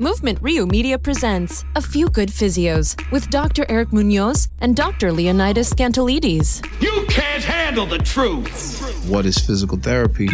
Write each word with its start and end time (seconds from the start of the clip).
Movement 0.00 0.38
Rio 0.42 0.66
Media 0.66 0.98
presents 0.98 1.64
A 1.76 1.80
Few 1.80 2.08
Good 2.08 2.28
Physios 2.28 3.00
with 3.12 3.30
Dr. 3.30 3.64
Eric 3.68 3.92
Munoz 3.92 4.48
and 4.60 4.74
Dr. 4.74 5.12
Leonidas 5.12 5.72
Scantolides. 5.72 6.66
You 6.82 7.06
can't 7.08 7.44
handle 7.44 7.86
the 7.86 7.98
truth. 7.98 8.80
What 9.08 9.24
is 9.24 9.38
physical 9.38 9.78
therapy? 9.78 10.28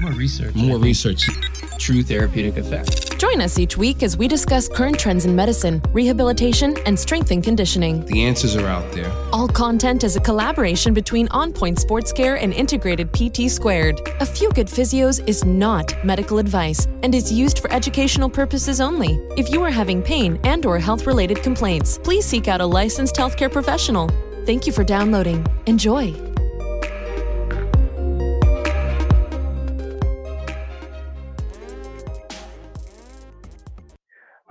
More 0.00 0.12
research. 0.12 0.54
More 0.54 0.78
research. 0.78 1.26
True 1.82 2.04
therapeutic 2.04 2.58
effect. 2.58 3.18
Join 3.18 3.40
us 3.40 3.58
each 3.58 3.76
week 3.76 4.04
as 4.04 4.16
we 4.16 4.28
discuss 4.28 4.68
current 4.68 4.96
trends 4.96 5.24
in 5.24 5.34
medicine, 5.34 5.82
rehabilitation, 5.92 6.76
and 6.86 6.96
strength 6.96 7.32
and 7.32 7.42
conditioning. 7.42 8.06
The 8.06 8.22
answers 8.22 8.54
are 8.54 8.68
out 8.68 8.92
there. 8.92 9.10
All 9.32 9.48
content 9.48 10.04
is 10.04 10.14
a 10.14 10.20
collaboration 10.20 10.94
between 10.94 11.26
On 11.32 11.52
Point 11.52 11.80
Sports 11.80 12.12
Care 12.12 12.36
and 12.36 12.52
Integrated 12.52 13.12
PT 13.12 13.50
Squared. 13.50 14.00
A 14.20 14.26
Few 14.26 14.52
Good 14.52 14.68
Physios 14.68 15.26
is 15.28 15.44
not 15.44 15.92
medical 16.04 16.38
advice 16.38 16.86
and 17.02 17.16
is 17.16 17.32
used 17.32 17.58
for 17.58 17.72
educational 17.72 18.30
purposes 18.30 18.80
only. 18.80 19.14
If 19.36 19.50
you 19.50 19.60
are 19.64 19.70
having 19.70 20.02
pain 20.02 20.38
and 20.44 20.64
or 20.64 20.78
health-related 20.78 21.42
complaints, 21.42 21.98
please 21.98 22.24
seek 22.24 22.46
out 22.46 22.60
a 22.60 22.66
licensed 22.66 23.16
healthcare 23.16 23.50
professional. 23.50 24.08
Thank 24.46 24.68
you 24.68 24.72
for 24.72 24.84
downloading. 24.84 25.44
Enjoy. 25.66 26.31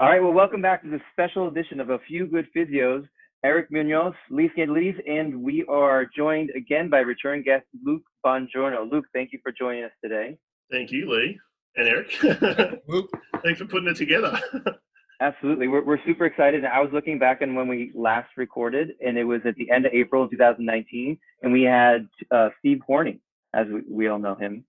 All 0.02 0.08
right, 0.10 0.20
well, 0.20 0.34
welcome 0.34 0.64
back 0.64 0.82
to 0.82 0.90
this 0.90 1.02
special 1.12 1.48
edition 1.48 1.80
of 1.80 1.92
A 1.92 2.00
Few 2.00 2.26
Good 2.26 2.48
Physios. 2.58 3.08
Eric 3.46 3.68
Munoz, 3.70 4.16
Lee 4.32 4.50
Scantolides, 4.58 5.00
and 5.08 5.44
we 5.44 5.64
are 5.70 6.08
joined 6.18 6.50
again 6.56 6.90
by 6.90 7.02
return 7.02 7.44
guest 7.44 7.66
Luke 7.86 8.02
Bongiorno. 8.26 8.92
Luke, 8.92 9.06
thank 9.14 9.32
you 9.32 9.38
for 9.44 9.52
joining 9.52 9.84
us 9.84 9.92
today. 10.04 10.40
Thank 10.72 10.90
you, 10.90 11.08
Lee 11.08 11.40
and 11.76 11.88
Eric. 11.88 12.82
Luke, 12.88 13.12
thanks 13.44 13.60
for 13.60 13.68
putting 13.68 13.90
it 13.90 13.96
together. 13.96 14.40
Absolutely. 15.22 15.68
We're, 15.68 15.86
we're 15.86 16.04
super 16.04 16.26
excited. 16.26 16.66
I 16.66 16.80
was 16.80 16.90
looking 16.92 17.20
back 17.20 17.44
on 17.44 17.54
when 17.54 17.68
we 17.68 17.92
last 17.94 18.30
recorded, 18.38 18.94
and 19.06 19.20
it 19.20 19.24
was 19.24 19.42
at 19.46 19.54
the 19.54 19.70
end 19.70 19.86
of 19.86 19.94
April 19.94 20.28
2019, 20.28 21.16
and 21.44 21.54
we 21.54 21.62
had 21.62 22.08
uh, 22.32 22.50
Steve 22.58 22.80
Horning, 22.88 23.20
as 23.54 23.68
we, 23.68 23.82
we 23.88 24.08
all 24.08 24.18
know 24.18 24.34
him. 24.34 24.66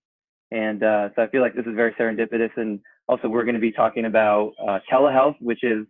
And 0.53 0.83
uh, 0.83 1.09
so 1.17 1.23
I 1.23 1.29
feel 1.29 1.41
like 1.41 1.55
this 1.55 1.65
is 1.65 1.75
very 1.75 1.93
serendipitous. 1.95 2.51
And 2.57 2.79
also, 3.09 3.27
we're 3.27 3.45
going 3.45 3.55
to 3.55 3.61
be 3.61 3.73
talking 3.73 4.05
about 4.05 4.53
uh, 4.63 4.81
telehealth, 4.93 5.37
which 5.41 5.65
is 5.65 5.87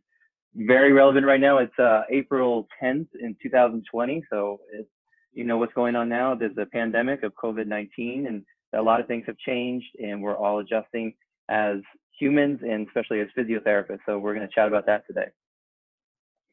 very 0.55 0.93
relevant 0.93 1.27
right 1.27 1.41
now. 1.41 1.59
It's 1.59 1.77
uh, 1.81 2.03
April 2.11 2.69
10th 2.81 3.09
in 3.21 3.37
2020. 3.43 4.23
So, 4.31 4.61
it's, 4.73 4.89
you 5.33 5.45
know 5.45 5.59
what's 5.59 5.73
going 5.73 5.97
on 5.97 6.09
now. 6.09 6.37
There's 6.37 6.57
a 6.59 6.67
pandemic 6.67 7.25
of 7.25 7.33
COVID 7.35 7.67
19, 7.67 8.27
and 8.29 8.45
a 8.79 8.83
lot 8.83 9.01
of 9.01 9.09
things 9.09 9.25
have 9.27 9.37
changed, 9.39 9.89
and 9.99 10.23
we're 10.23 10.37
all 10.37 10.61
adjusting 10.61 11.15
as 11.49 11.79
humans 12.21 12.61
and 12.63 12.87
especially 12.87 13.21
as 13.21 13.27
physiotherapists. 13.37 14.01
So, 14.07 14.21
we're 14.21 14.35
going 14.35 14.47
to 14.47 14.55
chat 14.55 14.69
about 14.69 14.87
that 14.87 15.05
today. 15.09 15.27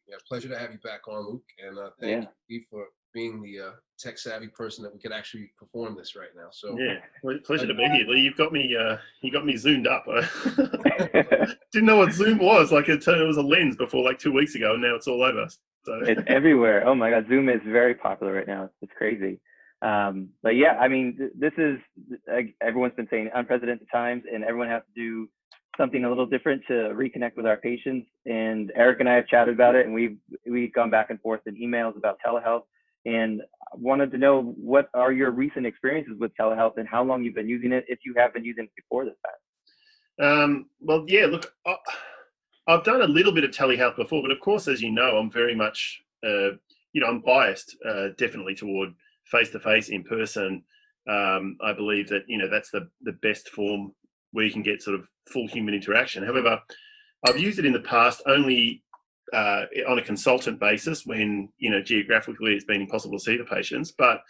Yeah, 0.07 0.15
pleasure 0.27 0.49
to 0.49 0.57
have 0.57 0.71
you 0.71 0.79
back 0.79 1.07
on, 1.07 1.27
Luke, 1.29 1.43
and 1.63 1.77
uh, 1.77 1.89
thank 2.01 2.23
yeah. 2.23 2.29
you 2.47 2.63
for 2.71 2.85
being 3.13 3.41
the 3.41 3.67
uh, 3.67 3.71
tech 3.97 4.17
savvy 4.17 4.47
person 4.47 4.83
that 4.83 4.93
we 4.93 4.99
could 4.99 5.11
actually 5.11 5.51
perform 5.57 5.95
this 5.95 6.15
right 6.15 6.29
now. 6.35 6.47
So 6.51 6.77
yeah, 6.79 6.99
pleasure 7.45 7.67
to 7.67 7.73
be 7.73 7.83
here, 7.89 8.07
Lee. 8.07 8.21
You've 8.21 8.37
got 8.37 8.51
me, 8.51 8.75
uh, 8.75 8.97
you 9.21 9.31
got 9.31 9.45
me 9.45 9.57
zoomed 9.57 9.87
up. 9.87 10.05
I 10.07 10.27
didn't 11.71 11.85
know 11.85 11.97
what 11.97 12.13
Zoom 12.13 12.39
was. 12.39 12.71
Like 12.71 12.89
it, 12.89 13.05
it 13.07 13.27
was 13.27 13.37
a 13.37 13.41
lens 13.41 13.75
before 13.75 14.03
like 14.03 14.19
two 14.19 14.31
weeks 14.31 14.55
ago, 14.55 14.73
and 14.73 14.81
now 14.81 14.95
it's 14.95 15.07
all 15.07 15.23
over. 15.23 15.47
So 15.85 15.99
it's 16.03 16.21
everywhere. 16.27 16.87
Oh 16.87 16.95
my 16.95 17.09
God, 17.09 17.25
Zoom 17.29 17.49
is 17.49 17.61
very 17.65 17.95
popular 17.95 18.33
right 18.33 18.47
now. 18.47 18.69
It's 18.81 18.93
crazy. 18.97 19.39
Um, 19.81 20.29
but 20.43 20.55
yeah, 20.55 20.73
I 20.73 20.87
mean, 20.87 21.31
this 21.37 21.53
is 21.57 21.79
everyone's 22.61 22.95
been 22.95 23.07
saying 23.09 23.29
unprecedented 23.33 23.87
times, 23.91 24.23
and 24.31 24.43
everyone 24.43 24.67
has 24.67 24.81
to 24.83 25.01
do 25.01 25.29
something 25.77 26.03
a 26.03 26.09
little 26.09 26.25
different 26.25 26.61
to 26.67 26.73
reconnect 26.73 27.37
with 27.37 27.45
our 27.45 27.57
patients. 27.57 28.07
And 28.25 28.71
Eric 28.75 28.99
and 28.99 29.07
I 29.07 29.15
have 29.15 29.27
chatted 29.27 29.53
about 29.53 29.75
it, 29.75 29.85
and 29.85 29.95
we've 29.95 30.17
we've 30.45 30.73
gone 30.73 30.89
back 30.89 31.09
and 31.09 31.19
forth 31.21 31.41
in 31.45 31.55
emails 31.55 31.97
about 31.97 32.17
telehealth. 32.25 32.63
And 33.05 33.41
wanted 33.73 34.11
to 34.11 34.17
know 34.17 34.41
what 34.57 34.89
are 34.93 35.11
your 35.11 35.31
recent 35.31 35.65
experiences 35.65 36.15
with 36.19 36.31
telehealth 36.39 36.77
and 36.77 36.87
how 36.87 37.03
long 37.03 37.23
you've 37.23 37.35
been 37.35 37.49
using 37.49 37.71
it, 37.71 37.85
if 37.87 37.99
you 38.05 38.13
have 38.17 38.33
been 38.33 38.43
using 38.43 38.65
it 38.65 38.71
before 38.75 39.05
this 39.05 39.15
time. 39.25 40.27
Um, 40.27 40.65
well, 40.81 41.05
yeah. 41.07 41.25
Look, 41.25 41.53
I've 42.67 42.83
done 42.83 43.01
a 43.01 43.07
little 43.07 43.31
bit 43.31 43.43
of 43.43 43.51
telehealth 43.51 43.95
before, 43.95 44.21
but 44.21 44.31
of 44.31 44.39
course, 44.39 44.67
as 44.67 44.81
you 44.81 44.91
know, 44.91 45.17
I'm 45.17 45.31
very 45.31 45.55
much, 45.55 46.01
uh, 46.25 46.51
you 46.93 47.01
know, 47.01 47.07
I'm 47.07 47.21
biased 47.21 47.75
uh, 47.87 48.09
definitely 48.17 48.55
toward 48.55 48.89
face 49.25 49.49
to 49.51 49.59
face, 49.59 49.89
in 49.89 50.03
person. 50.03 50.63
Um, 51.09 51.57
I 51.63 51.73
believe 51.73 52.09
that 52.09 52.23
you 52.27 52.37
know 52.37 52.47
that's 52.49 52.69
the 52.69 52.87
the 53.01 53.13
best 53.13 53.49
form 53.49 53.93
where 54.31 54.45
you 54.45 54.51
can 54.51 54.61
get 54.61 54.81
sort 54.81 54.99
of 54.99 55.07
full 55.27 55.47
human 55.47 55.73
interaction. 55.73 56.23
However, 56.23 56.59
I've 57.27 57.39
used 57.39 57.59
it 57.59 57.65
in 57.65 57.73
the 57.73 57.79
past 57.79 58.21
only 58.27 58.83
uh, 59.33 59.65
on 59.87 59.99
a 59.99 60.03
consultant 60.03 60.59
basis 60.59 61.05
when 61.05 61.49
you 61.57 61.69
know 61.69 61.81
geographically 61.81 62.53
it's 62.53 62.65
been 62.65 62.81
impossible 62.81 63.17
to 63.17 63.23
see 63.23 63.37
the 63.37 63.43
patients. 63.43 63.91
But 63.91 64.21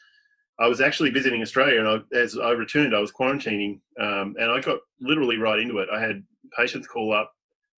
I 0.60 0.68
was 0.68 0.82
actually 0.82 1.10
visiting 1.10 1.42
Australia, 1.42 1.80
and 1.80 1.88
I, 1.88 2.18
as 2.18 2.38
I 2.38 2.52
returned, 2.52 2.96
I 2.96 3.00
was 3.00 3.12
quarantining, 3.12 3.80
um, 4.00 4.36
and 4.40 4.52
I 4.52 4.60
got 4.60 4.80
literally 5.00 5.38
right 5.38 5.60
into 5.60 5.78
it. 5.80 5.90
I 5.92 6.02
had 6.02 6.24
patients 6.58 6.88
call 6.88 7.14
up 7.14 7.32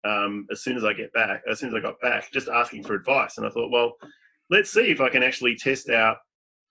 um, 0.04 0.46
as 0.50 0.62
soon 0.62 0.76
as 0.76 0.84
I 0.84 0.92
get 0.92 1.12
back, 1.12 1.42
as 1.48 1.60
soon 1.60 1.68
as 1.68 1.74
I 1.74 1.80
got 1.80 2.00
back, 2.00 2.32
just 2.32 2.48
asking 2.48 2.84
for 2.84 2.94
advice, 2.94 3.38
and 3.38 3.46
I 3.46 3.50
thought, 3.50 3.70
well, 3.70 3.94
let's 4.50 4.70
see 4.70 4.90
if 4.90 5.00
I 5.00 5.08
can 5.08 5.22
actually 5.22 5.56
test 5.56 5.90
out 5.90 6.16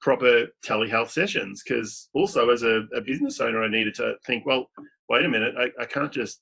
proper 0.02 0.48
telehealth 0.66 1.10
sessions 1.10 1.62
because 1.64 2.10
also 2.14 2.50
as 2.50 2.64
a, 2.64 2.82
a, 2.96 3.02
business 3.02 3.40
owner 3.40 3.64
i 3.64 3.68
needed 3.68 3.94
to 3.94 4.16
think 4.26 4.46
well 4.48 4.68
wait 5.10 5.24
a 5.24 5.30
minute 5.30 5.54
I, 5.58 5.70
I 5.80 5.86
can't 5.86 6.12
just 6.12 6.42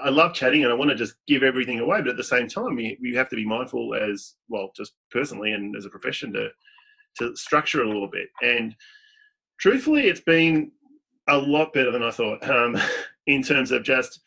I 0.00 0.08
love 0.08 0.34
chatting 0.34 0.62
and 0.62 0.72
I 0.72 0.76
want 0.76 0.90
to 0.90 0.96
just 0.96 1.14
give 1.26 1.42
everything 1.42 1.80
away, 1.80 2.00
but 2.00 2.10
at 2.10 2.16
the 2.16 2.24
same 2.24 2.48
time, 2.48 2.76
we, 2.76 2.96
we 3.00 3.14
have 3.14 3.28
to 3.30 3.36
be 3.36 3.44
mindful 3.44 3.94
as 3.94 4.34
well, 4.48 4.70
just 4.76 4.92
personally 5.10 5.52
and 5.52 5.74
as 5.76 5.84
a 5.84 5.90
profession 5.90 6.32
to 6.34 6.48
to 7.18 7.34
structure 7.34 7.82
a 7.82 7.86
little 7.86 8.08
bit. 8.08 8.28
And 8.40 8.74
truthfully, 9.58 10.06
it's 10.06 10.20
been 10.20 10.70
a 11.28 11.36
lot 11.36 11.72
better 11.72 11.90
than 11.90 12.04
I 12.04 12.12
thought 12.12 12.48
um, 12.48 12.76
in 13.26 13.42
terms 13.42 13.72
of 13.72 13.82
just 13.82 14.20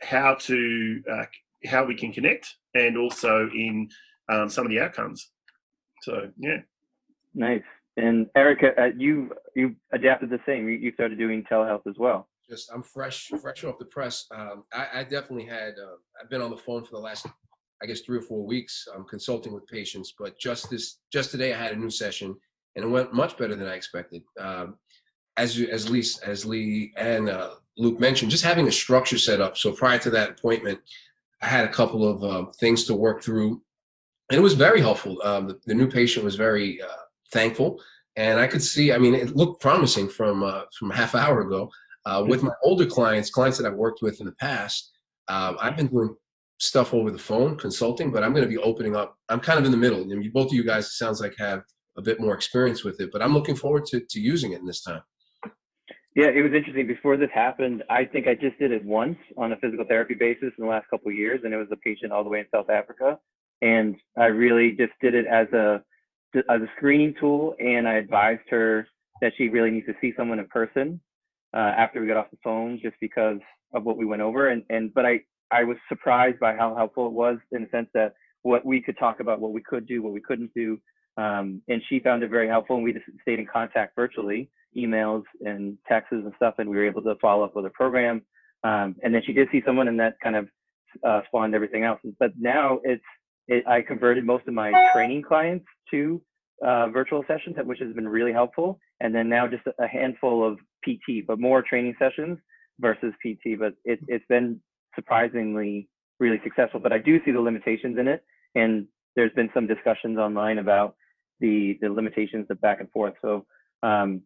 how 0.00 0.36
to 0.40 1.02
uh, 1.10 1.24
how 1.66 1.84
we 1.84 1.94
can 1.94 2.12
connect 2.12 2.56
and 2.74 2.96
also 2.96 3.50
in 3.54 3.90
um, 4.30 4.48
some 4.48 4.64
of 4.64 4.70
the 4.70 4.80
outcomes. 4.80 5.30
So 6.02 6.30
yeah, 6.38 6.58
nice. 7.34 7.62
And 7.98 8.26
Erica, 8.34 8.68
uh, 8.80 8.90
you 8.96 9.32
you 9.54 9.76
adapted 9.92 10.30
the 10.30 10.40
same. 10.46 10.66
You, 10.66 10.76
you 10.76 10.92
started 10.92 11.18
doing 11.18 11.44
telehealth 11.50 11.86
as 11.86 11.96
well 11.98 12.29
just 12.50 12.70
I'm 12.72 12.82
fresh, 12.82 13.30
fresh 13.40 13.64
off 13.64 13.78
the 13.78 13.84
press. 13.84 14.26
Um, 14.32 14.64
I, 14.72 14.86
I, 14.94 15.02
definitely 15.04 15.46
had. 15.46 15.74
Uh, 15.78 15.96
I've 16.20 16.28
been 16.28 16.42
on 16.42 16.50
the 16.50 16.56
phone 16.56 16.84
for 16.84 16.90
the 16.90 16.98
last, 16.98 17.26
I 17.82 17.86
guess, 17.86 18.00
three 18.00 18.18
or 18.18 18.22
four 18.22 18.44
weeks. 18.44 18.86
I'm 18.94 19.04
consulting 19.04 19.54
with 19.54 19.66
patients, 19.68 20.12
but 20.18 20.38
just 20.38 20.68
this, 20.68 20.98
just 21.12 21.30
today, 21.30 21.54
I 21.54 21.58
had 21.58 21.72
a 21.72 21.76
new 21.76 21.90
session, 21.90 22.36
and 22.74 22.84
it 22.84 22.88
went 22.88 23.14
much 23.14 23.38
better 23.38 23.54
than 23.54 23.68
I 23.68 23.74
expected. 23.74 24.22
Um, 24.38 24.74
as 25.36 25.58
you, 25.58 25.68
as 25.68 25.88
Lee, 25.88 26.04
as 26.26 26.44
Lee 26.44 26.92
and 26.96 27.28
uh, 27.28 27.50
Luke 27.78 28.00
mentioned, 28.00 28.32
just 28.32 28.44
having 28.44 28.66
a 28.66 28.72
structure 28.72 29.18
set 29.18 29.40
up. 29.40 29.56
So 29.56 29.72
prior 29.72 29.98
to 30.00 30.10
that 30.10 30.30
appointment, 30.30 30.80
I 31.40 31.46
had 31.46 31.64
a 31.64 31.72
couple 31.72 32.06
of 32.06 32.24
uh, 32.24 32.50
things 32.58 32.84
to 32.86 32.94
work 32.94 33.22
through, 33.22 33.62
and 34.30 34.38
it 34.38 34.42
was 34.42 34.54
very 34.54 34.80
helpful. 34.80 35.18
Um, 35.22 35.46
the, 35.46 35.60
the, 35.66 35.74
new 35.74 35.88
patient 35.88 36.24
was 36.24 36.34
very 36.34 36.82
uh, 36.82 37.04
thankful, 37.32 37.80
and 38.16 38.38
I 38.40 38.48
could 38.48 38.62
see. 38.62 38.92
I 38.92 38.98
mean, 38.98 39.14
it 39.14 39.36
looked 39.36 39.62
promising 39.62 40.08
from 40.08 40.42
uh, 40.42 40.62
from 40.76 40.90
a 40.90 40.96
half 40.96 41.14
hour 41.14 41.40
ago. 41.42 41.70
Uh, 42.06 42.24
with 42.26 42.42
my 42.42 42.52
older 42.64 42.86
clients, 42.86 43.30
clients 43.30 43.58
that 43.58 43.66
I've 43.66 43.76
worked 43.76 44.00
with 44.02 44.20
in 44.20 44.26
the 44.26 44.32
past, 44.32 44.90
um, 45.28 45.56
I've 45.60 45.76
been 45.76 45.88
doing 45.88 46.16
stuff 46.58 46.94
over 46.94 47.10
the 47.10 47.18
phone, 47.18 47.56
consulting, 47.56 48.10
but 48.10 48.22
I'm 48.22 48.32
going 48.32 48.44
to 48.44 48.48
be 48.48 48.58
opening 48.58 48.96
up. 48.96 49.16
I'm 49.28 49.40
kind 49.40 49.58
of 49.58 49.64
in 49.64 49.70
the 49.70 49.76
middle. 49.76 50.00
I 50.00 50.14
mean, 50.14 50.30
both 50.32 50.48
of 50.48 50.54
you 50.54 50.64
guys, 50.64 50.86
it 50.86 50.92
sounds 50.92 51.20
like, 51.20 51.34
have 51.38 51.62
a 51.96 52.02
bit 52.02 52.20
more 52.20 52.34
experience 52.34 52.84
with 52.84 53.00
it, 53.00 53.10
but 53.12 53.22
I'm 53.22 53.34
looking 53.34 53.56
forward 53.56 53.84
to, 53.86 54.00
to 54.00 54.20
using 54.20 54.52
it 54.52 54.60
in 54.60 54.66
this 54.66 54.82
time. 54.82 55.02
Yeah, 56.16 56.26
it 56.26 56.42
was 56.42 56.52
interesting. 56.52 56.86
Before 56.86 57.16
this 57.16 57.30
happened, 57.32 57.84
I 57.88 58.04
think 58.04 58.26
I 58.26 58.34
just 58.34 58.58
did 58.58 58.72
it 58.72 58.84
once 58.84 59.16
on 59.36 59.52
a 59.52 59.56
physical 59.56 59.84
therapy 59.88 60.14
basis 60.14 60.52
in 60.58 60.64
the 60.64 60.70
last 60.70 60.86
couple 60.90 61.10
of 61.10 61.16
years, 61.16 61.40
and 61.44 61.54
it 61.54 61.56
was 61.56 61.68
a 61.70 61.76
patient 61.76 62.12
all 62.12 62.24
the 62.24 62.30
way 62.30 62.40
in 62.40 62.46
South 62.52 62.68
Africa. 62.68 63.16
And 63.62 63.96
I 64.18 64.26
really 64.26 64.72
just 64.72 64.92
did 65.00 65.14
it 65.14 65.26
as 65.26 65.46
a 65.52 65.82
as 66.48 66.60
a 66.62 66.70
screening 66.76 67.14
tool, 67.20 67.54
and 67.60 67.86
I 67.86 67.94
advised 67.94 68.48
her 68.50 68.88
that 69.20 69.32
she 69.36 69.48
really 69.48 69.70
needs 69.70 69.86
to 69.86 69.94
see 70.00 70.12
someone 70.16 70.38
in 70.38 70.46
person 70.46 71.00
uh, 71.54 71.72
after 71.76 72.00
we 72.00 72.06
got 72.06 72.16
off 72.16 72.30
the 72.30 72.38
phone 72.42 72.78
just 72.82 72.96
because 73.00 73.38
of 73.74 73.84
what 73.84 73.96
we 73.96 74.04
went 74.04 74.22
over. 74.22 74.48
And, 74.48 74.62
and 74.70 74.92
but 74.94 75.06
I, 75.06 75.20
I 75.50 75.64
was 75.64 75.76
surprised 75.88 76.38
by 76.38 76.54
how 76.54 76.74
helpful 76.74 77.06
it 77.06 77.12
was 77.12 77.38
in 77.52 77.62
the 77.62 77.68
sense 77.70 77.88
that 77.94 78.14
what 78.42 78.64
we 78.64 78.80
could 78.80 78.98
talk 78.98 79.20
about, 79.20 79.40
what 79.40 79.52
we 79.52 79.62
could 79.62 79.86
do, 79.86 80.02
what 80.02 80.12
we 80.12 80.20
couldn't 80.20 80.52
do. 80.54 80.78
Um, 81.16 81.60
and 81.68 81.82
she 81.88 82.00
found 82.00 82.22
it 82.22 82.30
very 82.30 82.48
helpful. 82.48 82.76
And 82.76 82.84
we 82.84 82.92
just 82.92 83.04
stayed 83.22 83.38
in 83.38 83.46
contact 83.46 83.94
virtually, 83.96 84.50
emails 84.76 85.24
and 85.44 85.76
texts 85.88 86.12
and 86.12 86.32
stuff. 86.36 86.54
And 86.58 86.68
we 86.70 86.76
were 86.76 86.86
able 86.86 87.02
to 87.02 87.14
follow 87.20 87.44
up 87.44 87.56
with 87.56 87.66
a 87.66 87.70
program. 87.70 88.22
Um, 88.62 88.96
and 89.02 89.14
then 89.14 89.22
she 89.24 89.32
did 89.32 89.48
see 89.50 89.62
someone, 89.64 89.88
and 89.88 89.98
that 90.00 90.16
kind 90.22 90.36
of 90.36 90.48
uh, 91.04 91.20
spawned 91.26 91.54
everything 91.54 91.84
else. 91.84 92.00
But 92.18 92.32
now 92.38 92.80
it's 92.84 93.02
it, 93.48 93.66
I 93.66 93.82
converted 93.82 94.24
most 94.24 94.46
of 94.46 94.54
my 94.54 94.70
training 94.92 95.22
clients 95.22 95.66
to 95.90 96.22
uh, 96.64 96.88
virtual 96.88 97.24
sessions, 97.26 97.56
which 97.64 97.80
has 97.80 97.92
been 97.94 98.08
really 98.08 98.32
helpful. 98.32 98.78
And 99.00 99.14
then 99.14 99.28
now 99.28 99.48
just 99.48 99.62
a 99.78 99.86
handful 99.86 100.46
of 100.46 100.58
PT, 100.84 101.26
but 101.26 101.38
more 101.38 101.62
training 101.62 101.94
sessions 101.98 102.38
versus 102.78 103.12
PT. 103.24 103.58
But 103.58 103.74
it, 103.84 104.00
it's 104.08 104.24
been 104.28 104.60
surprisingly 104.94 105.88
really 106.18 106.40
successful. 106.44 106.80
But 106.80 106.92
I 106.92 106.98
do 106.98 107.18
see 107.24 107.30
the 107.30 107.40
limitations 107.40 107.98
in 107.98 108.08
it, 108.08 108.24
and 108.54 108.86
there's 109.16 109.32
been 109.32 109.50
some 109.54 109.66
discussions 109.66 110.18
online 110.18 110.58
about 110.58 110.96
the 111.40 111.78
the 111.80 111.88
limitations 111.88 112.46
of 112.50 112.60
back 112.60 112.80
and 112.80 112.90
forth. 112.90 113.14
So, 113.22 113.46
um, 113.82 114.22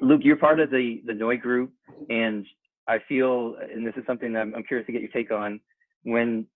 Luke, 0.00 0.20
you're 0.24 0.36
part 0.36 0.60
of 0.60 0.70
the 0.70 1.02
the 1.06 1.14
Noi 1.14 1.36
group, 1.36 1.72
and 2.08 2.46
I 2.86 2.98
feel, 3.08 3.56
and 3.60 3.86
this 3.86 3.94
is 3.96 4.04
something 4.06 4.32
that 4.32 4.40
I'm, 4.40 4.54
I'm 4.54 4.62
curious 4.62 4.86
to 4.86 4.92
get 4.92 5.02
your 5.02 5.10
take 5.10 5.30
on, 5.30 5.60
when 6.04 6.46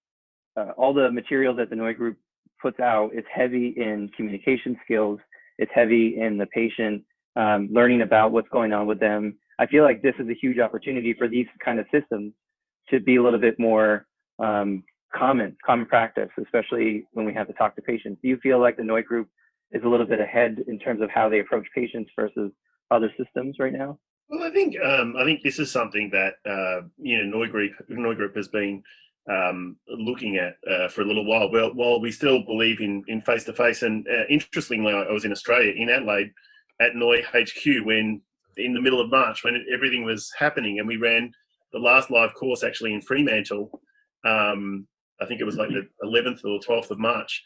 uh, 0.57 0.71
all 0.77 0.95
the 0.95 1.11
material 1.11 1.55
that 1.57 1.71
the 1.71 1.77
Noi 1.77 1.93
group 1.93 2.17
puts 2.61 2.81
out 2.81 3.11
is 3.13 3.25
heavy 3.33 3.75
in 3.77 4.09
communication 4.17 4.79
skills. 4.85 5.19
It's 5.59 5.73
heavy 5.75 6.19
in 6.19 6.39
the 6.39 6.47
patient 6.47 7.03
um, 7.37 7.69
learning 7.71 8.03
about 8.03 8.33
what's 8.33 8.49
going 8.49 8.73
on 8.73 8.87
with 8.87 9.01
them. 9.01 9.39
I 9.59 9.67
feel 9.67 9.85
like 9.85 10.03
this 10.03 10.15
is 10.19 10.29
a 10.29 10.35
huge 10.35 10.59
opportunity 10.59 11.15
for 11.15 11.29
these 11.29 11.47
kind 11.65 11.79
of 11.79 11.87
systems 11.93 12.33
to 12.91 13.01
be 13.01 13.17
a 13.17 13.23
little 13.23 13.39
bit 13.39 13.59
more 13.59 14.07
um, 14.39 14.83
common, 15.15 15.57
common 15.65 15.87
practice, 15.87 16.31
especially 16.43 17.05
when 17.13 17.27
we 17.27 17.35
have 17.35 17.47
to 17.47 17.53
talk 17.55 17.77
to 17.77 17.83
patients. 17.83 18.21
Do 18.23 18.29
you 18.29 18.39
feel 18.39 18.61
like 18.61 18.77
the 18.77 18.85
Noi 18.85 19.03
group 19.03 19.29
is 19.73 19.83
a 19.85 19.89
little 19.89 20.07
bit 20.07 20.21
ahead 20.21 20.59
in 20.69 20.79
terms 20.79 21.01
of 21.01 21.11
how 21.11 21.29
they 21.29 21.41
approach 21.41 21.67
patients 21.75 22.11
versus 22.19 22.51
other 22.91 23.13
systems 23.19 23.57
right 23.59 23.73
now? 23.73 23.99
Well, 24.29 24.45
I 24.45 24.51
think 24.51 24.77
um, 24.83 25.15
I 25.19 25.25
think 25.25 25.43
this 25.43 25.59
is 25.59 25.71
something 25.71 26.11
that 26.11 26.35
uh, 26.49 26.87
you 26.97 27.19
know 27.19 27.39
Noi 27.39 27.49
Group 27.49 27.73
Noi 27.89 28.15
Group 28.15 28.35
has 28.37 28.49
been 28.49 28.83
um, 29.31 29.77
looking 29.89 30.37
at 30.37 30.57
uh, 30.71 30.89
for 30.89 31.03
a 31.03 31.05
little 31.05 31.27
while. 31.27 31.51
Well, 31.51 31.75
while 31.75 32.01
we 32.01 32.11
still 32.11 32.43
believe 32.43 32.81
in 32.81 33.03
in 33.09 33.21
face 33.21 33.45
to 33.45 33.53
face, 33.53 33.83
and 33.83 34.07
uh, 34.09 34.25
interestingly, 34.31 34.93
I 34.93 35.13
was 35.13 35.27
in 35.27 35.33
Australia 35.33 35.73
in 35.77 35.91
Adelaide 35.91 36.33
at 36.83 36.97
Noi 36.97 37.23
HQ 37.23 37.85
when 37.85 38.21
in 38.57 38.75
the 38.75 38.81
middle 38.81 39.01
of 39.01 39.11
March 39.11 39.45
when 39.45 39.65
everything 39.73 40.05
was 40.05 40.31
happening, 40.39 40.79
and 40.79 40.89
we 40.89 40.97
ran 40.97 41.33
the 41.73 41.79
last 41.79 42.11
live 42.11 42.35
course 42.35 42.63
actually 42.63 42.93
in 42.93 43.01
Fremantle. 43.01 43.81
Um, 44.25 44.87
I 45.21 45.27
think 45.27 45.41
it 45.41 45.45
was 45.45 45.57
like 45.57 45.71
the 45.71 45.87
11th 46.05 46.45
or 46.45 46.61
12th 46.61 46.91
of 46.91 46.99
March, 46.99 47.43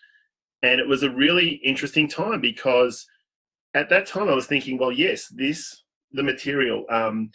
and 0.63 0.81
it 0.81 0.89
was 0.89 1.03
a 1.03 1.11
really 1.11 1.61
interesting 1.65 2.09
time 2.09 2.41
because 2.41 3.07
at 3.75 3.89
that 3.91 4.07
time 4.07 4.29
I 4.29 4.35
was 4.35 4.47
thinking, 4.47 4.79
well, 4.79 4.93
yes, 4.93 5.29
this 5.29 5.85
the 6.13 6.23
material. 6.23 6.85
Um, 6.91 7.31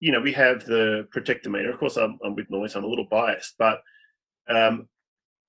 you 0.00 0.12
know, 0.12 0.20
we 0.20 0.32
have 0.32 0.64
the 0.66 1.06
protector 1.10 1.48
protectometer. 1.48 1.72
Of 1.72 1.78
course, 1.78 1.96
I'm, 1.96 2.18
I'm 2.24 2.34
with 2.34 2.50
Noise. 2.50 2.74
I'm 2.74 2.84
a 2.84 2.88
little 2.88 3.06
biased, 3.10 3.54
but 3.58 3.80
um, 4.48 4.88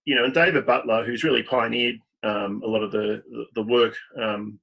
you 0.05 0.15
know, 0.15 0.23
and 0.23 0.33
David 0.33 0.65
Butler, 0.65 1.03
who's 1.03 1.23
really 1.23 1.43
pioneered 1.43 1.97
um, 2.23 2.61
a 2.63 2.67
lot 2.67 2.83
of 2.83 2.91
the 2.91 3.21
the 3.55 3.63
work, 3.63 3.95
um, 4.21 4.59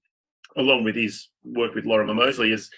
along 0.57 0.85
with 0.85 0.97
his 0.97 1.29
work 1.45 1.75
with 1.75 1.87
Lorimer 1.87 2.15
Moseley, 2.15 2.51
has 2.51 2.71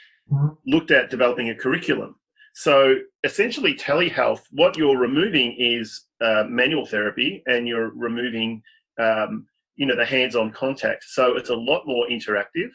looked 0.66 0.90
at 0.90 1.10
developing 1.10 1.50
a 1.50 1.54
curriculum. 1.54 2.16
So 2.54 2.96
essentially, 3.24 3.74
telehealth, 3.74 4.42
what 4.52 4.76
you're 4.76 4.98
removing 4.98 5.56
is 5.58 6.06
uh, 6.20 6.44
manual 6.48 6.86
therapy, 6.86 7.42
and 7.46 7.66
you're 7.66 7.90
removing, 7.90 8.62
um, 9.00 9.46
you 9.76 9.86
know, 9.86 9.96
the 9.96 10.04
hands-on 10.04 10.52
contact. 10.52 11.04
So 11.04 11.36
it's 11.36 11.50
a 11.50 11.56
lot 11.56 11.82
more 11.86 12.06
interactive. 12.06 12.70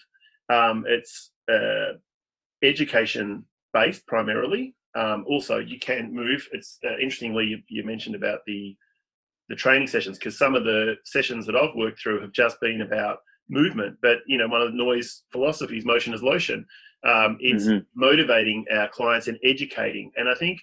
Um, 0.49 0.83
it's 0.87 1.31
uh, 1.51 1.93
education 2.61 3.45
based 3.73 4.05
primarily. 4.05 4.75
Um, 4.95 5.23
also, 5.27 5.59
you 5.59 5.79
can 5.79 6.13
move. 6.13 6.47
It's 6.51 6.77
uh, 6.85 6.97
interestingly 6.97 7.45
you, 7.45 7.59
you, 7.69 7.83
mentioned 7.83 8.15
about 8.15 8.39
the 8.45 8.75
the 9.47 9.55
training 9.55 9.87
sessions 9.87 10.17
because 10.17 10.37
some 10.37 10.55
of 10.55 10.63
the 10.63 10.95
sessions 11.05 11.45
that 11.45 11.55
I've 11.55 11.75
worked 11.75 11.99
through 11.99 12.21
have 12.21 12.31
just 12.31 12.59
been 12.59 12.81
about 12.81 13.19
movement. 13.49 13.97
But 14.01 14.19
you 14.27 14.37
know, 14.37 14.47
one 14.47 14.61
of 14.61 14.71
the 14.71 14.77
Noi's 14.77 15.23
philosophies, 15.31 15.85
motion 15.85 16.13
is 16.13 16.23
lotion. 16.23 16.65
Um, 17.07 17.37
it's 17.39 17.65
mm-hmm. 17.65 17.79
motivating 17.95 18.65
our 18.73 18.89
clients 18.89 19.27
and 19.27 19.37
educating. 19.43 20.11
And 20.17 20.27
I 20.29 20.35
think 20.35 20.59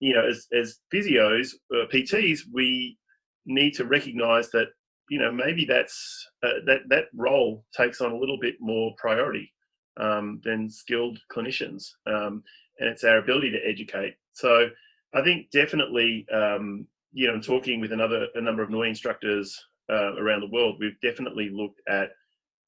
you 0.00 0.14
know, 0.14 0.26
as 0.26 0.46
as 0.52 0.78
physios, 0.92 1.52
uh, 1.74 1.86
PTs, 1.92 2.40
we 2.52 2.98
need 3.46 3.74
to 3.74 3.84
recognise 3.84 4.50
that 4.50 4.68
you 5.08 5.18
know 5.18 5.30
maybe 5.30 5.64
that's 5.64 6.26
uh, 6.42 6.60
that 6.66 6.80
that 6.88 7.04
role 7.14 7.64
takes 7.76 8.00
on 8.00 8.12
a 8.12 8.16
little 8.16 8.38
bit 8.40 8.56
more 8.60 8.92
priority 8.96 9.52
um, 9.98 10.40
than 10.42 10.70
skilled 10.70 11.18
clinicians, 11.30 11.90
um, 12.06 12.42
and 12.78 12.88
it's 12.88 13.04
our 13.04 13.18
ability 13.18 13.50
to 13.50 13.66
educate. 13.66 14.14
So 14.32 14.70
I 15.14 15.22
think 15.22 15.50
definitely, 15.50 16.26
um, 16.32 16.86
you 17.12 17.26
know, 17.26 17.40
talking 17.40 17.80
with 17.80 17.92
another 17.92 18.28
a 18.34 18.40
number 18.40 18.62
of 18.62 18.70
NOI 18.70 18.88
instructors 18.88 19.58
uh, 19.90 20.14
around 20.16 20.40
the 20.40 20.50
world, 20.50 20.76
we've 20.78 21.00
definitely 21.02 21.50
looked 21.50 21.80
at 21.88 22.10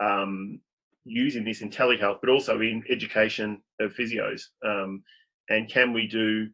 um, 0.00 0.60
using 1.04 1.44
this 1.44 1.62
in 1.62 1.70
telehealth, 1.70 2.18
but 2.20 2.30
also 2.30 2.60
in 2.60 2.82
education 2.90 3.60
of 3.80 3.92
physios. 3.94 4.42
Um, 4.64 5.02
and 5.48 5.68
can 5.68 5.92
we 5.92 6.06
do 6.06 6.48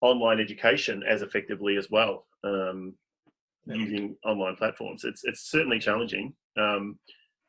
online 0.00 0.40
education 0.40 1.02
as 1.08 1.22
effectively 1.22 1.76
as 1.76 1.90
well 1.90 2.26
um, 2.44 2.94
using 3.66 4.16
online 4.24 4.56
platforms? 4.56 5.04
It's 5.04 5.24
it's 5.24 5.50
certainly 5.50 5.78
challenging. 5.78 6.34
Um, 6.58 6.98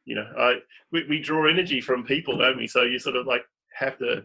you 0.05 0.15
know, 0.15 0.27
I 0.37 0.55
we, 0.91 1.05
we 1.09 1.19
draw 1.19 1.47
energy 1.47 1.81
from 1.81 2.03
people, 2.03 2.37
don't 2.37 2.57
we? 2.57 2.67
So 2.67 2.83
you 2.83 2.99
sort 2.99 3.15
of 3.15 3.25
like 3.25 3.43
have 3.77 3.97
to 3.99 4.23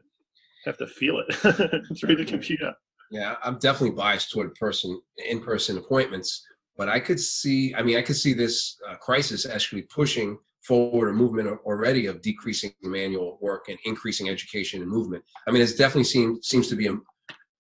have 0.65 0.79
to 0.79 0.87
feel 0.87 1.23
it 1.27 1.35
through 1.99 2.17
the 2.17 2.25
computer. 2.25 2.75
Yeah, 3.11 3.37
I'm 3.43 3.59
definitely 3.59 3.97
biased 3.97 4.31
toward 4.31 4.55
person 4.55 5.01
in-person 5.29 5.79
appointments, 5.79 6.47
but 6.81 6.89
I 6.89 6.99
could 6.99 7.21
see. 7.21 7.75
I 7.75 7.83
mean, 7.83 7.99
I 7.99 8.01
could 8.01 8.17
see 8.17 8.33
this 8.33 8.79
uh, 8.89 8.95
crisis 8.95 9.45
actually 9.45 9.83
pushing 9.83 10.39
forward 10.63 11.11
a 11.11 11.13
movement 11.13 11.61
already 11.67 12.07
of 12.07 12.23
decreasing 12.23 12.73
manual 12.81 13.37
work 13.43 13.69
and 13.69 13.79
increasing 13.85 14.31
education 14.31 14.81
and 14.81 14.91
movement. 14.91 15.23
I 15.47 15.51
mean, 15.51 15.61
it's 15.61 15.75
definitely 15.75 16.05
seems 16.05 16.49
seems 16.49 16.69
to 16.69 16.77
be 16.77 16.87
a, 16.87 16.95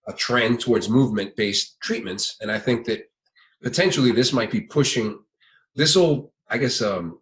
a 0.08 0.14
trend 0.14 0.60
towards 0.60 0.88
movement-based 0.88 1.80
treatments, 1.82 2.38
and 2.40 2.50
I 2.50 2.58
think 2.58 2.86
that 2.86 3.10
potentially 3.62 4.10
this 4.10 4.32
might 4.32 4.50
be 4.50 4.62
pushing. 4.62 5.18
This 5.74 5.96
will, 5.96 6.32
I 6.48 6.56
guess, 6.56 6.80
um, 6.80 7.20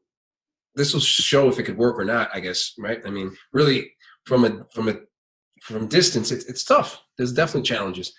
this 0.76 0.92
will 0.92 1.00
show 1.00 1.48
if 1.48 1.58
it 1.58 1.64
could 1.64 1.78
work 1.78 1.98
or 1.98 2.04
not. 2.04 2.30
I 2.32 2.38
guess, 2.38 2.74
right? 2.78 3.00
I 3.04 3.10
mean, 3.10 3.36
really, 3.52 3.90
from 4.24 4.44
a 4.44 4.64
from 4.72 4.88
a 4.88 4.94
from 5.62 5.88
distance, 5.88 6.30
it's 6.30 6.44
it's 6.44 6.62
tough. 6.62 7.02
There's 7.16 7.32
definitely 7.32 7.66
challenges. 7.66 8.12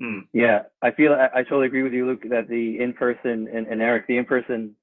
Hmm. 0.00 0.20
Yeah, 0.32 0.62
I 0.82 0.90
feel 0.90 1.12
I, 1.12 1.40
I, 1.40 1.42
totally 1.44 1.66
agree 1.66 1.84
with 1.84 1.92
you, 1.92 2.06
Luke. 2.06 2.22
That 2.28 2.48
the 2.48 2.80
in 2.80 2.94
person 2.94 3.48
and, 3.52 3.66
and, 3.68 3.80
Eric, 3.80 4.08
the 4.08 4.16
in 4.16 4.24
person, 4.24 4.74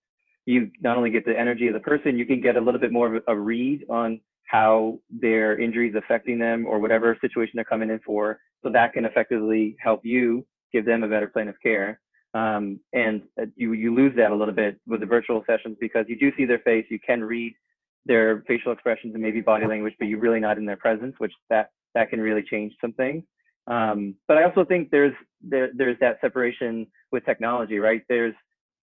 you 0.46 0.72
not 0.82 0.96
only 0.96 1.10
get 1.10 1.26
the 1.26 1.38
energy 1.38 1.68
of 1.68 1.74
the 1.74 1.82
person, 1.82 2.18
you 2.18 2.26
can 2.26 2.40
get 2.40 2.56
a 2.56 2.62
little 2.62 2.80
bit 2.80 2.94
more 2.94 3.16
of 3.16 3.24
a 3.28 3.38
read 3.38 3.84
on 3.90 4.22
how 4.46 5.00
their 5.10 5.60
injury 5.60 5.90
is 5.90 5.96
affecting 5.96 6.40
them 6.40 6.66
or 6.66 6.80
whatever 6.80 7.18
situation 7.20 7.54
they're 7.56 7.66
coming 7.66 7.90
in 7.90 8.00
for. 8.06 8.40
So 8.64 8.70
that 8.72 8.94
can 8.94 9.06
effectively 9.06 9.76
help 9.80 10.06
you 10.06 10.46
give 10.72 10.86
them 10.86 11.04
a 11.04 11.10
better 11.10 11.28
plan 11.28 11.50
of 11.50 11.56
care. 11.62 12.00
Um, 12.34 12.80
and 12.94 13.24
uh, 13.42 13.48
you 13.58 13.74
you 13.74 13.94
lose 13.94 14.16
that 14.16 14.32
a 14.32 14.36
little 14.36 14.54
bit 14.54 14.80
with 14.88 15.02
the 15.02 15.06
virtual 15.06 15.44
sessions 15.46 15.76
because 15.82 16.06
you 16.08 16.18
do 16.18 16.32
see 16.38 16.46
their 16.46 16.60
face, 16.60 16.86
you 16.90 17.00
can 17.06 17.22
read 17.22 17.54
their 18.06 18.44
facial 18.48 18.72
expressions 18.72 19.14
and 19.14 19.22
maybe 19.22 19.42
body 19.42 19.68
language, 19.68 19.94
but 20.00 20.08
you're 20.08 20.20
really 20.20 20.40
not 20.40 20.58
in 20.58 20.66
their 20.66 20.78
presence, 20.78 21.16
which 21.18 21.34
that 21.50 21.72
that 21.96 22.10
can 22.10 22.22
really 22.22 22.44
change 22.44 22.74
some 22.80 22.94
things. 22.94 23.24
Um, 23.68 24.16
but 24.28 24.38
I 24.38 24.44
also 24.44 24.66
think 24.66 24.90
there's 24.92 25.14
there, 25.42 25.70
there's 25.76 25.98
that 26.00 26.18
separation 26.22 26.88
with 27.12 27.26
technology, 27.26 27.80
right? 27.80 28.02
There's 28.10 28.36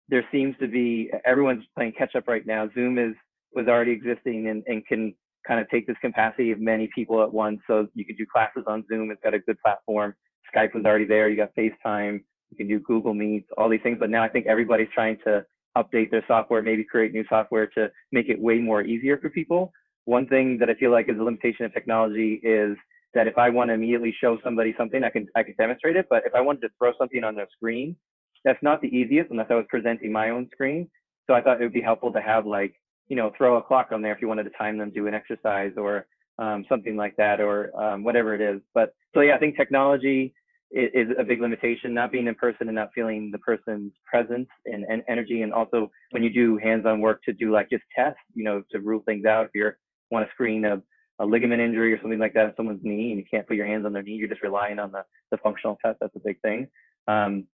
there 0.07 0.25
seems 0.31 0.55
to 0.59 0.67
be 0.67 1.11
everyone's 1.25 1.63
playing 1.75 1.93
catch 1.97 2.15
up 2.15 2.27
right 2.27 2.45
now. 2.45 2.69
Zoom 2.73 2.97
is 2.97 3.13
was 3.53 3.67
already 3.67 3.91
existing 3.91 4.47
and, 4.47 4.63
and 4.67 4.85
can 4.87 5.13
kind 5.47 5.59
of 5.59 5.69
take 5.69 5.87
this 5.87 5.97
capacity 6.01 6.51
of 6.51 6.59
many 6.59 6.89
people 6.93 7.23
at 7.23 7.31
once. 7.31 7.59
So 7.67 7.87
you 7.93 8.05
can 8.05 8.15
do 8.15 8.25
classes 8.31 8.63
on 8.67 8.85
Zoom. 8.87 9.11
It's 9.11 9.21
got 9.23 9.33
a 9.33 9.39
good 9.39 9.59
platform. 9.59 10.13
Skype 10.55 10.73
was 10.73 10.85
already 10.85 11.05
there. 11.05 11.29
You 11.29 11.37
got 11.37 11.55
FaceTime 11.55 12.21
you 12.49 12.57
can 12.57 12.67
do 12.67 12.79
Google 12.79 13.13
Meets, 13.13 13.47
all 13.57 13.69
these 13.69 13.81
things. 13.83 13.97
But 13.99 14.09
now 14.09 14.23
I 14.23 14.29
think 14.29 14.47
everybody's 14.47 14.89
trying 14.93 15.17
to 15.25 15.45
update 15.77 16.11
their 16.11 16.23
software, 16.27 16.61
maybe 16.61 16.83
create 16.83 17.13
new 17.13 17.23
software 17.29 17.67
to 17.67 17.91
make 18.11 18.29
it 18.29 18.39
way 18.39 18.57
more 18.57 18.81
easier 18.81 19.17
for 19.17 19.29
people. 19.29 19.71
One 20.05 20.27
thing 20.27 20.57
that 20.59 20.69
I 20.69 20.73
feel 20.75 20.91
like 20.91 21.09
is 21.09 21.17
a 21.19 21.23
limitation 21.23 21.65
of 21.65 21.73
technology 21.73 22.39
is 22.43 22.75
that 23.13 23.27
if 23.27 23.37
I 23.37 23.49
want 23.49 23.69
to 23.69 23.73
immediately 23.73 24.13
show 24.19 24.37
somebody 24.43 24.73
something, 24.77 25.03
I 25.03 25.09
can 25.09 25.27
I 25.35 25.43
can 25.43 25.55
demonstrate 25.57 25.95
it. 25.95 26.07
But 26.09 26.23
if 26.25 26.35
I 26.35 26.41
wanted 26.41 26.61
to 26.61 26.69
throw 26.77 26.91
something 26.97 27.23
on 27.23 27.35
their 27.35 27.47
screen, 27.55 27.95
that's 28.45 28.61
not 28.61 28.81
the 28.81 28.87
easiest 28.87 29.31
unless 29.31 29.47
I 29.49 29.55
was 29.55 29.65
presenting 29.69 30.11
my 30.11 30.29
own 30.29 30.47
screen. 30.51 30.89
So 31.27 31.33
I 31.33 31.41
thought 31.41 31.61
it 31.61 31.63
would 31.63 31.73
be 31.73 31.81
helpful 31.81 32.11
to 32.13 32.21
have 32.21 32.45
like, 32.45 32.73
you 33.07 33.15
know, 33.15 33.31
throw 33.37 33.57
a 33.57 33.61
clock 33.61 33.89
on 33.91 34.01
there 34.01 34.13
if 34.13 34.21
you 34.21 34.27
wanted 34.27 34.43
to 34.43 34.51
time 34.51 34.77
them 34.77 34.91
do 34.91 35.07
an 35.07 35.13
exercise 35.13 35.73
or 35.77 36.07
um, 36.39 36.65
something 36.69 36.95
like 36.95 37.15
that 37.17 37.41
or 37.41 37.75
um, 37.79 38.03
whatever 38.03 38.33
it 38.33 38.41
is. 38.41 38.61
But 38.73 38.93
so 39.13 39.21
yeah, 39.21 39.35
I 39.35 39.39
think 39.39 39.57
technology 39.57 40.33
is 40.71 41.07
a 41.17 41.23
big 41.23 41.41
limitation 41.41 41.95
not 41.95 42.11
being 42.11 42.27
in 42.27 42.35
person 42.35 42.67
and 42.67 42.75
not 42.75 42.91
feeling 42.93 43.31
the 43.31 43.39
person's 43.39 43.91
presence 44.05 44.47
and, 44.65 44.85
and 44.87 45.01
energy 45.09 45.41
and 45.41 45.51
also 45.51 45.89
when 46.11 46.21
you 46.21 46.31
do 46.31 46.57
hands-on 46.57 47.01
work 47.01 47.23
to 47.23 47.33
do 47.33 47.51
like 47.51 47.67
just 47.71 47.83
tests 47.95 48.19
you 48.35 48.43
know 48.43 48.61
to 48.69 48.79
rule 48.79 49.01
things 49.07 49.25
out 49.25 49.45
if 49.45 49.51
you 49.55 49.71
want 50.11 50.23
to 50.23 50.31
screen 50.31 50.65
a, 50.65 50.79
a 51.19 51.25
ligament 51.25 51.61
injury 51.61 51.93
or 51.93 52.01
something 52.01 52.19
like 52.19 52.33
that 52.33 52.45
in 52.45 52.53
someone's 52.55 52.83
knee 52.83 53.11
and 53.11 53.19
you 53.19 53.25
can't 53.29 53.47
put 53.47 53.57
your 53.57 53.67
hands 53.67 53.85
on 53.85 53.93
their 53.93 54.03
knee 54.03 54.13
you're 54.13 54.29
just 54.29 54.43
relying 54.43 54.79
on 54.79 54.91
the, 54.91 55.03
the 55.31 55.37
functional 55.37 55.77
test 55.83 55.97
that's 56.01 56.15
a 56.15 56.21
big 56.23 56.39
thing 56.41 56.67
um, 57.07 57.45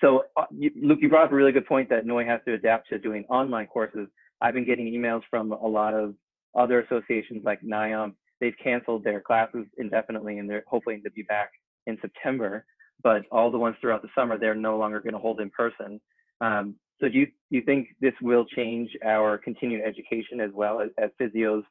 so 0.00 0.24
uh, 0.36 0.44
you, 0.50 0.70
luke 0.82 0.98
you 1.00 1.08
brought 1.08 1.24
up 1.24 1.32
a 1.32 1.34
really 1.34 1.52
good 1.52 1.66
point 1.66 1.88
that 1.88 2.06
noi 2.06 2.24
has 2.24 2.40
to 2.46 2.54
adapt 2.54 2.88
to 2.88 2.98
doing 2.98 3.24
online 3.28 3.66
courses 3.66 4.08
i've 4.40 4.54
been 4.54 4.66
getting 4.66 4.86
emails 4.86 5.22
from 5.30 5.52
a 5.52 5.66
lot 5.66 5.94
of 5.94 6.14
other 6.56 6.80
associations 6.80 7.42
like 7.44 7.60
NIOM. 7.62 8.14
They've 8.40 8.54
canceled 8.62 9.04
their 9.04 9.20
classes 9.20 9.66
indefinitely 9.78 10.38
and 10.38 10.48
they're 10.48 10.64
hoping 10.66 11.02
to 11.04 11.10
be 11.10 11.22
back 11.22 11.50
in 11.86 11.98
September. 12.00 12.64
but 13.02 13.22
all 13.30 13.50
the 13.50 13.58
ones 13.58 13.76
throughout 13.80 14.00
the 14.00 14.08
summer 14.14 14.38
they're 14.38 14.54
no 14.54 14.78
longer 14.78 15.00
going 15.00 15.12
to 15.12 15.18
hold 15.18 15.40
in 15.40 15.50
person. 15.50 16.00
Um, 16.40 16.74
so 16.98 17.08
do 17.08 17.18
you 17.18 17.26
you 17.50 17.60
think 17.60 17.88
this 18.00 18.14
will 18.22 18.46
change 18.46 18.90
our 19.04 19.36
continued 19.36 19.82
education 19.84 20.40
as 20.40 20.50
well 20.54 20.80
as, 20.80 20.88
as 20.98 21.10
physios 21.20 21.62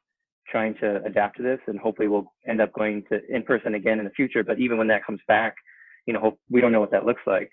trying 0.50 0.74
to 0.80 1.02
adapt 1.04 1.36
to 1.36 1.42
this, 1.42 1.60
and 1.66 1.78
hopefully 1.78 2.08
we'll 2.08 2.32
end 2.48 2.60
up 2.60 2.72
going 2.72 3.04
to 3.10 3.20
in 3.28 3.42
person 3.42 3.74
again 3.74 3.98
in 3.98 4.04
the 4.04 4.10
future. 4.10 4.44
But 4.44 4.58
even 4.58 4.78
when 4.78 4.88
that 4.88 5.04
comes 5.04 5.20
back, 5.26 5.56
you 6.06 6.14
know, 6.14 6.20
hope, 6.20 6.40
we 6.50 6.60
don't 6.60 6.72
know 6.72 6.80
what 6.80 6.92
that 6.92 7.04
looks 7.04 7.22
like. 7.26 7.50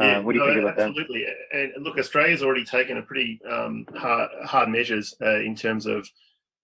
Yeah, 0.00 0.18
uh, 0.18 0.22
what 0.22 0.32
do 0.32 0.38
you 0.38 0.46
no, 0.46 0.52
think 0.52 0.62
about 0.62 0.76
that? 0.76 0.88
absolutely. 0.88 1.26
And 1.52 1.72
look, 1.80 1.98
Australia's 1.98 2.42
already 2.42 2.64
taken 2.64 2.98
a 2.98 3.02
pretty 3.02 3.40
um, 3.50 3.86
hard, 3.96 4.30
hard 4.44 4.68
measures 4.68 5.14
uh, 5.22 5.40
in 5.40 5.54
terms 5.54 5.86
of 5.86 6.06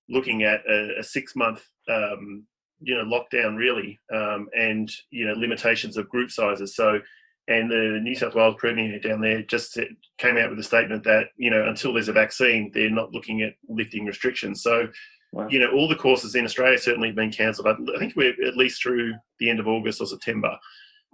looking 0.09 0.43
at 0.43 0.61
a, 0.69 0.99
a 1.01 1.03
six 1.03 1.35
month, 1.35 1.65
um, 1.89 2.45
you 2.81 2.95
know, 2.95 3.05
lockdown 3.05 3.57
really, 3.57 3.99
um, 4.15 4.49
and 4.57 4.91
you 5.11 5.27
know, 5.27 5.35
limitations 5.35 5.97
of 5.97 6.09
group 6.09 6.31
sizes. 6.31 6.77
So, 6.77 7.01
and 7.49 7.71
the 7.71 7.99
New 8.03 8.15
South 8.15 8.35
Wales 8.35 8.57
Premier 8.59 9.01
down 9.01 9.21
there 9.21 9.43
just 9.43 9.79
came 10.19 10.37
out 10.37 10.51
with 10.51 10.59
a 10.59 10.65
statement 10.65 11.03
that 11.05 11.29
you 11.37 11.51
know, 11.51 11.67
until 11.67 11.93
there's 11.93 12.09
a 12.09 12.13
vaccine, 12.13 12.71
they're 12.75 12.91
not 12.91 13.13
looking 13.13 13.43
at 13.43 13.55
lifting 13.69 14.05
restrictions. 14.05 14.63
So. 14.63 14.89
Wow. 15.33 15.49
You 15.49 15.61
know, 15.61 15.73
all 15.73 15.89
the 15.89 15.97
courses 15.97 16.35
in 16.35 16.45
Australia 16.45 16.79
certainly 16.79 17.09
have 17.09 17.17
been 17.17 17.33
cancelled. 17.33 17.67
I 17.67 17.99
think 17.99 18.15
we're 18.15 18.35
at 18.47 18.57
least 18.57 18.83
through 18.83 19.15
the 19.39 19.49
end 19.49 19.61
of 19.61 19.67
August 19.67 20.01
or 20.01 20.07
September. 20.07 20.59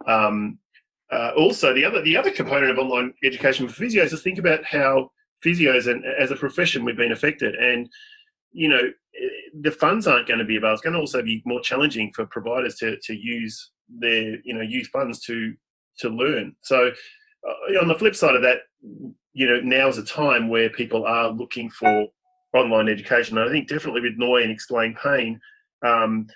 Um, 0.06 0.58
uh, 1.12 1.30
also, 1.36 1.72
the 1.72 1.84
other 1.84 2.02
the 2.02 2.16
other 2.16 2.30
component 2.30 2.70
of 2.70 2.78
online 2.78 3.14
education 3.24 3.68
for 3.68 3.82
physios 3.82 4.12
is 4.12 4.20
think 4.20 4.38
about 4.38 4.64
how 4.64 5.10
physios 5.44 5.90
and 5.90 6.04
as 6.04 6.30
a 6.32 6.36
profession 6.36 6.84
we've 6.84 6.96
been 6.96 7.12
affected, 7.12 7.54
and 7.54 7.88
you 8.52 8.68
know 8.68 8.82
the 9.60 9.70
funds 9.70 10.06
aren't 10.06 10.28
going 10.28 10.38
to 10.38 10.44
be 10.44 10.56
available. 10.56 10.74
It's 10.74 10.82
going 10.82 10.94
to 10.94 11.00
also 11.00 11.22
be 11.22 11.42
more 11.46 11.60
challenging 11.60 12.12
for 12.14 12.26
providers 12.26 12.74
to 12.76 12.98
to 13.04 13.14
use 13.14 13.70
their 13.88 14.36
you 14.44 14.52
know 14.52 14.60
use 14.60 14.88
funds 14.88 15.20
to 15.20 15.54
to 16.00 16.08
learn. 16.08 16.54
So 16.62 16.88
uh, 16.88 17.80
on 17.80 17.88
the 17.88 17.98
flip 17.98 18.14
side 18.14 18.34
of 18.34 18.42
that, 18.42 18.58
you 19.32 19.46
know 19.46 19.60
now 19.60 19.88
is 19.88 19.98
a 19.98 20.04
time 20.04 20.48
where 20.48 20.68
people 20.68 21.06
are 21.06 21.30
looking 21.30 21.70
for 21.70 22.08
online 22.54 22.88
education. 22.88 23.38
And 23.38 23.48
I 23.48 23.52
think 23.52 23.68
definitely 23.68 24.00
with 24.00 24.18
Noi 24.18 24.42
and 24.42 24.50
Explain 24.50 24.96
Pain. 25.02 25.40
Um, 25.84 26.26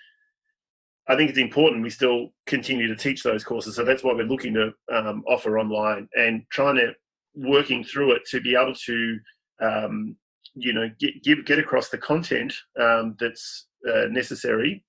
I 1.09 1.17
think 1.17 1.31
it's 1.31 1.39
important 1.39 1.83
we 1.83 1.91
still 1.91 2.33
continue 2.47 2.87
to 2.87 2.97
teach 2.97 3.23
those 3.23 3.45
courses. 3.45 3.77
So 3.77 3.85
that's 3.85 4.05
what 4.05 4.17
we're 4.17 4.25
looking 4.25 4.55
to 4.55 4.73
um, 4.93 5.25
offer 5.27 5.59
online 5.59 6.09
and 6.17 6.45
trying 6.51 6.77
to 6.77 6.93
working 7.35 7.83
through 7.83 8.13
it 8.13 8.23
to 8.31 8.41
be 8.41 8.55
able 8.55 8.75
to, 8.75 9.19
um, 9.61 10.17
you 10.55 10.73
know, 10.73 10.89
get, 11.01 11.23
get, 11.23 11.45
get 11.45 11.59
across 11.59 11.89
the 11.89 11.99
content 11.99 12.53
um, 12.81 13.17
that's 13.19 13.67
uh, 13.93 14.07
necessary 14.11 14.85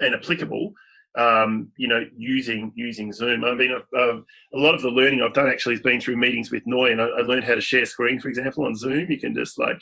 and 0.00 0.14
applicable. 0.14 0.72
Um, 1.16 1.72
you 1.76 1.88
know, 1.88 2.04
using 2.16 2.70
using 2.76 3.12
Zoom. 3.12 3.42
I 3.42 3.54
mean, 3.54 3.72
uh, 3.72 4.16
a 4.18 4.22
lot 4.52 4.76
of 4.76 4.82
the 4.82 4.90
learning 4.90 5.20
I've 5.22 5.34
done 5.34 5.48
actually 5.48 5.74
has 5.74 5.82
been 5.82 6.00
through 6.00 6.16
meetings 6.16 6.52
with 6.52 6.62
Noi, 6.66 6.92
and 6.92 7.00
I, 7.00 7.06
I 7.06 7.20
learned 7.22 7.42
how 7.44 7.56
to 7.56 7.60
share 7.60 7.86
screen, 7.86 8.20
for 8.20 8.28
example, 8.28 8.64
on 8.64 8.76
Zoom. 8.76 9.10
You 9.10 9.18
can 9.18 9.34
just 9.34 9.58
like 9.58 9.80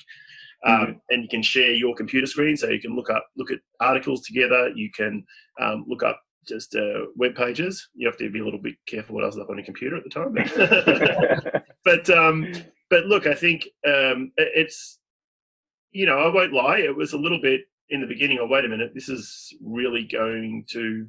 um, 0.65 1.01
and 1.11 1.23
you 1.23 1.29
can 1.29 1.43
share 1.43 1.73
your 1.73 1.95
computer 1.95 2.27
screen 2.27 2.57
so 2.57 2.69
you 2.69 2.81
can 2.81 2.97
look 2.97 3.11
up 3.11 3.27
look 3.37 3.51
at 3.51 3.59
articles 3.81 4.23
together. 4.23 4.71
You 4.75 4.91
can 4.91 5.25
um, 5.61 5.85
look 5.89 6.03
up 6.03 6.21
just 6.47 6.75
uh, 6.75 7.07
web 7.17 7.35
pages. 7.35 7.89
You 7.95 8.07
have 8.07 8.17
to 8.19 8.31
be 8.31 8.41
a 8.41 8.45
little 8.45 8.61
bit 8.61 8.77
careful 8.87 9.15
what 9.15 9.25
else 9.25 9.35
is 9.35 9.41
up 9.41 9.51
on 9.51 9.57
your 9.57 9.65
computer 9.65 9.97
at 9.97 10.05
the 10.05 10.11
time. 10.11 10.33
But 10.33 11.65
but, 11.85 12.11
um, 12.11 12.53
but 12.91 13.07
look 13.07 13.27
i 13.27 13.35
think 13.35 13.69
um, 13.87 14.33
it's 14.37 14.99
you 15.93 16.07
know 16.07 16.19
i 16.19 16.33
won't 16.33 16.53
lie 16.53 16.79
it 16.79 16.95
was 16.95 17.13
a 17.13 17.19
little 17.19 17.41
bit 17.41 17.63
in 17.91 18.01
the 18.01 18.07
beginning 18.07 18.39
oh 18.41 18.47
wait 18.47 18.65
a 18.65 18.69
minute 18.69 18.93
this 18.95 19.09
is 19.09 19.55
really 19.63 20.05
going 20.05 20.65
to 20.69 21.07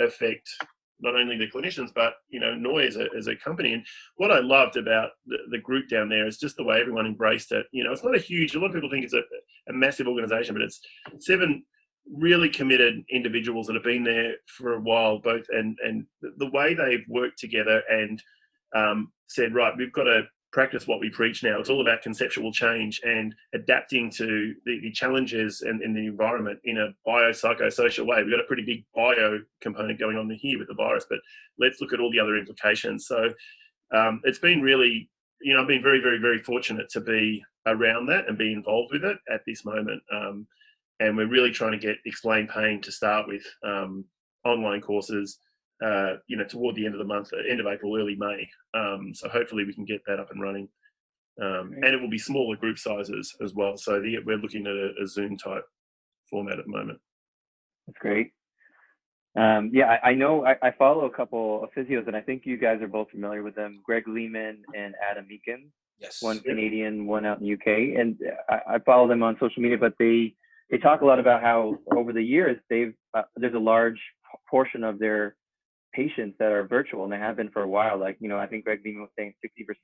affect 0.00 0.48
not 1.00 1.14
only 1.14 1.36
the 1.36 1.50
clinicians 1.50 1.90
but 1.94 2.14
you 2.28 2.40
know 2.40 2.54
Noi 2.54 2.86
as 2.86 2.96
a, 2.96 3.06
as 3.16 3.26
a 3.26 3.36
company. 3.36 3.74
And 3.74 3.84
what 4.16 4.30
i 4.30 4.40
loved 4.40 4.76
about 4.76 5.10
the, 5.26 5.38
the, 5.50 5.58
group 5.58 5.88
down 5.88 6.08
there 6.08 6.26
is 6.26 6.38
just 6.38 6.56
the 6.56 6.64
way 6.64 6.80
everyone 6.80 7.06
embraced 7.06 7.52
it. 7.52 7.66
You 7.72 7.84
know 7.84 7.92
it's 7.92 8.04
not 8.04 8.16
a 8.16 8.20
huge 8.20 8.54
a 8.54 8.58
lot 8.58 8.68
of 8.68 8.74
people 8.74 8.90
think 8.90 9.04
it's 9.04 9.14
a, 9.14 9.22
a 9.68 9.72
massive 9.72 10.06
organization 10.06 10.54
but 10.54 10.62
it's 10.62 10.80
seven 11.20 11.64
really 12.12 12.50
committed 12.50 13.02
individuals 13.10 13.66
that 13.66 13.74
have 13.74 13.82
been 13.82 14.04
there 14.04 14.34
for 14.46 14.74
a 14.74 14.80
while 14.80 15.18
both 15.18 15.46
and 15.50 15.76
and 15.84 16.06
the 16.38 16.50
way 16.50 16.74
they've 16.74 17.04
worked 17.08 17.38
together 17.38 17.82
and 17.90 18.22
um, 18.76 19.12
said 19.28 19.54
right 19.54 19.76
we've 19.76 19.92
got 19.92 20.04
to 20.04 20.22
practice 20.54 20.86
what 20.86 21.00
we 21.00 21.10
preach 21.10 21.42
now. 21.42 21.58
It's 21.58 21.68
all 21.68 21.80
about 21.80 22.00
conceptual 22.00 22.52
change 22.52 23.00
and 23.04 23.34
adapting 23.54 24.08
to 24.12 24.54
the, 24.64 24.78
the 24.82 24.92
challenges 24.92 25.62
and 25.62 25.82
in, 25.82 25.92
the 25.92 26.06
environment 26.06 26.60
in 26.62 26.78
a 26.78 26.94
biopsychosocial 27.06 28.06
way. 28.06 28.22
We've 28.22 28.32
got 28.32 28.40
a 28.40 28.46
pretty 28.46 28.64
big 28.64 28.84
bio 28.94 29.40
component 29.60 29.98
going 29.98 30.16
on 30.16 30.30
here 30.30 30.60
with 30.60 30.68
the 30.68 30.74
virus, 30.74 31.06
but 31.10 31.18
let's 31.58 31.80
look 31.80 31.92
at 31.92 31.98
all 31.98 32.12
the 32.12 32.20
other 32.20 32.36
implications. 32.36 33.08
So 33.08 33.34
um, 33.92 34.20
it's 34.22 34.38
been 34.38 34.62
really, 34.62 35.10
you 35.42 35.54
know, 35.54 35.60
I've 35.60 35.68
been 35.68 35.82
very, 35.82 36.00
very, 36.00 36.18
very 36.18 36.38
fortunate 36.38 36.88
to 36.90 37.00
be 37.00 37.44
around 37.66 38.06
that 38.06 38.28
and 38.28 38.38
be 38.38 38.52
involved 38.52 38.92
with 38.92 39.04
it 39.04 39.18
at 39.28 39.40
this 39.48 39.64
moment. 39.64 40.02
Um, 40.12 40.46
and 41.00 41.16
we're 41.16 41.26
really 41.26 41.50
trying 41.50 41.72
to 41.72 41.78
get 41.78 41.96
Explain 42.06 42.46
Pain 42.46 42.80
to 42.82 42.92
start 42.92 43.26
with 43.26 43.42
um, 43.64 44.04
online 44.44 44.80
courses 44.80 45.38
uh, 45.82 46.14
you 46.26 46.36
know, 46.36 46.44
toward 46.44 46.76
the 46.76 46.86
end 46.86 46.94
of 46.94 46.98
the 46.98 47.04
month, 47.04 47.30
uh, 47.32 47.50
end 47.50 47.60
of 47.60 47.66
April, 47.66 47.96
early 47.96 48.16
May. 48.16 48.48
Um, 48.74 49.12
so 49.14 49.28
hopefully 49.28 49.64
we 49.64 49.74
can 49.74 49.84
get 49.84 50.02
that 50.06 50.20
up 50.20 50.30
and 50.30 50.40
running. 50.40 50.68
Um, 51.40 51.72
and 51.74 51.86
it 51.86 52.00
will 52.00 52.10
be 52.10 52.18
smaller 52.18 52.56
group 52.56 52.78
sizes 52.78 53.34
as 53.42 53.54
well. 53.54 53.76
So 53.76 54.00
the, 54.00 54.18
we're 54.24 54.36
looking 54.36 54.66
at 54.66 54.72
a, 54.72 55.02
a, 55.02 55.06
Zoom 55.06 55.36
type 55.36 55.64
format 56.30 56.60
at 56.60 56.66
the 56.66 56.70
moment. 56.70 57.00
That's 57.86 57.98
great. 57.98 58.32
Um, 59.36 59.70
yeah, 59.72 59.98
I, 60.04 60.10
I 60.10 60.14
know 60.14 60.46
I, 60.46 60.54
I, 60.62 60.70
follow 60.70 61.06
a 61.06 61.10
couple 61.10 61.64
of 61.64 61.70
physios, 61.76 62.06
and 62.06 62.16
I 62.16 62.20
think 62.20 62.42
you 62.46 62.56
guys 62.56 62.80
are 62.82 62.88
both 62.88 63.10
familiar 63.10 63.42
with 63.42 63.56
them. 63.56 63.80
Greg 63.84 64.06
Lehman 64.06 64.62
and 64.76 64.94
Adam 65.10 65.26
Meakin. 65.26 65.70
Yes. 65.98 66.22
One 66.22 66.38
Canadian, 66.38 67.06
one 67.06 67.26
out 67.26 67.40
in 67.40 67.46
the 67.46 67.54
UK, 67.54 67.98
and 67.98 68.16
I, 68.48 68.74
I 68.74 68.78
follow 68.78 69.08
them 69.08 69.24
on 69.24 69.36
social 69.40 69.60
media. 69.60 69.78
But 69.78 69.94
they 69.98 70.36
they 70.70 70.78
talk 70.78 71.00
a 71.00 71.04
lot 71.04 71.18
about 71.18 71.42
how 71.42 71.78
over 71.96 72.12
the 72.12 72.22
years 72.22 72.58
they've 72.70 72.94
uh, 73.12 73.22
there's 73.36 73.54
a 73.54 73.58
large 73.58 74.00
portion 74.48 74.84
of 74.84 74.98
their 75.00 75.36
patients 75.94 76.36
that 76.38 76.52
are 76.52 76.66
virtual 76.66 77.04
and 77.04 77.12
they 77.12 77.18
have 77.18 77.36
been 77.36 77.50
for 77.50 77.62
a 77.62 77.68
while. 77.68 77.98
Like, 77.98 78.16
you 78.20 78.28
know, 78.28 78.38
I 78.38 78.46
think 78.46 78.64
Greg 78.64 78.80
Lehman 78.84 79.02
was 79.02 79.10
saying 79.16 79.34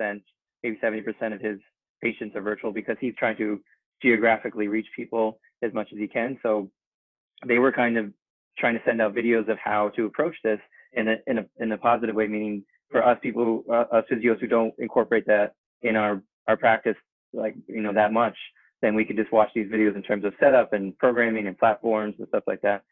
60%, 0.01 0.21
maybe 0.63 0.79
70% 0.83 1.35
of 1.35 1.41
his 1.41 1.59
patients 2.03 2.35
are 2.37 2.43
virtual 2.43 2.73
because 2.73 2.97
he's 3.01 3.15
trying 3.19 3.37
to 3.37 3.61
geographically 4.03 4.69
reach 4.69 4.87
people 4.97 5.39
as 5.63 5.73
much 5.73 5.89
as 5.93 5.99
he 5.99 6.09
can. 6.09 6.39
So 6.43 6.71
they 7.47 7.59
were 7.59 7.73
kind 7.73 7.97
of 7.97 8.13
trying 8.59 8.75
to 8.75 8.81
send 8.85 9.01
out 9.01 9.15
videos 9.15 9.49
of 9.49 9.59
how 9.63 9.91
to 9.91 10.07
approach 10.07 10.35
this 10.43 10.59
in 10.93 11.09
a, 11.09 11.17
in 11.27 11.39
a, 11.39 11.47
in 11.59 11.73
a 11.73 11.79
positive 11.79 12.15
way, 12.15 12.27
meaning 12.27 12.65
for 12.91 13.07
us 13.07 13.19
people, 13.23 13.45
who, 13.45 13.73
uh, 13.73 13.85
us 13.93 14.05
physios 14.11 14.41
who 14.41 14.47
don't 14.47 14.75
incorporate 14.79 15.27
that 15.27 15.55
in 15.83 15.97
our, 15.97 16.23
our 16.49 16.57
practice, 16.57 16.97
like, 17.33 17.55
you 17.69 17.81
know, 17.81 17.93
that 17.93 18.13
much, 18.13 18.37
then 18.83 18.95
we 18.95 19.05
could 19.05 19.17
just 19.17 19.33
watch 19.33 19.51
these 19.55 19.69
videos 19.69 19.95
in 19.95 20.03
terms 20.03 20.25
of 20.25 20.33
setup 20.41 20.73
and 20.73 20.97
programming 20.99 21.47
and 21.47 21.59
platforms 21.59 22.15
and 22.19 22.27
stuff 22.29 22.45
like 22.47 22.61
that. 22.63 22.83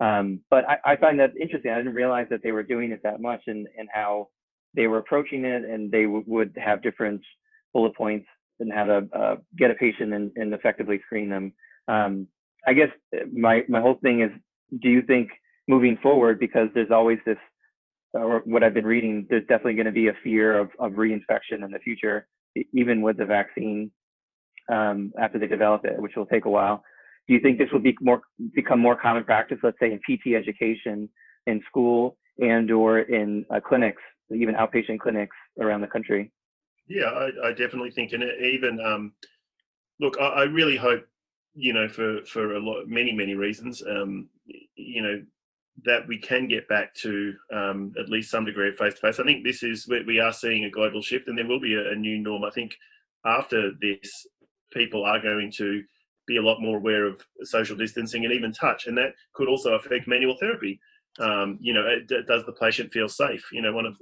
Um, 0.00 0.40
but 0.48 0.64
I, 0.68 0.92
I, 0.92 0.96
find 0.96 1.18
that 1.18 1.36
interesting. 1.40 1.72
I 1.72 1.78
didn't 1.78 1.94
realize 1.94 2.26
that 2.30 2.40
they 2.42 2.52
were 2.52 2.62
doing 2.62 2.92
it 2.92 3.00
that 3.02 3.20
much 3.20 3.42
and, 3.48 3.66
and 3.76 3.88
how 3.92 4.28
they 4.74 4.86
were 4.86 4.98
approaching 4.98 5.44
it 5.44 5.64
and 5.64 5.90
they 5.90 6.06
would 6.06 6.56
have 6.56 6.82
different 6.82 7.20
bullet 7.72 7.96
points 7.96 8.26
and 8.60 8.72
how 8.72 8.84
to 8.84 9.08
uh, 9.12 9.36
get 9.56 9.70
a 9.70 9.74
patient 9.74 10.12
and, 10.12 10.30
and 10.36 10.54
effectively 10.54 11.00
screen 11.06 11.28
them. 11.28 11.52
Um, 11.88 12.28
I 12.66 12.74
guess 12.74 12.90
uh, 13.14 13.24
my, 13.32 13.62
my 13.68 13.80
whole 13.80 13.98
thing 14.02 14.22
is, 14.22 14.30
do 14.82 14.88
you 14.88 15.02
think 15.02 15.30
moving 15.66 15.98
forward, 16.00 16.38
because 16.38 16.68
there's 16.74 16.90
always 16.92 17.18
this, 17.26 17.38
or 18.12 18.42
what 18.44 18.62
I've 18.62 18.74
been 18.74 18.86
reading, 18.86 19.26
there's 19.28 19.46
definitely 19.48 19.74
going 19.74 19.86
to 19.86 19.92
be 19.92 20.08
a 20.08 20.16
fear 20.22 20.58
of, 20.58 20.70
of 20.78 20.92
reinfection 20.92 21.64
in 21.64 21.70
the 21.72 21.78
future, 21.80 22.28
even 22.72 23.02
with 23.02 23.16
the 23.16 23.24
vaccine 23.24 23.90
um, 24.72 25.12
after 25.20 25.38
they 25.38 25.46
develop 25.46 25.84
it, 25.84 26.00
which 26.00 26.12
will 26.16 26.26
take 26.26 26.44
a 26.44 26.50
while 26.50 26.84
do 27.28 27.34
you 27.34 27.40
think 27.40 27.58
this 27.58 27.68
will 27.72 27.80
be 27.80 27.96
more 28.00 28.22
become 28.54 28.80
more 28.80 28.96
common 28.96 29.22
practice, 29.22 29.58
let's 29.62 29.78
say 29.78 29.92
in 29.92 29.98
PT 29.98 30.34
education 30.34 31.08
in 31.46 31.62
school 31.68 32.16
and 32.38 32.70
or 32.70 33.00
in 33.00 33.44
uh, 33.54 33.60
clinics, 33.60 34.02
even 34.34 34.54
outpatient 34.54 34.98
clinics 34.98 35.36
around 35.60 35.82
the 35.82 35.86
country? 35.86 36.32
Yeah, 36.88 37.04
I, 37.04 37.48
I 37.48 37.52
definitely 37.52 37.90
think, 37.90 38.12
and 38.12 38.24
even 38.24 38.80
um, 38.80 39.12
look, 40.00 40.16
I, 40.18 40.24
I, 40.24 40.42
really 40.44 40.76
hope, 40.76 41.04
you 41.54 41.74
know, 41.74 41.86
for 41.86 42.24
for 42.24 42.54
a 42.54 42.60
lot, 42.60 42.88
many 42.88 43.12
many 43.12 43.34
reasons, 43.34 43.82
um, 43.86 44.30
you 44.74 45.02
know, 45.02 45.22
that 45.84 46.08
we 46.08 46.16
can 46.16 46.48
get 46.48 46.66
back 46.68 46.94
to 46.94 47.34
um, 47.52 47.92
at 48.00 48.08
least 48.08 48.30
some 48.30 48.46
degree 48.46 48.70
of 48.70 48.76
face 48.76 48.94
to 48.94 49.00
face. 49.00 49.20
I 49.20 49.24
think 49.24 49.44
this 49.44 49.62
is 49.62 49.86
we 49.86 50.18
are 50.18 50.32
seeing 50.32 50.64
a 50.64 50.70
global 50.70 51.02
shift, 51.02 51.28
and 51.28 51.36
there 51.36 51.46
will 51.46 51.60
be 51.60 51.74
a, 51.74 51.90
a 51.90 51.94
new 51.94 52.18
norm. 52.18 52.44
I 52.44 52.50
think 52.50 52.74
after 53.26 53.72
this, 53.82 54.26
people 54.72 55.04
are 55.04 55.20
going 55.20 55.52
to 55.58 55.82
be 56.28 56.36
a 56.36 56.42
lot 56.42 56.60
more 56.60 56.76
aware 56.76 57.04
of 57.06 57.20
social 57.42 57.76
distancing 57.76 58.24
and 58.24 58.32
even 58.32 58.52
touch, 58.52 58.86
and 58.86 58.96
that 58.96 59.14
could 59.32 59.48
also 59.48 59.74
affect 59.74 60.06
manual 60.06 60.36
therapy. 60.38 60.78
Um, 61.18 61.58
you 61.60 61.72
know, 61.74 61.84
it, 61.86 62.26
does 62.28 62.46
the 62.46 62.52
patient 62.52 62.92
feel 62.92 63.08
safe? 63.08 63.44
You 63.52 63.62
know, 63.62 63.72
one 63.72 63.86
of, 63.86 63.96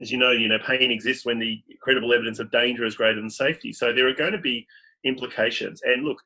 as 0.00 0.10
you 0.10 0.16
know, 0.16 0.30
you 0.30 0.48
know, 0.48 0.58
pain 0.66 0.90
exists 0.90 1.26
when 1.26 1.38
the 1.38 1.60
credible 1.82 2.14
evidence 2.14 2.38
of 2.38 2.50
danger 2.50 2.86
is 2.86 2.94
greater 2.96 3.20
than 3.20 3.28
safety. 3.28 3.72
So 3.72 3.92
there 3.92 4.08
are 4.08 4.14
going 4.14 4.32
to 4.32 4.38
be 4.38 4.66
implications. 5.04 5.82
And 5.84 6.04
look, 6.04 6.18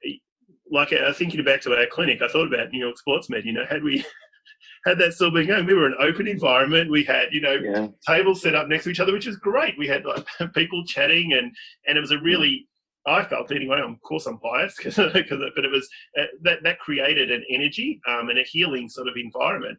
like 0.71 0.93
uh, 0.93 1.13
thinking 1.13 1.43
back 1.45 1.61
to 1.63 1.75
our 1.75 1.87
clinic, 1.87 2.23
I 2.23 2.29
thought 2.29 2.53
about 2.53 2.71
New 2.71 2.85
York 2.85 2.99
Sports 2.99 3.29
Med. 3.31 3.45
You 3.45 3.53
know, 3.53 3.65
had 3.69 3.83
we 3.83 4.05
had 4.85 4.99
that 4.99 5.15
still 5.15 5.31
been 5.31 5.47
going. 5.47 5.67
We 5.67 5.75
were 5.75 5.87
an 5.87 5.97
open 5.99 6.27
environment. 6.27 6.91
We 6.91 7.05
had, 7.05 7.27
you 7.33 7.41
know, 7.41 7.55
Yeah. 7.55 7.89
tables 8.07 8.43
set 8.43 8.55
up 8.55 8.69
next 8.69 8.85
to 8.85 8.91
each 8.91 9.01
other, 9.01 9.13
which 9.13 9.27
is 9.27 9.37
great. 9.37 9.77
We 9.79 9.89
had 9.89 10.05
like 10.05 10.27
people 10.55 10.85
chatting, 10.85 11.33
and 11.35 11.55
and 11.87 11.97
it 11.99 12.01
was 12.01 12.11
a 12.13 12.19
really, 12.19 12.67
I 13.07 13.25
felt 13.25 13.51
anyway. 13.51 13.81
Of 13.81 14.01
course, 14.03 14.27
I'm 14.27 14.39
biased 14.43 14.79
because, 14.85 14.97
but 14.97 15.65
it 15.65 15.71
was 15.71 15.89
uh, 16.19 16.25
that 16.43 16.63
that 16.63 16.79
created 16.79 17.31
an 17.31 17.45
energy 17.51 18.01
um, 18.09 18.29
and 18.29 18.39
a 18.39 18.45
healing 18.45 18.89
sort 18.89 19.09
of 19.09 19.15
environment. 19.17 19.79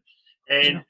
And 0.50 0.84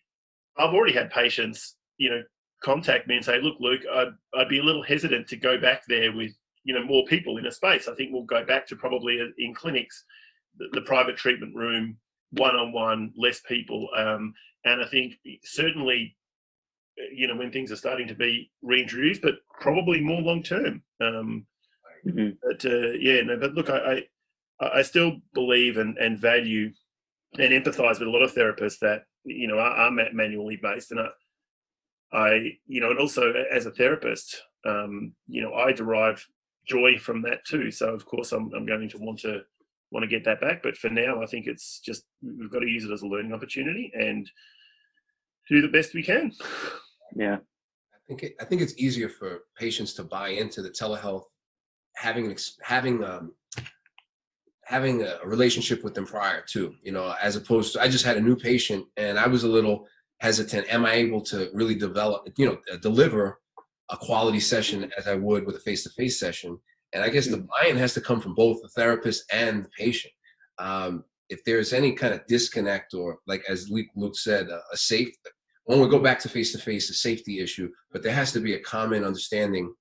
I've 0.58 0.74
already 0.74 0.94
had 0.94 1.12
patients, 1.12 1.75
you 1.98 2.10
know, 2.10 2.24
contact 2.63 3.08
me 3.08 3.18
and 3.18 3.25
say, 3.25 3.40
"Look, 3.40 3.58
Luke, 3.60 3.82
I'd, 3.92 4.13
I'd 4.36 4.50
be 4.50 4.60
a 4.60 4.63
little 4.63 4.84
hesitant 4.84 5.28
to 5.28 5.36
go 5.36 5.60
back 5.60 5.84
there 5.88 6.12
with 6.12 6.32
you 6.63 6.74
know 6.74 6.84
more 6.84 7.06
people 7.06 7.38
in 7.38 7.46
a 7.46 7.52
space. 7.52 7.88
I 7.88 7.94
think 7.94 8.12
we'll 8.12 8.24
go 8.24 8.44
back 8.44 8.68
to 8.68 8.75
probably 8.75 9.22
uh, 9.22 9.25
in 9.38 9.54
clinics, 9.54 10.04
the, 10.58 10.68
the 10.74 10.82
private 10.82 11.18
treatment 11.18 11.56
room, 11.56 11.98
one-on-one, 12.32 13.13
less 13.16 13.42
people. 13.42 13.88
Um, 13.96 14.34
and 14.66 14.82
I 14.82 14.88
think 14.88 15.16
certainly, 15.44 16.16
uh, 17.00 17.06
you 17.13 17.28
know, 17.28 17.36
when 17.36 17.52
things 17.52 17.72
are 17.72 17.78
starting 17.78 18.08
to 18.08 18.16
be 18.16 18.50
reintroduced, 18.62 19.22
but 19.22 19.36
probably 19.60 20.02
more 20.02 20.22
long-term. 20.22 20.82
Um, 21.02 21.46
Mhm. 22.05 22.38
but 22.41 22.65
uh, 22.65 22.91
yeah, 23.00 23.22
no. 23.22 23.38
But 23.38 23.53
look, 23.53 23.69
I, 23.69 24.03
I 24.60 24.79
I 24.79 24.81
still 24.81 25.17
believe 25.33 25.77
and, 25.77 25.98
and 25.98 26.19
value 26.19 26.72
and 27.39 27.51
empathize 27.51 28.00
with 28.00 28.07
a 28.07 28.12
lot 28.12 28.22
of 28.22 28.33
therapists 28.33 28.79
that 28.79 29.03
you 29.24 29.48
know 29.48 29.57
are, 29.57 29.72
are 29.72 29.91
ma- 29.91 30.12
manually 30.13 30.57
based, 30.62 30.91
and 30.91 31.00
I, 31.00 31.07
I 32.12 32.57
you 32.67 32.81
know, 32.81 32.91
and 32.91 33.00
also 33.00 33.33
as 33.51 33.65
a 33.65 33.72
therapist, 33.72 34.41
um, 34.65 35.13
you 35.27 35.41
know, 35.41 35.53
I 35.53 35.72
derive 35.72 36.25
joy 36.67 36.98
from 36.98 37.22
that 37.24 37.45
too. 37.45 37.72
So 37.72 37.93
of 37.93 38.05
course, 38.05 38.31
I'm 38.31 38.53
I'm 38.53 38.65
going 38.65 38.89
to 38.89 38.98
want 38.98 39.19
to 39.19 39.41
want 39.91 40.03
to 40.03 40.10
get 40.10 40.25
that 40.25 40.41
back. 40.41 40.62
But 40.63 40.77
for 40.77 40.89
now, 40.89 41.22
I 41.22 41.25
think 41.25 41.48
it's 41.48 41.79
just 41.79 42.03
we've 42.22 42.51
got 42.51 42.60
to 42.60 42.67
use 42.67 42.83
it 42.83 42.91
as 42.91 43.01
a 43.03 43.07
learning 43.07 43.33
opportunity 43.33 43.91
and 43.93 44.29
do 45.50 45.62
the 45.62 45.67
best 45.67 45.93
we 45.93 46.03
can. 46.03 46.31
Yeah. 47.15 47.38
I 47.93 48.00
think 48.07 48.24
it, 48.24 48.36
I 48.41 48.45
think 48.45 48.62
it's 48.62 48.77
easier 48.77 49.07
for 49.07 49.41
patients 49.57 49.93
to 49.93 50.03
buy 50.03 50.29
into 50.29 50.62
the 50.62 50.69
telehealth, 50.69 51.24
having 51.96 52.26
an 52.26 52.32
ex- 52.32 52.58
having 52.62 53.04
um, 53.04 53.34
having 54.66 55.04
a 55.04 55.20
relationship 55.26 55.84
with 55.84 55.94
them 55.94 56.06
prior 56.06 56.44
to 56.50 56.74
you 56.84 56.92
know, 56.92 57.14
as 57.22 57.36
opposed 57.36 57.74
to 57.74 57.82
I 57.82 57.88
just 57.88 58.06
had 58.06 58.18
a 58.18 58.22
new 58.22 58.36
patient 58.36 58.86
and 58.98 59.20
I 59.20 59.28
was 59.28 59.44
a 59.44 59.48
little 59.48 59.88
hesitant. 60.20 60.72
Am 60.74 60.86
I 60.86 60.94
able 60.94 61.22
to 61.22 61.50
really 61.54 61.76
develop, 61.76 62.28
you 62.38 62.46
know, 62.46 62.58
uh, 62.72 62.78
deliver 62.78 63.40
a 63.92 63.98
quality 63.98 64.40
session 64.40 64.90
as 64.98 65.08
I 65.08 65.16
would 65.16 65.46
with 65.46 65.58
a 65.58 65.60
face-to-face 65.60 66.18
session? 66.20 66.58
And 66.94 67.04
I 67.04 67.10
guess 67.10 67.28
the 67.28 67.38
buy-in 67.38 67.76
has 67.78 67.94
to 67.96 68.02
come 68.02 68.22
from 68.22 68.36
both 68.36 68.62
the 68.62 68.70
therapist 68.70 69.26
and 69.34 69.66
the 69.66 69.70
patient. 69.78 70.14
Um, 70.60 71.04
if 71.30 71.44
there's 71.44 71.74
any 71.74 71.92
kind 71.94 72.14
of 72.14 72.26
disconnect 72.28 72.94
or 72.94 73.18
like 73.28 73.44
as 73.50 73.70
Luke, 73.70 74.16
said, 74.16 74.48
a, 74.48 74.62
a 74.72 74.78
safe 74.78 75.10
when 75.66 75.80
we 75.80 75.88
go 75.88 76.00
back 76.00 76.20
to 76.20 76.30
face 76.30 76.52
to 76.52 76.58
face, 76.58 76.90
a 76.90 76.94
safety 76.94 77.40
issue, 77.40 77.70
but 77.92 78.04
there 78.04 78.14
has 78.14 78.32
to 78.34 78.40
be 78.40 78.54
a 78.54 78.60
common 78.60 79.04
understanding 79.04 79.74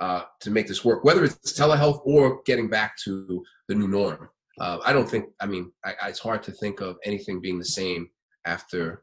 uh, 0.00 0.22
to 0.40 0.50
make 0.50 0.66
this 0.68 0.84
work, 0.84 1.04
whether 1.04 1.24
it's 1.24 1.52
telehealth 1.52 2.00
or 2.04 2.40
getting 2.46 2.68
back 2.68 2.96
to 3.04 3.44
the 3.68 3.74
new 3.74 3.88
norm. 3.88 4.28
Uh, 4.60 4.78
I 4.84 4.92
don't 4.92 5.08
think, 5.08 5.26
I 5.40 5.46
mean, 5.46 5.72
I, 5.84 5.94
I- 6.02 6.08
it's 6.08 6.18
hard 6.18 6.42
to 6.44 6.52
think 6.52 6.80
of 6.80 6.96
anything 7.04 7.40
being 7.40 7.58
the 7.58 7.64
same 7.64 8.08
after 8.44 9.02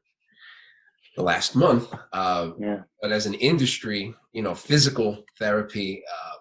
the 1.15 1.23
last 1.23 1.55
month. 1.55 1.93
Uh, 2.13 2.51
Yeah. 2.59 2.81
but 3.01 3.11
as 3.11 3.25
an 3.25 3.35
industry, 3.35 4.13
you 4.33 4.41
know, 4.41 4.53
physical 4.55 5.23
therapy 5.39 6.03
uh, 6.13 6.35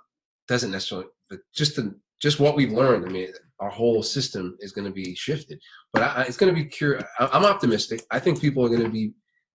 doesn't 0.49 0.73
necessarily, 0.73 1.07
but 1.31 1.41
just 1.55 1.77
the, 1.77 1.95
just 2.21 2.41
what 2.41 2.57
we've 2.57 2.73
learned. 2.73 3.07
I 3.07 3.09
mean, 3.11 3.29
our 3.61 3.71
whole 3.71 4.03
system 4.03 4.57
is 4.61 4.73
going 4.73 4.87
to 4.87 4.93
be 4.93 5.15
shifted, 5.15 5.61
but 5.93 6.03
I, 6.03 6.23
it's 6.25 6.37
going 6.37 6.53
to 6.55 6.61
be 6.63 6.69
curious. 6.69 7.05
I'm 7.21 7.45
optimistic. 7.45 8.03
I 8.11 8.19
think 8.19 8.41
people 8.41 8.65
are 8.65 8.69
going 8.69 8.83
to 8.83 8.89
be, 8.89 9.13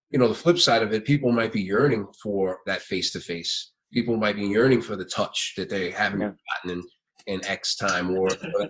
you 0.10 0.20
know, 0.20 0.28
the 0.30 0.34
flip 0.34 0.58
side 0.58 0.84
of 0.84 0.94
it. 0.94 1.04
People 1.06 1.32
might 1.34 1.52
be 1.52 1.62
yearning 1.62 2.08
for 2.24 2.60
that 2.66 2.82
face 2.82 3.12
to 3.12 3.20
face. 3.20 3.72
People 3.92 4.18
might 4.18 4.36
be 4.36 4.46
yearning 4.46 4.82
for 4.82 4.96
the 4.96 5.06
touch 5.06 5.54
that 5.58 5.70
they 5.70 5.92
haven't 5.92 6.22
Yeah. 6.22 6.32
gotten 6.64 6.84
in, 7.28 7.36
in 7.42 7.46
X 7.46 7.76
time 7.76 8.12
or 8.12 8.28
or 8.56 8.70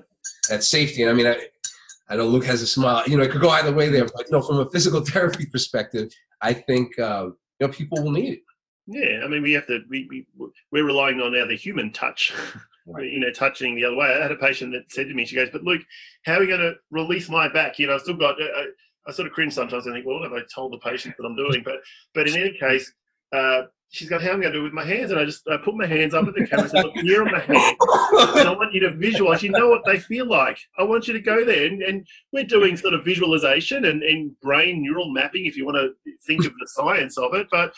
that 0.49 0.63
safety. 0.63 1.03
And 1.03 1.11
I 1.11 1.13
mean, 1.13 1.27
I, 1.27 1.37
I 2.09 2.15
know 2.15 2.25
Luke 2.27 2.45
has 2.45 2.61
a 2.61 2.67
smile. 2.67 3.03
You 3.07 3.17
know, 3.17 3.23
it 3.23 3.31
could 3.31 3.41
go 3.41 3.49
either 3.49 3.71
way 3.73 3.89
there, 3.89 4.05
but 4.05 4.25
you 4.27 4.31
know, 4.31 4.41
from 4.41 4.59
a 4.59 4.69
physical 4.69 5.01
therapy 5.05 5.45
perspective, 5.45 6.09
I 6.41 6.53
think 6.53 6.97
uh, 6.99 7.25
you 7.59 7.67
know 7.67 7.69
people 7.69 8.01
will 8.03 8.11
need 8.11 8.33
it. 8.33 8.39
Yeah, 8.87 9.23
I 9.23 9.27
mean, 9.27 9.43
we 9.43 9.51
have 9.53 9.67
to. 9.67 9.81
We, 9.89 10.07
we 10.09 10.25
we're 10.71 10.85
relying 10.85 11.21
on 11.21 11.33
now 11.33 11.45
the 11.45 11.55
human 11.55 11.91
touch. 11.91 12.33
Right. 12.91 13.11
You 13.11 13.19
know, 13.19 13.31
touching 13.31 13.75
the 13.75 13.85
other 13.85 13.95
way. 13.95 14.07
I 14.07 14.19
had 14.19 14.31
a 14.31 14.35
patient 14.35 14.71
that 14.73 14.91
said 14.91 15.09
to 15.09 15.13
me, 15.13 15.23
she 15.23 15.35
goes, 15.35 15.49
"But 15.51 15.63
Luke, 15.63 15.83
how 16.25 16.37
are 16.37 16.39
we 16.39 16.47
going 16.47 16.59
to 16.61 16.73
release 16.89 17.29
my 17.29 17.47
back? 17.47 17.77
You 17.77 17.85
know, 17.85 17.93
I've 17.93 18.01
still 18.01 18.15
got." 18.15 18.41
I, 18.41 18.65
I 19.05 19.11
sort 19.11 19.27
of 19.27 19.33
cringe 19.33 19.53
sometimes. 19.53 19.85
I 19.85 19.91
think, 19.91 20.07
well, 20.07 20.19
what 20.19 20.31
have 20.31 20.33
I 20.33 20.41
told 20.51 20.73
the 20.73 20.79
patient 20.79 21.13
that 21.19 21.23
I'm 21.23 21.35
doing? 21.35 21.61
But 21.63 21.75
but 22.15 22.27
in 22.27 22.35
any 22.35 22.57
case, 22.57 22.91
uh, 23.31 23.63
she's 23.89 24.09
got, 24.09 24.21
"How 24.21 24.29
am 24.29 24.37
I 24.37 24.43
going 24.43 24.53
to 24.53 24.59
do 24.59 24.61
it 24.61 24.63
with 24.63 24.73
my 24.73 24.85
hands?" 24.85 25.11
And 25.11 25.19
I 25.19 25.25
just 25.25 25.47
I 25.47 25.57
put 25.57 25.75
my 25.75 25.85
hands 25.85 26.13
up 26.13 26.27
at 26.27 26.33
the 26.33 26.47
camera 26.47 26.63
and 26.63 26.71
said, 26.71 26.85
"Look, 26.85 26.95
here 26.97 27.21
are 27.21 27.25
on 27.25 27.31
my 27.31 27.39
hands." 27.39 27.77
and 28.37 28.47
I 28.47 28.53
want 28.53 28.73
you 28.73 28.79
to 28.81 28.91
visualize. 28.91 29.43
You 29.43 29.51
know 29.51 29.69
what 29.69 29.83
they 29.85 29.99
feel 29.99 30.27
like. 30.27 30.59
I 30.77 30.83
want 30.83 31.07
you 31.07 31.13
to 31.13 31.19
go 31.19 31.43
there, 31.43 31.65
and, 31.65 31.81
and 31.81 32.07
we're 32.31 32.43
doing 32.43 32.77
sort 32.77 32.93
of 32.93 33.03
visualization 33.03 33.85
and, 33.85 34.03
and 34.03 34.39
brain 34.41 34.81
neural 34.81 35.11
mapping, 35.11 35.45
if 35.45 35.57
you 35.57 35.65
want 35.65 35.77
to 35.77 36.13
think 36.25 36.45
of 36.45 36.53
the 36.59 36.67
science 36.67 37.17
of 37.17 37.33
it. 37.33 37.47
But 37.51 37.73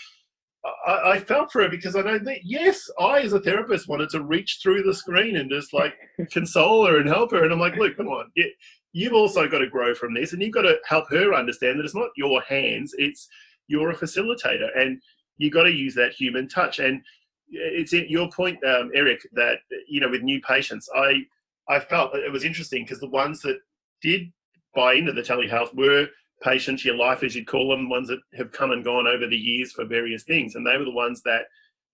I, 0.86 1.12
I 1.12 1.20
felt 1.20 1.52
for 1.52 1.64
her 1.64 1.70
because 1.70 1.96
I 1.96 2.02
know 2.02 2.20
that 2.20 2.40
yes, 2.44 2.90
I 3.00 3.22
as 3.22 3.34
a 3.34 3.40
therapist 3.40 3.88
wanted 3.88 4.10
to 4.12 4.24
reach 4.24 4.60
through 4.62 4.84
the 4.84 4.94
screen 4.94 5.38
and 5.38 5.50
just 5.50 5.74
like 5.74 5.96
console 6.32 6.86
her 6.86 6.98
and 7.00 7.10
help 7.10 7.32
her. 7.32 7.44
And 7.44 7.52
I'm 7.52 7.60
like, 7.60 7.76
look, 7.78 7.98
come 7.98 8.08
on, 8.08 8.32
you, 8.36 8.50
you've 8.94 9.14
also 9.14 9.48
got 9.48 9.60
to 9.60 9.68
grow 9.68 9.96
from 9.96 10.14
this, 10.14 10.34
and 10.34 10.42
you've 10.42 10.54
got 10.54 10.64
to 10.64 10.78
help 10.86 11.10
her 11.10 11.34
understand 11.34 11.80
that 11.80 11.86
it's 11.86 11.96
not 11.96 12.10
your 12.16 12.42
hands; 12.42 12.94
it's 12.98 13.28
you're 13.68 13.92
a 13.92 13.96
facilitator, 13.96 14.68
and 14.76 15.02
you 15.42 15.50
got 15.50 15.64
to 15.64 15.72
use 15.72 15.96
that 15.96 16.14
human 16.14 16.48
touch. 16.48 16.78
And 16.78 17.02
it's 17.50 17.94
in 17.94 18.06
your 18.08 18.30
point, 18.30 18.64
um, 18.64 18.92
Eric, 18.94 19.28
that 19.34 19.58
you 19.88 20.00
know 20.00 20.10
with 20.10 20.22
new 20.22 20.40
patients, 20.42 20.88
I 20.96 21.24
I 21.68 21.80
felt 21.80 22.16
it 22.16 22.32
was 22.32 22.46
interesting 22.46 22.84
because 22.84 23.00
the 23.00 23.10
ones 23.10 23.42
that 23.42 23.58
did 24.02 24.32
buy 24.76 24.94
into 24.94 25.12
the 25.12 25.22
telehealth 25.22 25.76
were 25.76 26.08
patients, 26.44 26.86
your 26.86 26.96
life 26.96 27.24
as 27.24 27.36
you'd 27.36 27.48
call 27.48 27.70
them, 27.70 27.90
ones 27.90 28.08
that 28.08 28.20
have 28.36 28.52
come 28.52 28.72
and 28.72 28.84
gone 28.84 29.08
over 29.08 29.28
the 29.28 29.38
years 29.38 29.72
for 29.72 29.86
various 29.86 30.24
things, 30.24 30.56
and 30.56 30.66
they 30.66 30.78
were 30.78 30.86
the 30.86 30.92
ones 30.92 31.22
that 31.24 31.44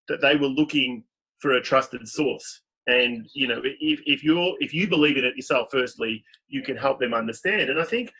that 0.10 0.22
they 0.22 0.36
were 0.36 0.48
looking 0.48 1.04
for 1.40 1.54
a 1.54 1.62
trusted 1.62 2.06
source. 2.08 2.62
And 2.88 3.28
you 3.34 3.48
know, 3.48 3.62
if 3.64 4.02
if 4.06 4.24
you're 4.26 4.56
if 4.60 4.74
you 4.74 4.88
believe 4.90 5.18
in 5.18 5.26
it 5.26 5.38
yourself, 5.38 5.70
firstly, 5.72 6.24
you 6.50 6.62
can 6.62 6.76
help 6.76 7.00
them 7.00 7.14
understand. 7.14 7.70
And 7.70 7.80
I 7.80 7.86
think 7.86 8.12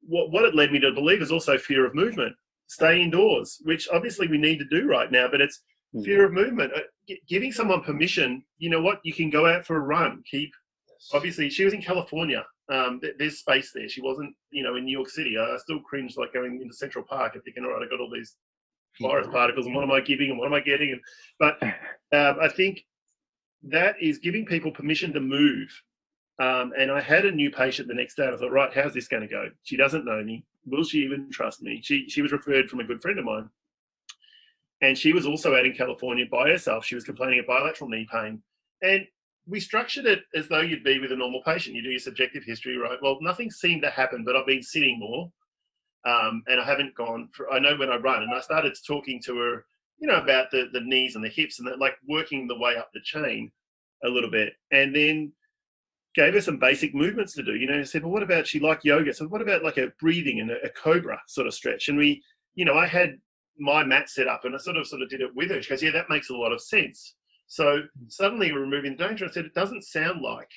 what 0.00 0.30
what 0.30 0.46
it 0.46 0.54
led 0.54 0.72
me 0.72 0.80
to 0.80 0.92
believe 0.92 1.20
is 1.20 1.30
also 1.30 1.58
fear 1.58 1.84
of 1.86 1.94
movement. 1.94 2.34
Stay 2.70 3.02
indoors, 3.02 3.58
which 3.64 3.88
obviously 3.92 4.28
we 4.28 4.38
need 4.38 4.58
to 4.58 4.64
do 4.66 4.86
right 4.86 5.10
now, 5.10 5.26
but 5.30 5.40
it's 5.40 5.60
fear 6.04 6.24
of 6.24 6.32
movement. 6.32 6.72
Uh, 6.72 6.80
gi- 7.08 7.20
giving 7.28 7.50
someone 7.50 7.82
permission, 7.82 8.44
you 8.58 8.70
know 8.70 8.80
what, 8.80 9.00
you 9.02 9.12
can 9.12 9.28
go 9.28 9.46
out 9.46 9.66
for 9.66 9.76
a 9.76 9.80
run. 9.80 10.22
Keep 10.30 10.52
obviously 11.12 11.50
she 11.50 11.64
was 11.64 11.74
in 11.74 11.82
California. 11.82 12.44
Um, 12.72 13.00
th- 13.00 13.14
there's 13.18 13.38
space 13.38 13.72
there. 13.74 13.88
She 13.88 14.00
wasn't, 14.00 14.32
you 14.52 14.62
know, 14.62 14.76
in 14.76 14.84
New 14.84 14.96
York 14.96 15.08
City. 15.08 15.36
I, 15.36 15.42
I 15.42 15.56
still 15.58 15.80
cringe 15.80 16.16
like 16.16 16.32
going 16.32 16.60
into 16.62 16.74
Central 16.74 17.04
Park 17.04 17.34
and 17.34 17.42
thinking, 17.42 17.64
all 17.64 17.72
right, 17.72 17.82
I 17.84 17.90
got 17.90 18.00
all 18.00 18.10
these 18.10 18.36
virus 19.00 19.26
particles, 19.32 19.66
and 19.66 19.74
what 19.74 19.82
am 19.82 19.90
I 19.90 20.00
giving, 20.00 20.30
and 20.30 20.38
what 20.38 20.46
am 20.46 20.54
I 20.54 20.60
getting? 20.60 20.92
And, 20.92 21.00
but 21.38 21.60
um, 22.16 22.36
I 22.46 22.48
think 22.48 22.84
that 23.64 23.96
is 24.00 24.18
giving 24.18 24.46
people 24.46 24.70
permission 24.70 25.12
to 25.14 25.20
move. 25.20 25.68
Um, 26.40 26.72
and 26.78 26.90
I 26.90 27.02
had 27.02 27.26
a 27.26 27.30
new 27.30 27.50
patient 27.50 27.86
the 27.86 27.94
next 27.94 28.14
day. 28.14 28.26
I 28.26 28.34
thought, 28.34 28.50
right, 28.50 28.72
how's 28.72 28.94
this 28.94 29.08
going 29.08 29.22
to 29.22 29.28
go? 29.28 29.50
She 29.62 29.76
doesn't 29.76 30.06
know 30.06 30.24
me. 30.24 30.46
Will 30.64 30.84
she 30.84 31.00
even 31.00 31.30
trust 31.30 31.62
me? 31.62 31.80
She 31.82 32.08
she 32.08 32.22
was 32.22 32.32
referred 32.32 32.68
from 32.68 32.80
a 32.80 32.84
good 32.84 33.02
friend 33.02 33.18
of 33.18 33.26
mine, 33.26 33.50
and 34.80 34.96
she 34.96 35.12
was 35.12 35.26
also 35.26 35.54
out 35.54 35.66
in 35.66 35.74
California 35.74 36.24
by 36.30 36.48
herself. 36.48 36.84
She 36.84 36.94
was 36.94 37.04
complaining 37.04 37.40
of 37.40 37.46
bilateral 37.46 37.90
knee 37.90 38.08
pain, 38.10 38.42
and 38.82 39.06
we 39.46 39.60
structured 39.60 40.06
it 40.06 40.20
as 40.34 40.48
though 40.48 40.60
you'd 40.60 40.84
be 40.84 40.98
with 40.98 41.12
a 41.12 41.16
normal 41.16 41.42
patient. 41.44 41.76
You 41.76 41.82
do 41.82 41.90
your 41.90 41.98
subjective 41.98 42.44
history, 42.44 42.76
right? 42.78 42.98
Well, 43.02 43.18
nothing 43.20 43.50
seemed 43.50 43.82
to 43.82 43.90
happen, 43.90 44.24
but 44.24 44.36
I've 44.36 44.46
been 44.46 44.62
sitting 44.62 44.98
more, 44.98 45.30
um, 46.06 46.42
and 46.46 46.58
I 46.60 46.64
haven't 46.64 46.94
gone. 46.94 47.28
For, 47.32 47.52
I 47.52 47.58
know 47.58 47.76
when 47.76 47.90
I 47.90 47.96
run, 47.96 48.22
and 48.22 48.32
I 48.34 48.40
started 48.40 48.76
talking 48.86 49.20
to 49.26 49.38
her, 49.38 49.64
you 49.98 50.08
know, 50.08 50.16
about 50.22 50.50
the 50.50 50.68
the 50.72 50.80
knees 50.80 51.16
and 51.16 51.24
the 51.24 51.28
hips, 51.28 51.58
and 51.58 51.68
that, 51.68 51.78
like 51.78 51.96
working 52.08 52.48
the 52.48 52.58
way 52.58 52.76
up 52.76 52.90
the 52.94 53.00
chain 53.02 53.50
a 54.04 54.08
little 54.08 54.30
bit, 54.30 54.54
and 54.72 54.96
then 54.96 55.32
gave 56.14 56.34
her 56.34 56.40
some 56.40 56.58
basic 56.58 56.94
movements 56.94 57.34
to 57.34 57.42
do. 57.42 57.54
You 57.54 57.66
know, 57.66 57.78
I 57.78 57.84
said, 57.84 58.02
well, 58.02 58.12
what 58.12 58.22
about 58.22 58.46
she 58.46 58.60
like 58.60 58.84
yoga? 58.84 59.14
So 59.14 59.26
what 59.26 59.42
about 59.42 59.62
like 59.62 59.76
a 59.76 59.92
breathing 60.00 60.40
and 60.40 60.50
a, 60.50 60.62
a 60.64 60.70
cobra 60.70 61.20
sort 61.26 61.46
of 61.46 61.54
stretch? 61.54 61.88
And 61.88 61.96
we, 61.96 62.22
you 62.54 62.64
know, 62.64 62.76
I 62.76 62.86
had 62.86 63.16
my 63.58 63.84
mat 63.84 64.08
set 64.08 64.26
up 64.26 64.44
and 64.44 64.54
I 64.54 64.58
sort 64.58 64.76
of 64.76 64.86
sort 64.86 65.02
of 65.02 65.08
did 65.08 65.20
it 65.20 65.34
with 65.34 65.50
her. 65.50 65.62
She 65.62 65.70
goes, 65.70 65.82
yeah, 65.82 65.92
that 65.92 66.10
makes 66.10 66.30
a 66.30 66.34
lot 66.34 66.52
of 66.52 66.60
sense. 66.60 67.14
So 67.46 67.82
suddenly 68.08 68.52
we're 68.52 68.60
removing 68.60 68.96
danger. 68.96 69.26
I 69.26 69.30
said, 69.30 69.44
it 69.44 69.54
doesn't 69.54 69.84
sound 69.84 70.20
like 70.22 70.50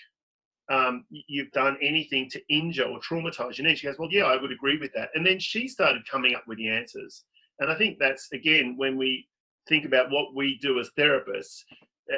um, 0.70 1.06
you've 1.10 1.52
done 1.52 1.78
anything 1.82 2.30
to 2.30 2.42
injure 2.50 2.86
or 2.86 3.00
traumatize 3.00 3.58
your 3.58 3.68
knee. 3.68 3.76
She 3.76 3.88
goes, 3.88 3.98
well, 4.00 4.10
yeah, 4.12 4.24
I 4.24 4.42
would 4.42 4.52
agree 4.52 4.78
with 4.78 4.92
that. 4.94 5.10
And 5.13 5.26
then 5.26 5.39
she 5.39 5.68
started 5.68 6.08
coming 6.10 6.36
up 6.36 6.44
with 6.48 6.58
the 6.58 6.70
answers. 6.70 7.26
And 7.60 7.72
I 7.72 7.76
think 7.76 7.98
that's, 8.00 8.32
again, 8.32 8.76
when 8.78 8.98
we 8.98 9.28
think 9.68 9.86
about 9.86 10.10
what 10.10 10.34
we 10.36 10.58
do 10.62 10.80
as 10.80 10.89
therapists, 10.98 11.63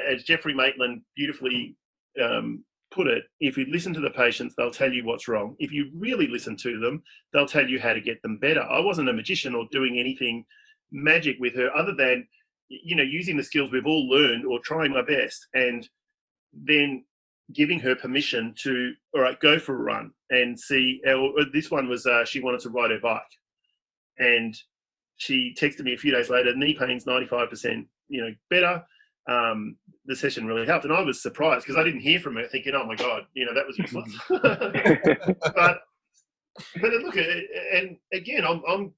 as 0.08 0.24
Geoffrey 0.24 0.54
Maitland 0.54 1.02
beautifully 1.16 1.76
um, 2.22 2.64
put 2.90 3.06
it, 3.06 3.24
if 3.40 3.56
you 3.56 3.66
listen 3.68 3.92
to 3.94 4.00
the 4.00 4.10
patients, 4.10 4.54
they'll 4.56 4.70
tell 4.70 4.92
you 4.92 5.04
what's 5.04 5.28
wrong. 5.28 5.56
If 5.58 5.72
you 5.72 5.90
really 5.94 6.26
listen 6.26 6.56
to 6.58 6.78
them, 6.78 7.02
they'll 7.32 7.46
tell 7.46 7.66
you 7.66 7.80
how 7.80 7.92
to 7.92 8.00
get 8.00 8.22
them 8.22 8.38
better. 8.38 8.62
I 8.62 8.80
wasn't 8.80 9.08
a 9.08 9.12
magician 9.12 9.54
or 9.54 9.66
doing 9.70 9.98
anything 9.98 10.44
magic 10.92 11.36
with 11.40 11.54
her 11.56 11.74
other 11.76 11.94
than, 11.94 12.26
you 12.68 12.96
know, 12.96 13.02
using 13.02 13.36
the 13.36 13.42
skills 13.42 13.70
we've 13.72 13.86
all 13.86 14.08
learned 14.08 14.46
or 14.46 14.60
trying 14.60 14.92
my 14.92 15.02
best 15.02 15.46
and 15.54 15.88
then 16.52 17.04
giving 17.52 17.78
her 17.80 17.94
permission 17.94 18.54
to, 18.58 18.92
all 19.14 19.20
right, 19.20 19.38
go 19.40 19.58
for 19.58 19.74
a 19.74 19.78
run 19.78 20.10
and 20.30 20.58
see. 20.58 21.00
Uh, 21.06 21.44
this 21.52 21.70
one 21.70 21.88
was 21.88 22.06
uh, 22.06 22.24
she 22.24 22.40
wanted 22.40 22.60
to 22.60 22.70
ride 22.70 22.90
her 22.90 23.00
bike. 23.00 23.22
And 24.18 24.56
she 25.16 25.54
texted 25.58 25.82
me 25.82 25.94
a 25.94 25.98
few 25.98 26.12
days 26.12 26.30
later, 26.30 26.54
knee 26.54 26.76
pain's 26.78 27.04
95%, 27.04 27.86
you 28.08 28.20
know, 28.22 28.34
better 28.50 28.82
um, 29.28 29.76
the 30.06 30.16
session 30.16 30.46
really 30.46 30.66
helped. 30.66 30.84
And 30.84 30.94
I 30.94 31.02
was 31.02 31.20
surprised 31.20 31.66
because 31.66 31.80
I 31.80 31.84
didn't 31.84 32.00
hear 32.00 32.20
from 32.20 32.36
her, 32.36 32.46
thinking, 32.48 32.74
"Oh 32.74 32.86
my 32.86 32.94
god, 32.94 33.26
you 33.34 33.44
know, 33.44 33.54
that 33.54 33.66
was 33.66 33.78
useless." 33.78 34.12
but 35.54 35.80
but 36.80 36.92
look, 36.92 37.16
and 37.16 37.96
again, 38.12 38.44
I'm 38.44 38.62
I'm 38.68 38.92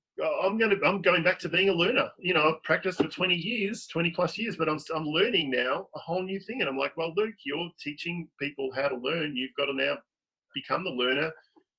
I'm 0.44 0.58
going 0.58 0.70
to 0.70 0.86
I'm 0.86 1.00
going 1.00 1.22
back 1.22 1.38
to 1.40 1.48
being 1.48 1.68
a 1.68 1.72
learner. 1.72 2.08
You 2.18 2.34
know, 2.34 2.48
I've 2.48 2.62
practiced 2.62 2.98
for 2.98 3.08
20 3.08 3.34
years, 3.34 3.86
20 3.86 4.10
plus 4.10 4.36
years, 4.36 4.56
but 4.56 4.68
I'm 4.68 4.78
I'm 4.94 5.06
learning 5.06 5.50
now 5.50 5.88
a 5.94 5.98
whole 5.98 6.22
new 6.22 6.40
thing. 6.40 6.60
And 6.60 6.68
I'm 6.68 6.78
like, 6.78 6.96
well, 6.96 7.12
Luke, 7.16 7.34
you're 7.44 7.70
teaching 7.80 8.28
people 8.40 8.70
how 8.74 8.88
to 8.88 8.96
learn. 8.96 9.36
You've 9.36 9.54
got 9.56 9.66
to 9.66 9.74
now 9.74 9.96
become 10.54 10.84
the 10.84 10.90
learner 10.90 11.30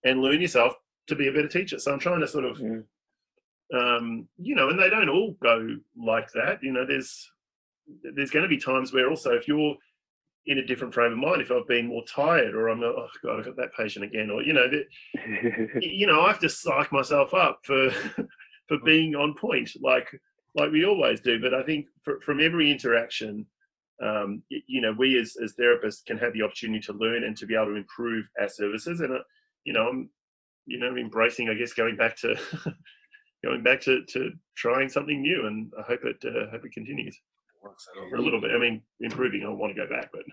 and 0.05 0.21
learn 0.21 0.41
yourself 0.41 0.73
to 1.07 1.15
be 1.15 1.27
a 1.27 1.31
better 1.31 1.47
teacher. 1.47 1.79
So 1.79 1.91
I'm 1.91 1.99
trying 1.99 2.21
to 2.21 2.27
sort 2.27 2.45
of, 2.45 2.57
mm. 2.57 2.83
um, 3.73 4.27
you 4.38 4.55
know, 4.55 4.69
and 4.69 4.79
they 4.79 4.89
don't 4.89 5.09
all 5.09 5.35
go 5.43 5.75
like 5.97 6.31
that. 6.33 6.59
You 6.62 6.71
know, 6.71 6.85
there's 6.85 7.29
there's 8.15 8.32
going 8.32 8.43
to 8.43 8.49
be 8.49 8.58
times 8.58 8.93
where 8.93 9.10
also 9.10 9.32
if 9.32 9.47
you're 9.47 9.75
in 10.45 10.58
a 10.58 10.65
different 10.65 10.93
frame 10.93 11.12
of 11.12 11.17
mind, 11.17 11.41
if 11.41 11.52
I've 11.52 11.67
been 11.67 11.88
more 11.88 12.04
tired 12.06 12.56
or 12.56 12.69
I'm 12.69 12.82
oh 12.84 13.08
god, 13.23 13.39
I've 13.39 13.45
got 13.45 13.58
that 13.58 13.73
patient 13.78 14.06
again, 14.06 14.30
or 14.30 14.41
you 14.41 14.54
know, 14.54 14.67
that, 14.69 15.82
you 15.82 16.08
know, 16.08 16.21
I 16.21 16.28
have 16.30 16.39
to 16.39 16.49
psych 16.49 16.91
myself 16.91 17.34
up 17.34 17.60
for 17.63 17.91
for 18.67 18.78
being 18.84 19.15
on 19.15 19.36
point, 19.36 19.69
like 19.82 20.08
like 20.56 20.71
we 20.71 20.86
always 20.86 21.21
do. 21.21 21.39
But 21.39 21.54
I 21.54 21.63
think 21.63 21.88
for, 22.04 22.19
from 22.21 22.39
every 22.39 22.71
interaction, 22.71 23.45
um, 24.02 24.41
you 24.49 24.82
know, 24.82 24.93
we 24.97 25.19
as 25.19 25.36
as 25.43 25.54
therapists 25.54 26.06
can 26.06 26.17
have 26.17 26.34
the 26.34 26.41
opportunity 26.41 26.82
to 26.82 26.93
learn 26.93 27.23
and 27.23 27.38
to 27.38 27.45
be 27.45 27.56
able 27.56 27.67
to 27.67 27.75
improve 27.75 28.25
our 28.39 28.49
services. 28.49 29.02
And 29.02 29.13
uh, 29.13 29.23
you 29.65 29.73
know, 29.73 29.88
I'm 29.88 30.10
you 30.65 30.80
know 30.80 30.95
embracing, 30.95 31.49
I 31.49 31.54
guess, 31.54 31.73
going 31.73 31.95
back 31.95 32.15
to 32.17 32.36
going 33.43 33.62
back 33.62 33.82
to 33.82 34.04
to 34.06 34.32
trying 34.56 34.89
something 34.89 35.21
new, 35.21 35.45
and 35.45 35.71
I 35.78 35.84
hope 35.84 36.06
it 36.06 36.23
uh, 36.25 36.49
hope 36.49 36.65
it 36.65 36.71
continues 36.71 37.19
works. 37.62 37.88
For 38.10 38.15
a 38.15 38.22
little 38.22 38.41
bit. 38.41 38.52
I 38.52 38.60
mean, 38.60 38.82
improving. 39.00 39.41
I 39.41 39.45
don't 39.45 39.58
want 39.58 39.76
to 39.76 39.82
go 39.82 39.89
back, 39.89 40.10
but 40.12 40.24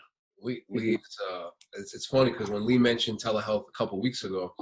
we 0.43 0.63
we 0.69 0.95
it's, 0.95 1.19
uh, 1.33 1.49
it's, 1.75 1.95
it's 1.95 2.07
funny 2.07 2.31
because 2.31 2.51
when 2.51 2.67
Lee 2.67 2.79
mentioned 2.79 3.21
telehealth 3.23 3.65
a 3.69 3.77
couple 3.77 4.01
weeks 4.01 4.25
ago, 4.25 4.53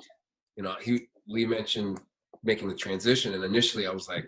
you 0.57 0.63
know, 0.63 0.77
he 0.81 1.07
Lee 1.29 1.47
mentioned 1.47 2.01
making 2.43 2.69
the 2.69 2.75
transition, 2.75 3.35
and 3.35 3.45
initially 3.45 3.87
I 3.87 3.91
was 3.91 4.09
like, 4.09 4.27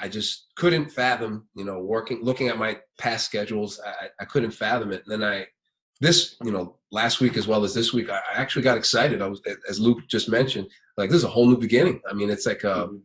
I 0.00 0.08
just 0.08 0.46
couldn't 0.56 0.90
fathom, 0.90 1.48
you 1.54 1.64
know, 1.64 1.80
working, 1.80 2.22
looking 2.22 2.48
at 2.48 2.58
my 2.58 2.78
past 2.98 3.26
schedules, 3.26 3.80
I, 3.84 4.08
I 4.20 4.24
couldn't 4.24 4.50
fathom 4.50 4.92
it. 4.92 5.02
And 5.06 5.22
then 5.22 5.28
I, 5.28 5.46
this, 6.00 6.36
you 6.44 6.52
know, 6.52 6.76
last 6.92 7.20
week 7.20 7.36
as 7.36 7.48
well 7.48 7.64
as 7.64 7.74
this 7.74 7.92
week, 7.92 8.10
I 8.10 8.20
actually 8.34 8.62
got 8.62 8.76
excited. 8.76 9.22
I 9.22 9.28
was, 9.28 9.40
as 9.68 9.80
Luke 9.80 9.98
just 10.08 10.28
mentioned, 10.28 10.68
like 10.96 11.10
this 11.10 11.18
is 11.18 11.24
a 11.24 11.28
whole 11.28 11.46
new 11.46 11.56
beginning. 11.56 12.00
I 12.08 12.12
mean, 12.14 12.30
it's 12.30 12.46
like, 12.46 12.64
um, 12.64 12.78
mm-hmm. 12.78 12.96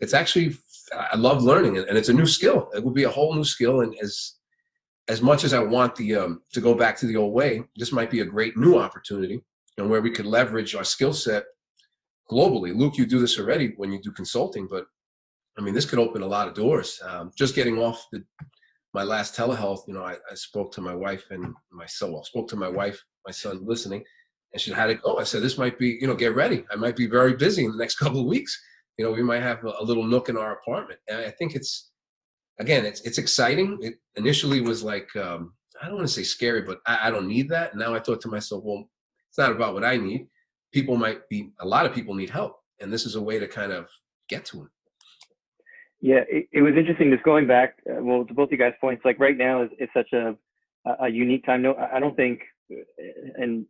it's 0.00 0.14
actually 0.14 0.56
I 0.92 1.16
love 1.16 1.42
learning 1.42 1.78
and 1.78 1.96
it's 1.96 2.08
a 2.08 2.12
new 2.14 2.26
skill. 2.26 2.70
It 2.74 2.84
would 2.84 2.94
be 2.94 3.04
a 3.04 3.10
whole 3.10 3.34
new 3.34 3.44
skill, 3.44 3.80
and 3.80 3.94
as 4.02 4.34
as 5.08 5.20
much 5.20 5.44
as 5.44 5.52
I 5.52 5.60
want 5.60 5.96
the 5.96 6.16
um, 6.16 6.42
to 6.52 6.60
go 6.60 6.74
back 6.74 6.96
to 6.98 7.06
the 7.06 7.16
old 7.16 7.34
way, 7.34 7.62
this 7.76 7.92
might 7.92 8.10
be 8.10 8.20
a 8.20 8.24
great 8.24 8.56
new 8.56 8.78
opportunity, 8.78 9.42
and 9.78 9.88
where 9.88 10.00
we 10.00 10.10
could 10.10 10.26
leverage 10.26 10.74
our 10.74 10.84
skill 10.84 11.12
set 11.12 11.44
globally. 12.30 12.74
Luke, 12.74 12.96
you 12.96 13.06
do 13.06 13.20
this 13.20 13.38
already 13.38 13.74
when 13.76 13.92
you 13.92 14.00
do 14.00 14.12
consulting, 14.12 14.66
but 14.70 14.86
I 15.58 15.62
mean, 15.62 15.74
this 15.74 15.84
could 15.84 15.98
open 15.98 16.22
a 16.22 16.26
lot 16.26 16.48
of 16.48 16.54
doors. 16.54 17.00
Um, 17.04 17.30
just 17.36 17.54
getting 17.54 17.78
off 17.78 18.06
the 18.12 18.24
my 18.94 19.02
last 19.02 19.34
telehealth, 19.34 19.88
you 19.88 19.94
know, 19.94 20.04
I, 20.04 20.14
I 20.30 20.34
spoke 20.34 20.70
to 20.72 20.80
my 20.80 20.94
wife 20.94 21.24
and 21.30 21.52
my 21.72 21.86
son. 21.86 22.12
Well, 22.12 22.22
spoke 22.22 22.48
to 22.48 22.56
my 22.56 22.68
wife, 22.68 23.02
my 23.26 23.32
son, 23.32 23.60
listening, 23.64 24.04
and 24.52 24.60
she 24.60 24.70
had 24.70 24.90
it 24.90 25.02
go. 25.02 25.18
I 25.18 25.24
said, 25.24 25.42
"This 25.42 25.58
might 25.58 25.78
be, 25.78 25.98
you 26.00 26.06
know, 26.06 26.14
get 26.14 26.34
ready. 26.34 26.64
I 26.70 26.76
might 26.76 26.96
be 26.96 27.06
very 27.06 27.34
busy 27.34 27.64
in 27.64 27.72
the 27.72 27.78
next 27.78 27.96
couple 28.02 28.20
of 28.20 28.26
weeks." 28.26 28.58
You 28.96 29.04
know, 29.04 29.12
we 29.12 29.22
might 29.22 29.42
have 29.42 29.62
a, 29.64 29.82
little 29.82 30.04
nook 30.04 30.28
in 30.28 30.36
our 30.36 30.52
apartment. 30.52 31.00
And 31.08 31.18
I 31.18 31.30
think 31.30 31.54
it's, 31.54 31.90
again, 32.58 32.84
it's 32.84 33.00
it's 33.00 33.18
exciting. 33.18 33.78
It 33.80 33.94
initially 34.16 34.60
was 34.60 34.82
like, 34.82 35.08
um, 35.16 35.54
I 35.80 35.86
don't 35.86 35.96
want 35.96 36.06
to 36.06 36.12
say 36.14 36.22
scary, 36.22 36.62
but 36.62 36.78
I, 36.86 37.08
I 37.08 37.10
don't 37.10 37.28
need 37.28 37.48
that. 37.50 37.76
Now 37.76 37.94
I 37.94 38.00
thought 38.00 38.20
to 38.22 38.28
myself, 38.28 38.62
well, 38.64 38.88
it's 39.28 39.38
not 39.38 39.52
about 39.52 39.74
what 39.74 39.84
I 39.84 39.96
need. 39.96 40.28
People 40.72 40.96
might 40.96 41.28
be, 41.28 41.50
a 41.60 41.66
lot 41.66 41.86
of 41.86 41.94
people 41.94 42.14
need 42.14 42.30
help, 42.30 42.56
and 42.80 42.92
this 42.92 43.06
is 43.06 43.16
a 43.16 43.22
way 43.22 43.38
to 43.38 43.48
kind 43.48 43.72
of 43.72 43.88
get 44.28 44.44
to 44.46 44.58
them. 44.58 44.70
Yeah, 46.00 46.20
it, 46.28 46.46
it 46.52 46.62
was 46.62 46.74
interesting. 46.76 47.10
Just 47.10 47.24
going 47.24 47.46
back, 47.46 47.76
uh, 47.90 48.02
well, 48.02 48.24
to 48.24 48.34
both 48.34 48.50
you 48.50 48.58
guys' 48.58 48.74
points, 48.80 49.04
like 49.04 49.18
right 49.18 49.36
now 49.36 49.62
is, 49.62 49.70
is 49.78 49.88
such 49.96 50.12
a 50.12 50.36
a 51.00 51.08
unique 51.08 51.46
time. 51.46 51.62
No, 51.62 51.74
I 51.76 51.98
don't 51.98 52.14
think, 52.14 52.42
uh, 52.70 52.76
and 53.36 53.64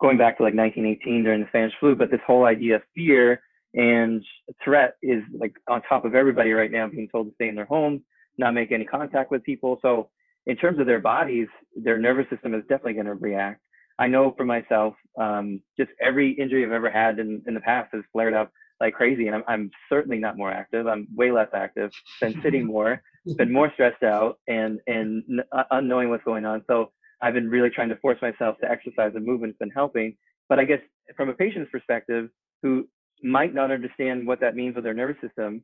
going 0.00 0.16
back 0.16 0.38
to 0.38 0.42
like 0.42 0.54
1918 0.54 1.24
during 1.24 1.40
the 1.40 1.48
Spanish 1.48 1.74
flu, 1.78 1.94
but 1.94 2.10
this 2.10 2.20
whole 2.26 2.46
idea 2.46 2.76
of 2.76 2.82
fear 2.94 3.42
and 3.74 4.24
threat 4.64 4.94
is 5.02 5.22
like 5.38 5.54
on 5.68 5.82
top 5.82 6.04
of 6.04 6.14
everybody 6.14 6.52
right 6.52 6.70
now, 6.70 6.88
being 6.88 7.08
told 7.08 7.28
to 7.28 7.34
stay 7.34 7.48
in 7.48 7.54
their 7.54 7.64
homes, 7.64 8.00
not 8.38 8.54
make 8.54 8.72
any 8.72 8.84
contact 8.84 9.30
with 9.30 9.42
people. 9.44 9.78
So, 9.82 10.10
in 10.46 10.56
terms 10.56 10.78
of 10.78 10.86
their 10.86 11.00
bodies, 11.00 11.48
their 11.76 11.98
nervous 11.98 12.26
system 12.30 12.54
is 12.54 12.62
definitely 12.62 12.94
going 12.94 13.06
to 13.06 13.14
react. 13.14 13.60
I 13.98 14.06
know 14.06 14.32
for 14.36 14.44
myself, 14.44 14.94
um, 15.20 15.60
just 15.76 15.90
every 16.00 16.32
injury 16.32 16.64
I've 16.64 16.72
ever 16.72 16.90
had 16.90 17.18
in, 17.18 17.42
in 17.46 17.54
the 17.54 17.60
past 17.60 17.90
has 17.92 18.02
flared 18.12 18.32
up 18.32 18.50
like 18.80 18.94
crazy, 18.94 19.26
and 19.26 19.36
I'm, 19.36 19.44
I'm 19.48 19.70
certainly 19.88 20.18
not 20.18 20.36
more 20.36 20.52
active. 20.52 20.86
I'm 20.86 21.08
way 21.14 21.32
less 21.32 21.48
active. 21.52 21.90
Been 22.20 22.40
sitting 22.42 22.64
more, 22.74 23.02
been 23.36 23.52
more 23.52 23.70
stressed 23.74 24.02
out, 24.02 24.38
and 24.46 24.80
and 24.86 25.22
uh, 25.52 25.64
unknowing 25.72 26.10
what's 26.10 26.24
going 26.24 26.44
on. 26.44 26.62
So 26.68 26.92
I've 27.20 27.34
been 27.34 27.50
really 27.50 27.70
trying 27.70 27.88
to 27.88 27.96
force 27.96 28.18
myself 28.22 28.56
to 28.62 28.70
exercise 28.70 29.12
and 29.14 29.26
movement. 29.26 29.50
It's 29.50 29.58
been 29.58 29.70
helping. 29.70 30.16
But 30.48 30.58
I 30.58 30.64
guess 30.64 30.80
from 31.16 31.28
a 31.28 31.34
patient's 31.34 31.70
perspective, 31.70 32.30
who 32.62 32.88
might 33.22 33.54
not 33.54 33.70
understand 33.70 34.26
what 34.26 34.40
that 34.40 34.56
means 34.56 34.74
with 34.74 34.84
their 34.84 34.94
nervous 34.94 35.16
system, 35.20 35.62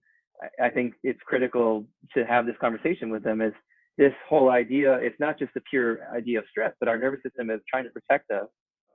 I, 0.61 0.69
think 0.69 0.95
it's 1.03 1.21
critical 1.25 1.85
to 2.15 2.25
have 2.25 2.47
this 2.47 2.57
conversation 2.61 3.11
with 3.11 3.23
them. 3.23 3.41
Is 3.41 3.53
this 3.97 4.13
whole 4.29 4.51
idea? 4.51 4.95
It's 4.95 5.19
not 5.21 5.39
just 5.39 5.53
a 5.57 5.61
pure 5.71 6.01
idea 6.15 6.41
of 6.41 6.45
stress, 6.51 6.73
but 6.81 6.89
our 6.89 6.99
nervous 6.99 7.23
system 7.23 7.51
is 7.51 7.61
trying 7.69 7.85
to 7.85 7.91
protect 7.91 8.31
us 8.31 8.47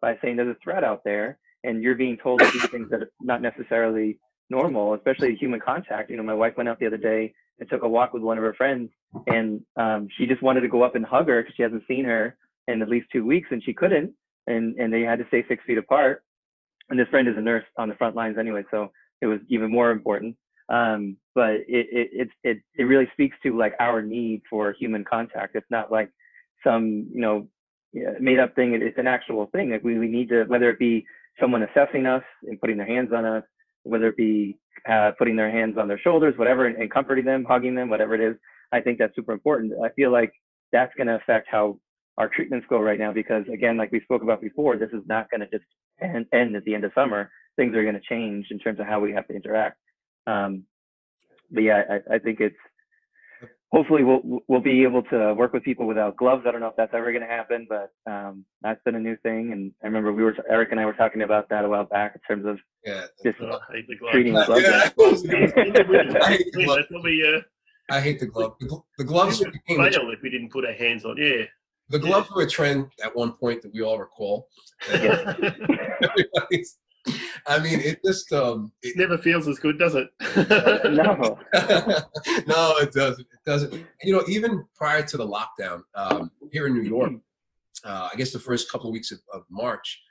by 0.01 0.17
saying 0.21 0.37
there's 0.37 0.55
a 0.55 0.59
threat 0.63 0.83
out 0.83 1.01
there, 1.03 1.39
and 1.63 1.81
you're 1.81 1.95
being 1.95 2.17
told 2.17 2.39
to 2.39 2.51
do 2.51 2.59
things 2.59 2.89
that 2.89 3.01
are 3.01 3.11
not 3.21 3.41
necessarily 3.41 4.19
normal, 4.49 4.93
especially 4.93 5.35
human 5.35 5.59
contact. 5.59 6.09
You 6.09 6.17
know, 6.17 6.23
my 6.23 6.33
wife 6.33 6.53
went 6.57 6.69
out 6.69 6.79
the 6.79 6.87
other 6.87 6.97
day 6.97 7.33
and 7.59 7.69
took 7.69 7.83
a 7.83 7.89
walk 7.89 8.13
with 8.13 8.23
one 8.23 8.37
of 8.37 8.43
her 8.43 8.53
friends, 8.53 8.89
and 9.27 9.61
um, 9.77 10.07
she 10.17 10.25
just 10.25 10.41
wanted 10.41 10.61
to 10.61 10.69
go 10.69 10.83
up 10.83 10.95
and 10.95 11.05
hug 11.05 11.27
her 11.27 11.41
because 11.41 11.55
she 11.55 11.63
hasn't 11.63 11.83
seen 11.87 12.05
her 12.05 12.37
in 12.67 12.81
at 12.81 12.89
least 12.89 13.07
two 13.11 13.25
weeks, 13.25 13.49
and 13.51 13.63
she 13.63 13.73
couldn't, 13.73 14.13
and 14.47 14.75
and 14.77 14.93
they 14.93 15.01
had 15.01 15.19
to 15.19 15.27
stay 15.27 15.43
six 15.47 15.63
feet 15.65 15.77
apart 15.77 16.23
and 16.89 16.99
this 16.99 17.07
friend 17.09 17.27
is 17.27 17.37
a 17.37 17.41
nurse 17.41 17.65
on 17.77 17.89
the 17.89 17.95
front 17.95 18.15
lines 18.15 18.37
anyway, 18.39 18.63
so 18.71 18.91
it 19.21 19.27
was 19.27 19.39
even 19.49 19.71
more 19.71 19.91
important. 19.91 20.35
Um, 20.69 21.17
but 21.33 21.55
it, 21.67 21.87
it 21.91 22.29
it 22.43 22.57
it 22.75 22.83
really 22.83 23.09
speaks 23.13 23.35
to 23.43 23.57
like 23.57 23.73
our 23.79 24.01
need 24.01 24.41
for 24.49 24.73
human 24.73 25.03
contact. 25.03 25.55
It's 25.55 25.69
not 25.69 25.91
like 25.91 26.09
some 26.63 27.07
you 27.13 27.21
know 27.21 27.47
made 28.19 28.39
up 28.39 28.55
thing. 28.55 28.73
It's 28.73 28.97
an 28.97 29.07
actual 29.07 29.47
thing. 29.47 29.71
Like 29.71 29.83
we, 29.83 29.97
we 29.97 30.07
need 30.07 30.29
to 30.29 30.43
whether 30.43 30.69
it 30.69 30.79
be 30.79 31.05
someone 31.39 31.63
assessing 31.63 32.05
us 32.05 32.23
and 32.43 32.59
putting 32.59 32.77
their 32.77 32.85
hands 32.85 33.09
on 33.15 33.25
us, 33.25 33.43
whether 33.83 34.07
it 34.07 34.17
be 34.17 34.59
uh, 34.87 35.11
putting 35.17 35.35
their 35.35 35.51
hands 35.51 35.77
on 35.77 35.87
their 35.87 35.99
shoulders, 35.99 36.37
whatever, 36.37 36.65
and, 36.65 36.77
and 36.77 36.91
comforting 36.91 37.25
them, 37.25 37.45
hugging 37.45 37.75
them, 37.75 37.89
whatever 37.89 38.13
it 38.13 38.21
is. 38.21 38.35
I 38.71 38.81
think 38.81 38.99
that's 38.99 39.15
super 39.15 39.31
important. 39.31 39.73
I 39.83 39.89
feel 39.89 40.11
like 40.11 40.31
that's 40.71 40.93
going 40.95 41.07
to 41.07 41.15
affect 41.15 41.47
how 41.49 41.79
our 42.19 42.27
treatments 42.27 42.67
go 42.69 42.79
right 42.79 42.99
now 42.99 43.11
because 43.11 43.45
again 43.51 43.77
like 43.77 43.91
we 43.91 44.01
spoke 44.01 44.21
about 44.21 44.41
before 44.41 44.77
this 44.77 44.89
is 44.91 45.01
not 45.07 45.31
going 45.31 45.39
to 45.39 45.47
just 45.47 45.63
end, 46.01 46.25
end 46.33 46.55
at 46.55 46.63
the 46.65 46.75
end 46.75 46.83
of 46.83 46.91
summer. 46.93 47.31
Things 47.55 47.75
are 47.75 47.83
going 47.83 47.95
to 47.95 48.01
change 48.07 48.47
in 48.51 48.59
terms 48.59 48.79
of 48.79 48.85
how 48.85 48.99
we 48.99 49.11
have 49.13 49.27
to 49.27 49.33
interact. 49.33 49.77
Um, 50.27 50.65
but 51.49 51.63
yeah 51.63 51.81
I, 51.89 52.15
I, 52.15 52.19
think 52.19 52.41
it's 52.41 52.55
hopefully 53.71 54.03
we'll 54.03 54.41
we'll 54.47 54.61
be 54.61 54.83
able 54.83 55.01
to 55.03 55.33
work 55.33 55.53
with 55.53 55.63
people 55.63 55.87
without 55.87 56.17
gloves. 56.17 56.43
I 56.45 56.51
don't 56.51 56.59
know 56.59 56.67
if 56.67 56.75
that's 56.75 56.93
ever 56.93 57.11
going 57.11 57.23
to 57.23 57.27
happen 57.27 57.67
but 57.69 57.91
um, 58.11 58.45
that's 58.61 58.81
been 58.83 58.95
a 58.95 58.99
new 58.99 59.15
thing. 59.23 59.53
And 59.53 59.71
i 59.81 59.87
remember 59.87 60.11
we 60.11 60.23
were 60.23 60.35
eric 60.49 60.71
and 60.71 60.79
i 60.79 60.85
were 60.85 60.93
talking 60.93 61.21
about 61.21 61.47
that 61.49 61.63
a 61.63 61.69
while 61.69 61.85
back 61.85 62.15
in 62.15 62.21
terms 62.27 62.45
of 62.45 62.59
yeah 62.85 63.05
just 63.23 63.37
oh, 63.41 63.59
treating 64.11 64.33
gloves. 64.33 64.61
Yeah, 64.61 64.89
I 66.21 66.31
hate 66.31 66.51
the 66.51 66.63
glove. 66.65 66.79
I 67.91 67.99
hate 68.01 68.19
the 68.19 68.27
glove. 68.27 68.55
The, 68.59 68.67
gloves 69.03 69.39
fail 69.39 70.11
if 70.11 70.21
we 70.21 70.29
didn't 70.29 70.51
put 70.51 70.65
our 70.65 70.73
hands 70.73 71.05
on. 71.05 71.17
Yeah, 71.17 71.45
the 71.89 71.99
gloves 71.99 72.29
were 72.31 72.43
a 72.43 72.49
trend 72.49 72.91
at 73.03 73.15
one 73.15 73.33
point 73.33 73.61
that 73.61 73.73
we 73.73 73.81
all 73.81 73.99
recall. 73.99 74.47
I 77.47 77.59
mean, 77.59 77.79
it 77.79 77.99
just 78.05 78.31
um, 78.33 78.71
it 78.83 78.97
never 78.97 79.17
feels 79.17 79.47
as 79.47 79.57
good, 79.57 79.79
does 79.79 79.95
it? 79.95 80.09
no, 80.91 81.39
no, 82.47 82.77
it 82.77 82.91
doesn't. 82.91 83.21
It 83.21 83.45
doesn't. 83.45 83.73
You 84.03 84.13
know, 84.13 84.23
even 84.27 84.65
prior 84.75 85.01
to 85.03 85.17
the 85.17 85.25
lockdown 85.25 85.81
um, 85.95 86.31
here 86.51 86.67
in 86.67 86.73
New 86.73 86.83
York, 86.83 87.13
uh, 87.83 88.09
I 88.11 88.15
guess 88.17 88.31
the 88.31 88.39
first 88.39 88.71
couple 88.71 88.89
of 88.89 88.93
weeks 88.93 89.11
of, 89.11 89.19
of 89.33 89.43
March, 89.49 90.01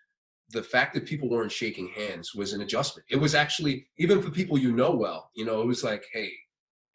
the 0.50 0.62
fact 0.62 0.94
that 0.94 1.06
people 1.06 1.28
weren't 1.28 1.52
shaking 1.52 1.88
hands 1.88 2.34
was 2.34 2.52
an 2.52 2.62
adjustment. 2.62 3.06
It 3.10 3.16
was 3.16 3.34
actually 3.34 3.86
even 3.98 4.22
for 4.22 4.30
people 4.30 4.58
you 4.58 4.72
know 4.72 4.94
well, 4.94 5.30
you 5.36 5.44
know, 5.44 5.60
it 5.60 5.66
was 5.66 5.84
like, 5.84 6.04
hey, 6.12 6.30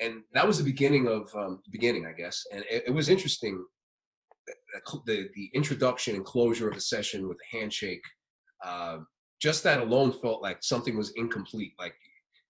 and 0.02 0.24
that 0.34 0.46
was 0.46 0.58
the 0.58 0.64
beginning 0.64 1.08
of 1.08 1.30
um, 1.36 1.62
beginning, 1.72 2.06
I 2.06 2.14
guess, 2.14 2.46
and 2.52 2.64
it, 2.70 2.84
it 2.88 2.92
was 2.92 3.10
interesting. 3.10 3.64
The, 5.06 5.30
the, 5.36 5.50
introduction 5.54 6.16
and 6.16 6.26
closure 6.26 6.70
of 6.70 6.76
a 6.76 6.82
session 6.82 7.28
with 7.28 7.38
a 7.38 7.58
handshake, 7.58 8.02
uh, 8.66 8.98
just 9.42 9.64
that 9.64 9.80
alone 9.82 10.12
felt 10.12 10.42
like 10.42 10.58
something 10.62 10.98
was 10.98 11.12
incomplete. 11.16 11.74
Like 11.80 11.96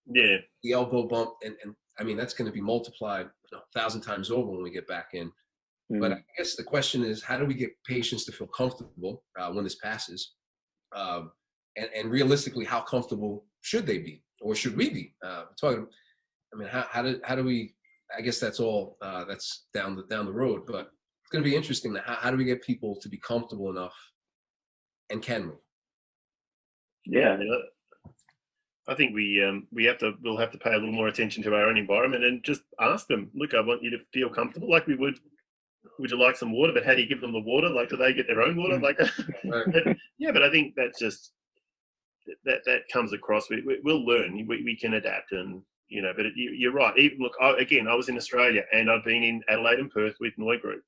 Yeah. 0.05 0.37
the 0.63 0.71
elbow 0.73 1.07
bump, 1.07 1.31
and, 1.43 1.55
and 1.63 1.75
I 1.99 2.03
mean 2.03 2.17
that's 2.17 2.33
going 2.33 2.47
to 2.49 2.53
be 2.53 2.61
multiplied 2.61 3.27
a 3.53 3.57
thousand 3.79 4.01
times 4.01 4.31
over 4.31 4.51
when 4.51 4.63
we 4.63 4.71
get 4.71 4.87
back 4.87 5.09
in. 5.13 5.31
But 5.89 6.11
Mm. 6.11 6.17
I 6.17 6.23
guess 6.37 6.55
the 6.55 6.63
question 6.63 7.03
is, 7.03 7.21
how 7.21 7.37
do 7.37 7.45
we 7.45 7.53
get 7.53 7.71
patients 7.85 8.25
to 8.25 8.31
feel 8.31 8.47
comfortable 8.47 9.23
uh, 9.37 9.51
when 9.51 9.63
this 9.63 9.75
passes? 9.75 10.33
Um, 10.95 11.31
and, 11.75 11.89
and 11.95 12.09
realistically, 12.09 12.65
how 12.65 12.81
comfortable 12.81 13.45
should 13.61 13.85
they 13.85 13.99
be, 13.99 14.23
or 14.41 14.55
should 14.55 14.75
we 14.77 14.89
be? 14.89 15.15
Uh, 15.23 15.45
talking. 15.59 15.87
I 16.53 16.57
mean, 16.57 16.67
how, 16.69 16.85
how 16.89 17.01
do 17.03 17.19
how 17.23 17.35
do 17.35 17.43
we? 17.43 17.75
I 18.17 18.21
guess 18.21 18.39
that's 18.39 18.59
all. 18.59 18.97
Uh, 19.01 19.25
that's 19.25 19.65
down 19.73 19.95
the 19.95 20.03
down 20.03 20.25
the 20.25 20.31
road, 20.31 20.65
but 20.67 20.91
going 21.33 21.43
to 21.43 21.49
be 21.49 21.55
interesting. 21.55 21.95
How, 22.05 22.15
how 22.15 22.31
do 22.31 22.37
we 22.37 22.45
get 22.45 22.63
people 22.63 22.95
to 23.01 23.09
be 23.09 23.17
comfortable 23.17 23.69
enough? 23.69 23.95
And 25.09 25.21
can 25.21 25.47
we? 25.47 25.53
yeah. 27.37 27.37
I 28.87 28.95
think 28.95 29.13
we 29.13 29.43
um, 29.43 29.67
we 29.71 29.85
have 29.85 29.97
to 29.99 30.13
we'll 30.23 30.37
have 30.37 30.51
to 30.51 30.57
pay 30.57 30.71
a 30.71 30.77
little 30.77 30.91
more 30.91 31.07
attention 31.07 31.41
to 31.43 31.55
our 31.55 31.67
own 31.67 31.77
environment 31.77 32.23
and 32.23 32.43
just 32.43 32.61
ask 32.79 33.07
them. 33.07 33.29
Look, 33.33 33.53
I 33.53 33.61
want 33.61 33.83
you 33.83 33.89
to 33.91 33.97
feel 34.13 34.29
comfortable, 34.29 34.69
like 34.69 34.87
we 34.87 34.95
would. 34.95 35.19
Would 35.99 36.11
you 36.11 36.19
like 36.19 36.37
some 36.37 36.53
water? 36.53 36.71
But 36.73 36.85
how 36.85 36.93
do 36.93 37.01
you 37.01 37.07
give 37.07 37.19
them 37.19 37.33
the 37.33 37.39
water? 37.39 37.69
Like, 37.69 37.89
do 37.89 37.97
they 37.97 38.13
get 38.13 38.25
their 38.25 38.41
own 38.41 38.55
water? 38.55 38.79
Like, 38.79 38.97
but, 39.43 39.97
yeah. 40.17 40.31
But 40.31 40.43
I 40.43 40.49
think 40.49 40.73
that's 40.75 40.97
just 40.97 41.33
that 42.45 42.61
that 42.65 42.87
comes 42.91 43.13
across. 43.13 43.49
We, 43.49 43.61
we 43.65 43.79
we'll 43.83 44.05
learn. 44.05 44.33
We, 44.47 44.63
we 44.63 44.77
can 44.79 44.95
adapt, 44.95 45.33
and 45.33 45.61
you 45.89 46.01
know. 46.01 46.13
But 46.15 46.27
it, 46.27 46.33
you, 46.35 46.51
you're 46.51 46.73
right. 46.73 46.97
Even 46.97 47.19
look, 47.19 47.33
I, 47.41 47.51
again, 47.59 47.87
I 47.87 47.95
was 47.95 48.09
in 48.09 48.17
Australia, 48.17 48.63
and 48.73 48.89
I've 48.89 49.05
been 49.05 49.23
in 49.23 49.41
Adelaide 49.49 49.79
and 49.79 49.91
Perth 49.91 50.15
with 50.19 50.33
Noi 50.37 50.57
Group. 50.57 50.83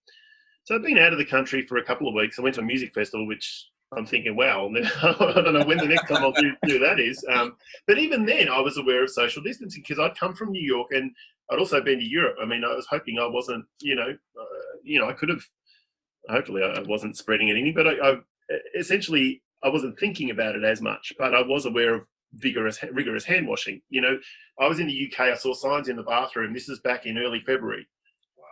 So 0.65 0.73
I've 0.73 0.81
been 0.81 0.97
out 0.97 1.13
of 1.13 1.19
the 1.19 1.25
country 1.25 1.65
for 1.67 1.77
a 1.77 1.83
couple 1.83 2.07
of 2.07 2.15
weeks. 2.15 2.39
I 2.39 2.41
went 2.41 2.55
to 2.55 2.61
a 2.61 2.65
music 2.65 2.91
festival, 2.93 3.27
which 3.27 3.67
I'm 3.95 4.05
thinking, 4.05 4.35
wow, 4.35 4.67
I 5.03 5.41
don't 5.41 5.53
know 5.53 5.65
when 5.65 5.77
the 5.77 5.85
next 5.85 6.09
time 6.09 6.23
I'll 6.23 6.31
do, 6.31 6.53
do 6.65 6.79
that 6.79 6.99
is. 6.99 7.23
Um, 7.31 7.55
but 7.87 7.99
even 7.99 8.25
then, 8.25 8.49
I 8.49 8.59
was 8.59 8.77
aware 8.77 9.03
of 9.03 9.11
social 9.11 9.43
distancing 9.43 9.83
because 9.87 9.99
I'd 9.99 10.17
come 10.17 10.33
from 10.33 10.51
New 10.51 10.63
York 10.63 10.87
and 10.91 11.11
I'd 11.51 11.59
also 11.59 11.81
been 11.81 11.99
to 11.99 12.05
Europe. 12.05 12.37
I 12.41 12.45
mean, 12.45 12.63
I 12.63 12.73
was 12.73 12.87
hoping 12.89 13.19
I 13.19 13.27
wasn't, 13.27 13.63
you 13.79 13.95
know, 13.95 14.09
uh, 14.09 14.77
you 14.83 14.99
know, 14.99 15.07
I 15.07 15.13
could 15.13 15.29
have. 15.29 15.43
Hopefully, 16.29 16.63
I 16.63 16.81
wasn't 16.87 17.15
spreading 17.15 17.49
it 17.49 17.57
any, 17.57 17.71
but 17.71 17.85
I, 17.87 17.91
I 17.91 18.15
essentially 18.75 19.43
I 19.63 19.69
wasn't 19.69 19.99
thinking 19.99 20.31
about 20.31 20.55
it 20.55 20.63
as 20.63 20.81
much. 20.81 21.13
But 21.19 21.35
I 21.35 21.43
was 21.43 21.67
aware 21.67 21.93
of 21.93 22.07
vigorous, 22.33 22.83
rigorous 22.91 23.23
hand 23.23 23.47
washing. 23.47 23.83
You 23.89 24.01
know, 24.01 24.17
I 24.59 24.67
was 24.67 24.79
in 24.79 24.87
the 24.87 25.11
UK. 25.13 25.19
I 25.19 25.35
saw 25.35 25.53
signs 25.53 25.89
in 25.89 25.95
the 25.95 26.01
bathroom. 26.01 26.51
This 26.51 26.69
is 26.69 26.79
back 26.79 27.05
in 27.05 27.19
early 27.19 27.41
February, 27.41 27.87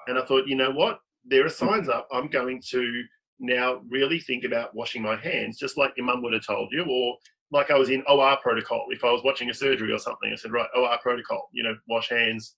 and 0.07 0.19
I 0.19 0.25
thought, 0.25 0.47
you 0.47 0.55
know 0.55 0.69
what? 0.69 0.99
There 1.25 1.45
are 1.45 1.49
signs 1.49 1.89
up. 1.89 2.07
I'm 2.11 2.27
going 2.27 2.61
to 2.69 3.03
now 3.39 3.81
really 3.89 4.19
think 4.19 4.43
about 4.43 4.75
washing 4.75 5.01
my 5.01 5.15
hands, 5.15 5.57
just 5.57 5.77
like 5.77 5.93
your 5.97 6.05
mum 6.05 6.21
would 6.23 6.33
have 6.33 6.45
told 6.45 6.69
you, 6.71 6.83
or 6.89 7.17
like 7.51 7.71
I 7.71 7.77
was 7.77 7.89
in 7.89 8.03
OR 8.07 8.37
protocol. 8.41 8.85
If 8.89 9.03
I 9.03 9.11
was 9.11 9.23
watching 9.23 9.49
a 9.49 9.53
surgery 9.53 9.91
or 9.91 9.99
something, 9.99 10.31
I 10.31 10.35
said, 10.35 10.51
right, 10.51 10.67
OR 10.75 10.97
protocol, 11.01 11.49
you 11.53 11.63
know, 11.63 11.75
wash 11.87 12.09
hands. 12.09 12.55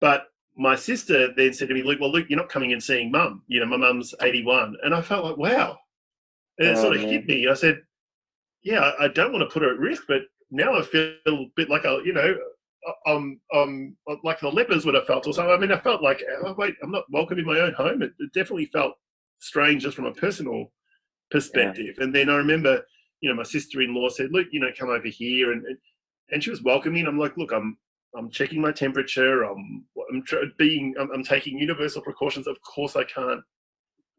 But 0.00 0.26
my 0.56 0.76
sister 0.76 1.32
then 1.36 1.52
said 1.52 1.68
to 1.68 1.74
me, 1.74 1.82
Luke, 1.82 2.00
well, 2.00 2.12
Luke, 2.12 2.26
you're 2.28 2.38
not 2.38 2.48
coming 2.48 2.72
and 2.72 2.82
seeing 2.82 3.10
mum. 3.10 3.42
You 3.46 3.60
know, 3.60 3.66
my 3.66 3.76
mum's 3.76 4.14
81. 4.20 4.76
And 4.82 4.94
I 4.94 5.00
felt 5.00 5.24
like, 5.24 5.36
wow. 5.36 5.78
And 6.58 6.68
it 6.68 6.76
Oh, 6.76 6.82
sort 6.82 6.96
of 6.96 7.02
man. 7.02 7.10
hit 7.10 7.26
me. 7.26 7.48
I 7.48 7.54
said, 7.54 7.80
yeah, 8.62 8.92
I 9.00 9.08
don't 9.08 9.32
want 9.32 9.48
to 9.48 9.52
put 9.52 9.62
her 9.62 9.72
at 9.72 9.78
risk, 9.78 10.04
but 10.06 10.22
now 10.50 10.74
I 10.78 10.82
feel 10.82 11.14
a 11.26 11.46
bit 11.56 11.70
like 11.70 11.86
I, 11.86 11.96
you 12.04 12.12
know, 12.12 12.36
um, 13.06 13.40
um, 13.54 13.96
like 14.24 14.40
the 14.40 14.48
lepers 14.48 14.84
would 14.84 14.94
have 14.94 15.06
felt 15.06 15.26
or 15.26 15.32
something. 15.32 15.54
I 15.54 15.58
mean, 15.58 15.72
I 15.72 15.78
felt 15.80 16.02
like, 16.02 16.22
oh, 16.44 16.54
wait, 16.58 16.74
I'm 16.82 16.90
not 16.90 17.04
welcome 17.10 17.38
in 17.38 17.46
my 17.46 17.60
own 17.60 17.74
home. 17.74 18.02
It, 18.02 18.12
it 18.18 18.32
definitely 18.34 18.66
felt 18.72 18.94
strange 19.38 19.82
just 19.82 19.96
from 19.96 20.06
a 20.06 20.12
personal 20.14 20.72
perspective. 21.30 21.96
And 21.98 22.14
then 22.14 22.28
I 22.28 22.36
remember, 22.36 22.82
you 23.20 23.28
know, 23.30 23.36
my 23.36 23.42
sister-in-law 23.44 24.08
said, 24.10 24.30
"Look, 24.32 24.48
you 24.52 24.60
know, 24.60 24.70
come 24.78 24.90
over 24.90 25.08
here," 25.08 25.52
and 25.52 25.64
and- 25.66 25.78
and 26.30 26.42
she 26.42 26.50
was 26.50 26.62
welcoming. 26.62 27.06
I'm 27.06 27.18
like, 27.18 27.36
"Look, 27.36 27.52
I'm 27.52 27.76
I'm 28.16 28.30
checking 28.30 28.60
my 28.60 28.72
temperature. 28.72 29.42
I'm 29.44 29.84
I'm 30.10 30.22
tr- 30.24 30.44
being 30.58 30.94
I'm, 30.98 31.10
I'm 31.12 31.24
taking 31.24 31.58
universal 31.58 32.02
precautions. 32.02 32.46
Of 32.46 32.56
course, 32.62 32.96
I 32.96 33.04
can't 33.04 33.42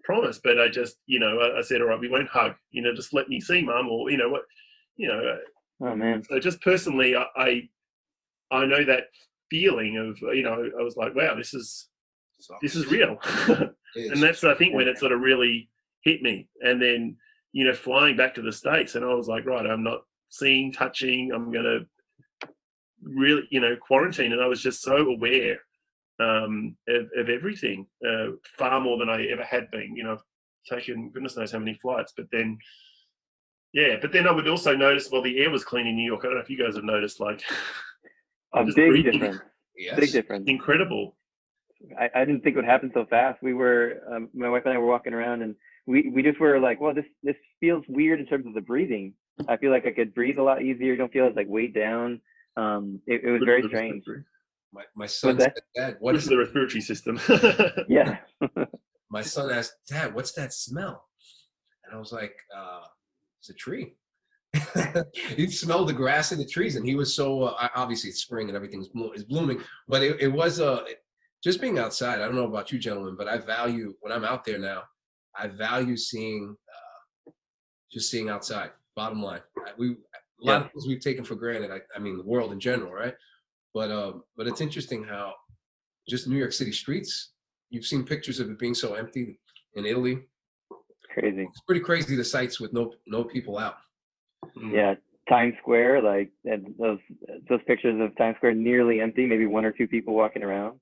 promise, 0.03 0.39
but 0.43 0.59
I 0.59 0.67
just, 0.69 0.97
you 1.05 1.19
know, 1.19 1.39
I, 1.39 1.59
I 1.59 1.61
said, 1.61 1.81
all 1.81 1.87
right, 1.87 1.99
we 1.99 2.09
won't 2.09 2.27
hug. 2.29 2.53
You 2.71 2.81
know, 2.81 2.93
just 2.93 3.13
let 3.13 3.29
me 3.29 3.39
see, 3.39 3.61
mum, 3.63 3.87
or 3.89 4.09
you 4.11 4.17
know 4.17 4.29
what, 4.29 4.43
you 4.95 5.07
know." 5.07 5.19
uh, 5.19 5.37
Oh 5.81 5.95
man. 5.95 6.23
So 6.23 6.39
just 6.39 6.61
personally, 6.61 7.15
I 7.15 7.25
I, 7.35 7.69
I 8.53 8.65
know 8.65 8.83
that 8.85 9.05
feeling 9.49 9.97
of 9.97 10.19
you 10.35 10.43
know 10.43 10.69
I 10.79 10.83
was 10.83 10.95
like, 10.97 11.15
wow, 11.15 11.35
this 11.35 11.53
is 11.53 11.89
this 12.61 12.75
is 12.75 12.87
real. 12.87 13.17
And 13.95 14.21
that's 14.21 14.43
I 14.43 14.55
think 14.55 14.73
when 14.73 14.87
it 14.87 14.97
sort 14.97 15.11
of 15.11 15.21
really 15.21 15.69
hit 16.03 16.21
me. 16.21 16.47
And 16.61 16.81
then 16.81 17.15
you 17.51 17.65
know 17.65 17.73
flying 17.73 18.15
back 18.15 18.33
to 18.35 18.41
the 18.41 18.51
states, 18.51 18.95
and 18.95 19.05
I 19.05 19.13
was 19.13 19.27
like, 19.27 19.45
right, 19.45 19.65
I'm 19.65 19.83
not 19.83 20.01
seeing, 20.29 20.71
touching. 20.71 21.31
I'm 21.31 21.51
gonna 21.51 21.81
really 23.03 23.43
you 23.51 23.59
know 23.59 23.75
quarantine, 23.75 24.33
and 24.33 24.41
I 24.41 24.47
was 24.47 24.61
just 24.61 24.81
so 24.81 24.97
aware 24.97 25.59
um, 26.19 26.75
of, 26.87 27.07
of 27.15 27.29
everything, 27.29 27.85
uh, 28.07 28.31
far 28.57 28.79
more 28.79 28.97
than 28.97 29.09
I 29.09 29.25
ever 29.27 29.43
had 29.43 29.69
been. 29.71 29.95
You 29.95 30.03
know, 30.03 30.13
I've 30.13 30.79
taken 30.79 31.09
goodness 31.09 31.37
knows 31.37 31.51
how 31.51 31.59
many 31.59 31.75
flights, 31.75 32.13
but 32.15 32.27
then. 32.31 32.57
Yeah, 33.73 33.95
but 33.99 34.11
then 34.11 34.27
I 34.27 34.31
would 34.31 34.47
also 34.47 34.75
notice. 34.75 35.09
Well, 35.11 35.23
the 35.23 35.39
air 35.39 35.49
was 35.49 35.63
clean 35.63 35.87
in 35.87 35.95
New 35.95 36.05
York. 36.05 36.21
I 36.21 36.27
don't 36.27 36.35
know 36.35 36.41
if 36.41 36.49
you 36.49 36.63
guys 36.63 36.75
have 36.75 36.83
noticed. 36.83 37.19
Like, 37.19 37.41
A 38.55 38.63
Just 38.65 38.75
big 38.75 38.89
breathing. 38.89 39.13
difference. 39.19 39.41
yes. 39.77 39.99
Big 39.99 40.11
difference. 40.11 40.45
incredible. 40.47 41.15
I, 41.99 42.09
I 42.15 42.25
didn't 42.25 42.41
think 42.41 42.53
it 42.55 42.59
would 42.59 42.65
happen 42.65 42.91
so 42.93 43.05
fast. 43.09 43.41
We 43.43 43.53
were, 43.53 44.01
um, 44.09 44.29
my 44.33 44.47
wife 44.49 44.63
and 44.65 44.73
I 44.73 44.77
were 44.77 44.85
walking 44.87 45.13
around, 45.13 45.41
and 45.41 45.55
we 45.85 46.09
we 46.15 46.23
just 46.23 46.39
were 46.39 46.57
like, 46.59 46.79
well, 46.79 46.93
this 46.93 47.05
this 47.23 47.35
feels 47.59 47.83
weird 47.89 48.19
in 48.21 48.25
terms 48.25 48.45
of 48.47 48.53
the 48.53 48.61
breathing. 48.61 49.13
I 49.49 49.57
feel 49.57 49.71
like 49.71 49.85
I 49.85 49.91
could 49.91 50.13
breathe 50.13 50.37
a 50.37 50.43
lot 50.43 50.61
easier. 50.61 50.95
Don't 50.95 51.11
feel 51.11 51.27
as 51.27 51.35
like 51.35 51.47
weighed 51.49 51.73
down. 51.73 52.21
Um, 52.55 53.01
it, 53.07 53.23
it 53.23 53.31
was 53.31 53.41
very 53.43 53.63
strange. 53.67 54.03
My, 54.71 54.83
my 54.95 55.05
son 55.07 55.39
said, 55.39 55.53
Dad, 55.75 55.97
what 55.99 56.15
is 56.15 56.25
the 56.25 56.37
respiratory 56.37 56.81
system? 56.81 57.19
Yeah. 57.89 58.17
my 59.09 59.21
son 59.21 59.51
asked, 59.51 59.73
Dad, 59.87 60.13
what's 60.15 60.31
that 60.33 60.53
smell? 60.53 61.05
And 61.85 61.95
I 61.95 61.99
was 61.99 62.11
like, 62.11 62.35
uh, 62.55 62.81
it's 63.39 63.49
a 63.49 63.53
tree. 63.53 63.95
he 65.35 65.47
smelled 65.49 65.89
the 65.89 65.93
grass 65.93 66.31
and 66.31 66.39
the 66.39 66.45
trees, 66.45 66.75
and 66.75 66.85
he 66.85 66.95
was 66.95 67.15
so 67.15 67.43
uh, 67.43 67.67
obviously 67.75 68.09
it's 68.09 68.21
spring 68.21 68.47
and 68.49 68.55
everything's 68.55 68.87
blo- 68.89 69.11
is 69.11 69.23
blooming. 69.23 69.61
But 69.87 70.03
it, 70.03 70.21
it 70.21 70.27
was 70.27 70.59
uh, 70.59 70.83
just 71.43 71.59
being 71.59 71.79
outside. 71.79 72.19
I 72.21 72.25
don't 72.25 72.35
know 72.35 72.45
about 72.47 72.71
you, 72.71 72.79
gentlemen, 72.79 73.15
but 73.17 73.27
I 73.27 73.37
value 73.39 73.93
when 74.01 74.11
I'm 74.13 74.23
out 74.23 74.45
there 74.45 74.59
now. 74.59 74.83
I 75.35 75.47
value 75.47 75.97
seeing 75.97 76.55
uh, 77.27 77.31
just 77.91 78.11
seeing 78.11 78.29
outside. 78.29 78.71
Bottom 78.95 79.23
line, 79.23 79.41
I- 79.65 79.71
we 79.77 79.91
a 79.91 80.45
lot 80.45 80.61
of 80.65 80.71
things 80.71 80.85
we've 80.87 80.99
taken 80.99 81.23
for 81.23 81.35
granted. 81.35 81.71
I, 81.71 81.79
I 81.95 81.99
mean, 81.99 82.17
the 82.17 82.23
world 82.23 82.51
in 82.51 82.59
general, 82.59 82.91
right? 82.91 83.15
But 83.73 83.89
um, 83.91 84.23
but 84.37 84.45
it's 84.45 84.61
interesting 84.61 85.03
how 85.03 85.33
just 86.07 86.27
New 86.27 86.37
York 86.37 86.53
City 86.53 86.71
streets. 86.71 87.31
You've 87.71 87.85
seen 87.85 88.03
pictures 88.03 88.39
of 88.39 88.49
it 88.51 88.59
being 88.59 88.75
so 88.75 88.93
empty 88.93 89.39
in 89.73 89.85
Italy. 89.87 90.19
Crazy. 91.11 91.43
It's 91.43 91.61
pretty 91.61 91.81
crazy 91.81 92.15
the 92.15 92.23
sights 92.23 92.59
with 92.59 92.71
no 92.73 92.93
no 93.07 93.23
people 93.23 93.57
out. 93.57 93.77
Mm. 94.57 94.73
Yeah. 94.73 94.95
Times 95.29 95.53
Square, 95.61 96.01
like 96.01 96.31
and 96.43 96.75
those 96.77 96.99
those 97.49 97.61
pictures 97.65 97.99
of 98.01 98.15
Times 98.17 98.35
Square 98.37 98.55
nearly 98.55 98.99
empty, 98.99 99.25
maybe 99.25 99.45
one 99.45 99.63
or 99.63 99.71
two 99.71 99.87
people 99.87 100.13
walking 100.13 100.43
around. 100.43 100.79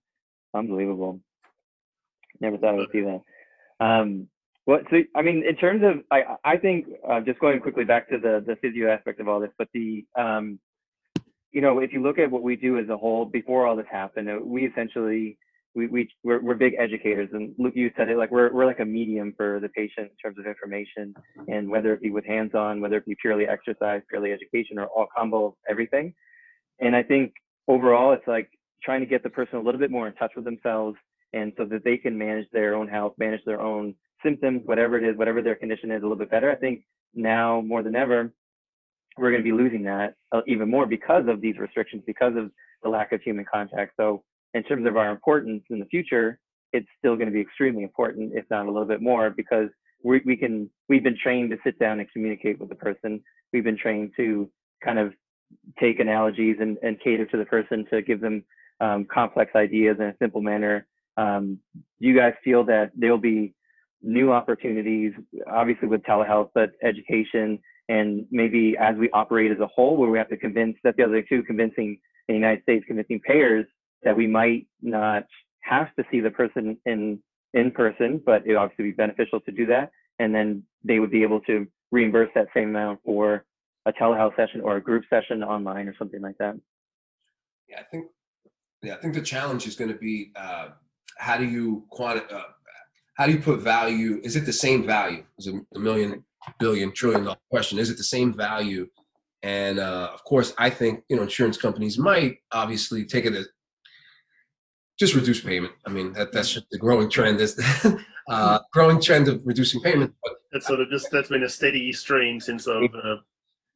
Unbelievable. 0.54 1.20
Never 2.40 2.58
thought 2.58 2.74
I 2.74 2.78
would 2.78 2.92
see 2.92 3.02
that. 3.02 3.22
Um, 3.80 4.28
what 4.66 4.84
so 4.90 4.98
I 5.16 5.22
mean, 5.22 5.44
in 5.48 5.56
terms 5.58 5.84
of 5.84 6.04
I 6.12 6.38
I 6.44 6.58
think 6.58 6.88
uh, 7.08 7.22
just 7.22 7.40
going 7.40 7.60
quickly 7.60 7.84
back 7.84 8.10
to 8.10 8.18
the 8.18 8.44
the 8.46 8.56
physio 8.56 8.92
aspect 8.92 9.20
of 9.20 9.28
all 9.28 9.40
this, 9.40 9.52
but 9.60 9.68
the 9.74 10.06
um, 10.18 10.60
you 11.52 11.62
know, 11.62 11.80
if 11.80 11.92
you 11.94 12.02
look 12.02 12.18
at 12.18 12.32
what 12.32 12.44
we 12.44 12.56
do 12.56 12.80
as 12.80 12.90
a 12.90 12.98
whole 12.98 13.26
before 13.26 13.68
all 13.68 13.76
this 13.76 13.86
happened, 13.92 14.30
uh, 14.30 14.38
we 14.44 14.66
essentially 14.66 15.38
we 15.74 15.88
we 15.88 16.10
we're, 16.24 16.42
we're 16.42 16.56
big 16.56 16.76
educators, 16.78 17.30
and 17.34 17.54
Luke, 17.58 17.74
you 17.76 17.92
said 17.96 18.10
it 18.10 18.18
like 18.18 18.32
we're 18.32 18.52
we're 18.54 18.66
like 18.66 18.80
a 18.80 18.86
medium 18.86 19.34
for 19.38 19.60
the 19.60 19.70
patient 19.70 20.10
in 20.12 20.18
terms 20.22 20.38
of 20.38 20.46
information, 20.46 21.14
and 21.48 21.70
whether 21.70 21.94
it 21.94 22.02
be 22.02 22.12
with 22.12 22.26
hands-on, 22.26 22.82
whether 22.82 22.98
it 22.98 23.06
be 23.06 23.16
purely 23.22 23.48
exercise, 23.48 24.02
purely 24.10 24.32
education, 24.34 24.78
or 24.78 24.88
all 24.88 25.08
combo 25.16 25.46
of 25.48 25.54
everything. 25.70 26.14
And 26.80 26.96
I 26.96 27.04
think 27.04 27.34
overall, 27.68 28.12
it's 28.12 28.28
like 28.28 28.50
trying 28.84 29.00
to 29.02 29.06
get 29.06 29.24
the 29.24 29.30
person 29.30 29.58
a 29.58 29.62
little 29.62 29.80
bit 29.80 29.92
more 29.92 30.08
in 30.08 30.14
touch 30.16 30.32
with 30.36 30.46
themselves, 30.46 30.98
and 31.34 31.54
so 31.58 31.66
that 31.66 31.84
they 31.84 31.98
can 31.98 32.18
manage 32.18 32.48
their 32.52 32.76
own 32.76 32.88
health, 32.88 33.14
manage 33.18 33.44
their 33.46 33.62
own 33.62 33.96
symptoms, 34.24 34.62
whatever 34.66 34.98
it 34.98 35.04
is, 35.04 35.18
whatever 35.18 35.42
their 35.42 35.56
condition 35.56 35.92
is, 35.92 36.00
a 36.00 36.06
little 36.06 36.18
bit 36.18 36.30
better. 36.30 36.52
I 36.52 36.56
think 36.56 36.82
now 37.14 37.62
more 37.62 37.82
than 37.82 37.96
ever, 37.96 38.34
we're 39.18 39.32
going 39.32 39.44
to 39.44 39.50
be 39.50 39.52
losing 39.52 39.84
that 39.84 40.16
uh, 40.32 40.42
even 40.48 40.70
more 40.70 40.86
because 40.86 41.26
of 41.28 41.42
these 41.42 41.58
restrictions, 41.58 42.04
because 42.06 42.34
of 42.36 42.52
the 42.84 42.90
lack 42.90 43.12
of 43.12 43.22
human 43.22 43.46
contact. 43.52 43.94
So 43.98 44.24
in 44.54 44.64
terms 44.64 44.88
of 44.88 44.98
our 44.98 45.10
importance 45.10 45.64
in 45.70 45.80
the 45.80 45.86
future, 45.86 46.40
it's 46.74 46.88
still 47.00 47.16
going 47.16 47.28
to 47.28 47.34
be 47.34 47.42
extremely 47.42 47.84
important, 47.84 48.32
if 48.36 48.46
not 48.50 48.66
a 48.66 48.72
little 48.72 48.88
bit 48.88 49.02
more, 49.02 49.30
because 49.30 49.70
we, 50.04 50.22
we 50.26 50.36
can 50.36 50.70
we've 50.90 51.04
been 51.04 51.18
trained 51.22 51.52
to 51.52 51.58
sit 51.64 51.78
down 51.80 52.00
and 52.00 52.12
communicate 52.12 52.60
with 52.60 52.70
the 52.70 52.76
person. 52.76 53.22
We've 53.54 53.64
been 53.64 53.78
trained 53.78 54.12
to 54.18 54.50
kind 54.84 55.00
of 55.00 55.14
take 55.80 56.00
analogies 56.00 56.58
and, 56.60 56.78
and 56.82 57.00
cater 57.04 57.26
to 57.26 57.38
the 57.38 57.46
person 57.46 57.86
to 57.92 58.02
give 58.02 58.22
them 58.22 58.44
um, 58.80 59.06
complex 59.14 59.52
ideas 59.56 59.98
in 60.00 60.06
a 60.06 60.16
simple 60.20 60.42
manner. 60.42 60.88
Um, 61.18 61.60
do 61.76 62.08
you 62.08 62.18
guys 62.18 62.34
feel 62.44 62.64
that 62.66 62.92
there'll 62.96 63.18
be 63.18 63.54
new 64.02 64.32
opportunities, 64.32 65.14
obviously 65.48 65.88
with 65.88 66.02
telehealth, 66.04 66.50
but 66.56 66.72
education 66.82 67.60
and 67.90 68.26
maybe 68.32 68.76
as 68.80 68.96
we 68.96 69.10
operate 69.12 69.52
as 69.52 69.60
a 69.60 69.68
whole, 69.68 69.98
where 69.98 70.10
we 70.10 70.18
have 70.18 70.30
to 70.30 70.38
convince 70.38 70.78
that 70.84 70.96
the 70.96 71.04
other 71.04 71.22
two 71.22 71.44
convincing 71.44 72.00
the 72.28 72.34
United 72.34 72.64
States, 72.64 72.86
convincing 72.88 73.20
payers 73.20 73.66
that 74.04 74.16
we 74.16 74.28
might 74.28 74.68
not 74.82 75.26
have 75.62 75.94
to 75.96 76.04
see 76.12 76.20
the 76.20 76.32
person 76.32 76.78
in 76.86 77.20
in 77.54 77.72
person, 77.72 78.22
but 78.26 78.48
it 78.48 78.56
obviously 78.56 78.86
be 78.86 78.92
beneficial 78.92 79.42
to 79.42 79.52
do 79.52 79.66
that, 79.66 79.92
and 80.20 80.34
then 80.34 80.64
they 80.84 81.00
would 81.00 81.12
be 81.12 81.24
able 81.24 81.42
to 81.42 81.68
reimburse 81.92 82.30
that 82.34 82.48
same 82.54 82.70
amount 82.70 83.00
for 83.04 83.46
a 83.86 83.94
telehealth 83.94 84.36
session 84.36 84.62
or 84.62 84.78
a 84.78 84.82
group 84.82 85.04
session 85.10 85.44
online 85.44 85.88
or 85.88 85.96
something 85.98 86.22
like 86.22 86.38
that. 86.38 86.56
Yeah, 87.68 87.80
I 87.80 87.84
think 87.84 88.08
yeah, 88.82 88.96
I 88.96 88.98
think 88.98 89.14
the 89.14 89.22
challenge 89.22 89.68
is 89.68 89.76
going 89.76 89.92
to 89.92 89.98
be 89.98 90.32
uh, 90.36 90.70
how 91.18 91.38
do 91.38 91.46
you 91.46 91.86
quanti- 91.90 92.34
uh, 92.34 92.42
how 93.16 93.26
do 93.26 93.34
you 93.34 93.40
put 93.40 93.60
value? 93.60 94.20
Is 94.24 94.36
it 94.36 94.46
the 94.46 94.54
same 94.54 94.86
value? 94.86 95.24
Is 95.38 95.48
it 95.48 95.56
a 95.76 95.80
million, 95.80 96.24
billion, 96.60 96.92
trillion 96.92 97.26
dollar 97.26 97.38
question? 97.50 97.78
Is 97.78 97.90
it 97.90 97.98
the 97.98 98.04
same 98.04 98.34
value? 98.34 98.88
And 99.44 99.80
uh, 99.80 100.10
of 100.14 100.24
course, 100.24 100.54
I 100.58 100.70
think 100.70 101.04
you 101.10 101.16
know 101.16 101.24
insurance 101.24 101.58
companies 101.58 101.98
might 101.98 102.38
obviously 102.52 103.06
take 103.06 103.26
it 103.26 103.34
as 103.34 103.48
just 105.02 105.16
reduce 105.16 105.42
payment. 105.42 105.74
I 105.88 105.90
mean 105.90 106.14
that 106.14 106.32
that's 106.32 106.52
just 106.56 106.68
the 106.74 106.78
growing 106.86 107.10
trend. 107.10 107.42
Is 107.42 107.54
uh, 108.30 108.60
growing 108.72 109.02
trend 109.02 109.28
of 109.28 109.42
reducing 109.52 109.82
payment. 109.82 110.14
But 110.24 110.34
That's 110.52 110.68
sort 110.68 110.80
of 110.80 110.88
just 110.96 111.08
that's 111.12 111.30
been 111.30 111.44
a 111.44 111.50
steady 111.50 111.92
stream 112.04 112.40
since 112.40 112.68
I've 112.68 112.94
uh, 113.08 113.18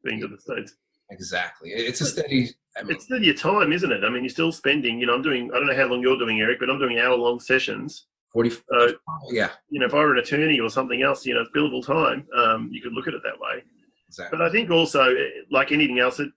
been 0.04 0.20
to 0.22 0.28
the 0.28 0.40
states. 0.48 0.72
exactly, 1.10 1.70
it's 1.90 2.02
a 2.02 2.06
steady. 2.06 2.42
I 2.78 2.84
mean, 2.84 2.92
It's 2.96 3.06
still 3.06 3.24
your 3.30 3.34
time, 3.50 3.70
isn't 3.78 3.92
it? 3.98 4.04
I 4.04 4.10
mean, 4.10 4.24
you're 4.24 4.38
still 4.40 4.52
spending. 4.52 5.00
You 5.00 5.08
know, 5.08 5.16
I'm 5.16 5.22
doing. 5.30 5.50
I 5.52 5.56
don't 5.58 5.68
know 5.68 5.76
how 5.82 5.88
long 5.92 6.02
you're 6.02 6.18
doing, 6.24 6.40
Eric, 6.42 6.60
but 6.60 6.70
I'm 6.70 6.80
doing 6.86 7.00
hour-long 7.00 7.40
sessions. 7.40 8.06
forty. 8.34 8.52
Uh, 8.78 8.92
yeah, 9.40 9.50
you 9.70 9.80
know, 9.80 9.88
if 9.88 9.94
I 9.96 10.02
were 10.04 10.14
an 10.16 10.20
attorney 10.26 10.60
or 10.60 10.70
something 10.70 11.02
else, 11.02 11.26
you 11.26 11.34
know, 11.34 11.42
it's 11.42 11.56
billable 11.58 11.84
time. 11.86 12.20
Um, 12.42 12.70
you 12.72 12.82
could 12.84 12.94
look 12.94 13.08
at 13.08 13.14
it 13.14 13.22
that 13.24 13.40
way. 13.46 13.64
exactly. 14.10 14.38
But 14.38 14.46
I 14.48 14.52
think 14.52 14.70
also, 14.70 15.04
eh, 15.24 15.30
like 15.58 15.72
anything 15.72 16.00
else, 16.06 16.20
it, 16.20 16.30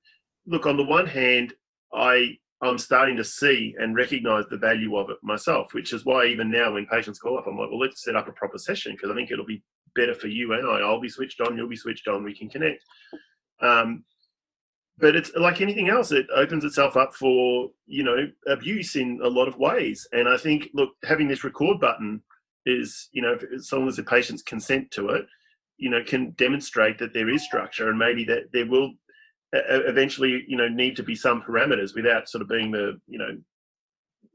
look 0.47 0.65
on 0.67 0.77
the 0.79 0.85
one 0.99 1.07
hand, 1.07 1.49
I 1.93 2.39
I'm 2.61 2.79
starting 2.79 3.17
to 3.17 3.25
see 3.25 3.75
and 3.79 3.95
recognise 3.95 4.45
the 4.51 4.59
value 4.59 4.97
of 4.97 5.11
it 5.11 5.19
myself, 5.23 5.75
which 5.75 5.93
is 5.93 6.05
why 6.05 6.27
even 6.27 6.51
now 6.51 6.75
when 6.75 6.87
patients 6.87 7.19
call 7.21 7.39
up, 7.39 7.47
I'm 7.47 7.57
like, 7.57 7.71
well, 7.71 7.79
let's 7.79 8.03
set 8.03 8.17
up 8.17 8.29
a 8.29 8.33
proper 8.33 8.59
session 8.59 8.93
because 8.93 9.11
I 9.11 9.15
think 9.15 9.31
it'll 9.31 9.47
be 9.47 9.63
better 9.95 10.15
for 10.15 10.27
you 10.27 10.53
and 10.53 10.67
I. 10.67 10.81
I'll 10.81 11.01
be 11.01 11.09
switched 11.09 11.41
on, 11.41 11.57
you'll 11.57 11.69
be 11.69 11.77
switched 11.77 12.09
on, 12.09 12.25
we 12.25 12.35
can 12.35 12.49
connect. 12.49 12.83
Um, 13.61 14.05
but 14.99 15.15
it's 15.15 15.33
like 15.37 15.61
anything 15.61 15.89
else; 15.89 16.11
it 16.11 16.27
opens 16.35 16.65
itself 16.65 16.97
up 16.97 17.15
for 17.15 17.71
you 17.87 18.03
know 18.03 18.29
abuse 18.49 18.97
in 18.97 19.21
a 19.23 19.29
lot 19.29 19.47
of 19.47 19.57
ways. 19.57 20.07
And 20.13 20.29
I 20.29 20.37
think, 20.37 20.71
look, 20.75 20.91
having 21.05 21.29
this 21.29 21.45
record 21.45 21.79
button 21.79 22.21
is, 22.67 23.09
you 23.13 23.23
know, 23.23 23.39
as 23.55 23.73
long 23.73 23.87
as 23.87 23.97
the 23.97 24.03
patients 24.03 24.43
consent 24.43 24.91
to 24.93 25.11
it, 25.11 25.25
you 25.77 25.89
know, 25.89 26.03
can 26.05 26.33
demonstrate 26.33 26.99
that 26.99 27.15
there 27.15 27.31
is 27.31 27.45
structure 27.45 27.89
and 27.89 27.99
maybe 27.99 28.25
that 28.25 28.53
there 28.53 28.67
will 28.67 28.93
eventually, 29.53 30.45
you 30.47 30.57
know, 30.57 30.69
need 30.69 30.97
to 30.97 31.03
be 31.03 31.15
some 31.15 31.43
parameters 31.43 31.95
without 31.95 32.29
sort 32.29 32.43
of 32.43 32.49
being 32.49 32.71
the, 32.71 32.99
you 33.07 33.19
know, 33.19 33.37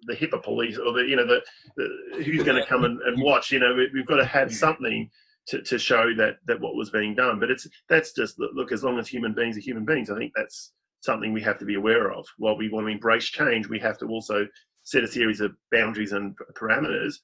the 0.04 0.16
HIPAA 0.16 0.44
police 0.44 0.78
or 0.78 0.94
the, 0.94 1.04
you 1.04 1.16
know, 1.16 1.26
the, 1.26 1.42
the 1.78 2.24
who's 2.24 2.44
going 2.44 2.62
to 2.62 2.68
come 2.68 2.84
and, 2.84 3.00
and 3.02 3.22
watch. 3.22 3.52
You 3.52 3.60
know, 3.60 3.74
we, 3.74 3.90
we've 3.94 4.08
got 4.08 4.18
to 4.18 4.26
have 4.26 4.54
something 4.54 5.10
to, 5.48 5.62
to 5.62 5.78
show 5.78 6.14
that 6.16 6.38
that 6.48 6.60
what 6.60 6.76
was 6.76 6.90
being 6.90 7.16
done. 7.16 7.40
But 7.40 7.52
it's 7.52 7.68
that's 7.90 8.14
just 8.14 8.40
look, 8.40 8.72
as 8.72 8.84
long 8.84 9.00
as 9.00 9.08
human 9.08 9.34
beings 9.34 9.58
are 9.58 9.62
human 9.62 9.86
beings, 9.86 10.10
I 10.10 10.18
think 10.18 10.32
that's 10.36 10.74
something 11.02 11.34
we 11.34 11.42
have 11.42 11.60
to 11.60 11.66
be 11.66 11.76
aware 11.76 12.12
of. 12.12 12.26
While 12.38 12.58
we 12.58 12.70
want 12.70 12.88
to 12.88 12.92
embrace 12.92 13.26
change, 13.26 13.68
we 13.68 13.80
have 13.80 13.98
to 14.00 14.08
also 14.08 14.48
set 14.84 15.04
a 15.04 15.08
series 15.08 15.42
of 15.42 15.54
boundaries 15.72 16.12
and 16.12 16.36
parameters 16.56 17.16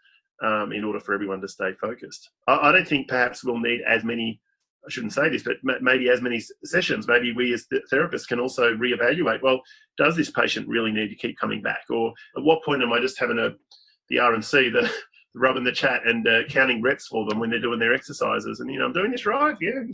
um, 0.43 0.71
in 0.71 0.83
order 0.83 0.99
for 0.99 1.13
everyone 1.13 1.41
to 1.41 1.47
stay 1.47 1.73
focused. 1.81 2.29
I, 2.47 2.69
I 2.69 2.71
don't 2.71 2.87
think 2.87 3.07
perhaps 3.07 3.43
we'll 3.43 3.59
need 3.59 3.81
as 3.87 4.03
many. 4.03 4.39
I 4.85 4.89
shouldn't 4.89 5.13
say 5.13 5.29
this, 5.29 5.43
but 5.43 5.57
maybe 5.81 6.09
as 6.09 6.21
many 6.21 6.41
sessions. 6.63 7.07
Maybe 7.07 7.33
we 7.33 7.53
as 7.53 7.67
th- 7.67 7.83
therapists 7.91 8.27
can 8.27 8.39
also 8.39 8.73
reevaluate. 8.73 9.41
Well, 9.41 9.61
does 9.97 10.15
this 10.15 10.31
patient 10.31 10.67
really 10.67 10.91
need 10.91 11.09
to 11.09 11.15
keep 11.15 11.37
coming 11.37 11.61
back, 11.61 11.81
or 11.89 12.13
at 12.37 12.43
what 12.43 12.63
point 12.63 12.81
am 12.81 12.93
I 12.93 12.99
just 12.99 13.19
having 13.19 13.39
a 13.39 13.51
the 14.09 14.19
R 14.19 14.33
and 14.33 14.43
C, 14.43 14.69
the 14.69 14.89
rubbing 15.35 15.63
the 15.63 15.71
chat 15.71 16.07
and 16.07 16.27
uh, 16.27 16.43
counting 16.49 16.81
reps 16.81 17.07
for 17.07 17.27
them 17.27 17.39
when 17.39 17.49
they're 17.49 17.59
doing 17.59 17.79
their 17.79 17.93
exercises? 17.93 18.61
And 18.61 18.71
you 18.71 18.79
know, 18.79 18.85
I'm 18.85 18.93
doing 18.93 19.11
this 19.11 19.25
right. 19.25 19.55
Yeah, 19.59 19.71
am 19.79 19.93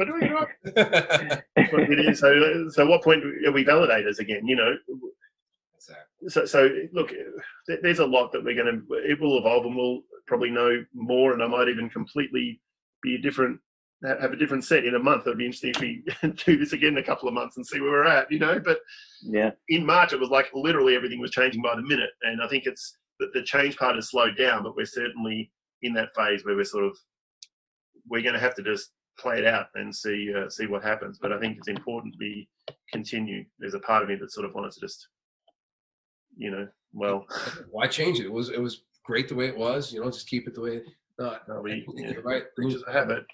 I 0.00 0.04
doing 0.04 0.22
it 0.22 0.32
right? 0.32 1.42
But 1.70 1.90
it 1.90 1.98
is. 1.98 2.20
So, 2.20 2.68
so 2.70 2.86
what 2.86 3.02
point 3.02 3.24
are 3.24 3.52
we 3.52 3.64
validators 3.64 4.18
again? 4.18 4.46
You 4.46 4.56
know, 4.56 4.76
so 6.28 6.44
so 6.44 6.68
look, 6.92 7.12
there's 7.82 8.00
a 8.00 8.06
lot 8.06 8.32
that 8.32 8.44
we're 8.44 8.60
going 8.60 8.82
to. 8.88 8.94
It 8.96 9.20
will 9.20 9.38
evolve, 9.38 9.66
and 9.66 9.76
we'll 9.76 10.02
probably 10.26 10.50
know 10.50 10.84
more. 10.94 11.32
And 11.32 11.42
I 11.42 11.46
might 11.46 11.68
even 11.68 11.88
completely 11.88 12.60
be 13.02 13.16
a 13.16 13.18
different, 13.18 13.60
have 14.04 14.32
a 14.32 14.36
different 14.36 14.64
set 14.64 14.84
in 14.84 14.94
a 14.94 14.98
month. 14.98 15.26
It'd 15.26 15.38
be 15.38 15.46
interesting 15.46 15.70
if 15.74 15.80
we 15.80 16.04
do 16.44 16.56
this 16.58 16.72
again 16.72 16.92
in 16.92 16.98
a 16.98 17.02
couple 17.02 17.28
of 17.28 17.34
months 17.34 17.56
and 17.56 17.66
see 17.66 17.80
where 17.80 17.90
we're 17.92 18.04
at. 18.06 18.30
You 18.30 18.38
know, 18.38 18.58
but 18.58 18.80
Yeah. 19.22 19.52
in 19.68 19.84
March 19.86 20.12
it 20.12 20.20
was 20.20 20.28
like 20.30 20.46
literally 20.54 20.94
everything 20.94 21.20
was 21.20 21.30
changing 21.30 21.62
by 21.62 21.74
the 21.76 21.82
minute, 21.82 22.10
and 22.22 22.42
I 22.42 22.48
think 22.48 22.66
it's 22.66 22.98
that 23.18 23.32
the 23.32 23.42
change 23.42 23.76
part 23.76 23.94
has 23.94 24.10
slowed 24.10 24.36
down, 24.36 24.62
but 24.62 24.76
we're 24.76 24.84
certainly 24.84 25.50
in 25.82 25.94
that 25.94 26.14
phase 26.14 26.44
where 26.44 26.54
we're 26.56 26.64
sort 26.64 26.84
of 26.84 26.96
we're 28.08 28.22
going 28.22 28.34
to 28.34 28.40
have 28.40 28.54
to 28.56 28.62
just 28.62 28.92
play 29.18 29.38
it 29.38 29.46
out 29.46 29.66
and 29.74 29.94
see 29.94 30.32
uh, 30.36 30.48
see 30.50 30.66
what 30.66 30.82
happens. 30.84 31.18
But 31.18 31.32
I 31.32 31.40
think 31.40 31.56
it's 31.56 31.68
important 31.68 32.14
we 32.18 32.48
continue. 32.92 33.44
There's 33.58 33.74
a 33.74 33.80
part 33.80 34.02
of 34.02 34.08
me 34.10 34.16
that 34.16 34.30
sort 34.32 34.44
of 34.46 34.54
wanted 34.54 34.72
to 34.72 34.80
just, 34.80 35.08
you 36.36 36.50
know, 36.50 36.68
well, 36.92 37.26
Why 37.70 37.86
change 37.86 38.20
it? 38.20 38.26
It 38.26 38.32
was 38.32 38.50
it 38.50 38.60
was 38.60 38.82
great 39.04 39.28
the 39.28 39.34
way 39.34 39.46
it 39.46 39.56
was. 39.56 39.92
You 39.92 40.00
know, 40.02 40.10
just 40.10 40.28
keep 40.28 40.46
it 40.46 40.54
the 40.54 40.60
way. 40.60 40.82
It, 41.18 41.22
no, 41.22 41.38
No, 41.48 41.60
we- 41.62 41.86
yeah, 41.96 42.10
you're 42.12 42.22
right. 42.22 42.44
creatures 42.54 42.82
of 42.82 42.92
habit. 42.92 43.24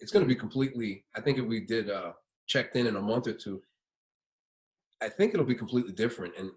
It's 0.00 0.12
going 0.12 0.24
to 0.24 0.28
be 0.28 0.34
completely. 0.38 1.04
I 1.16 1.20
think 1.20 1.38
if 1.38 1.44
we 1.46 1.60
did 1.60 1.90
uh 1.90 2.12
checked 2.46 2.76
in 2.76 2.86
in 2.86 2.96
a 2.96 3.00
month 3.00 3.26
or 3.28 3.32
two, 3.32 3.62
I 5.00 5.08
think 5.08 5.32
it'll 5.32 5.46
be 5.46 5.54
completely 5.54 5.92
different. 5.92 6.34
And 6.38 6.50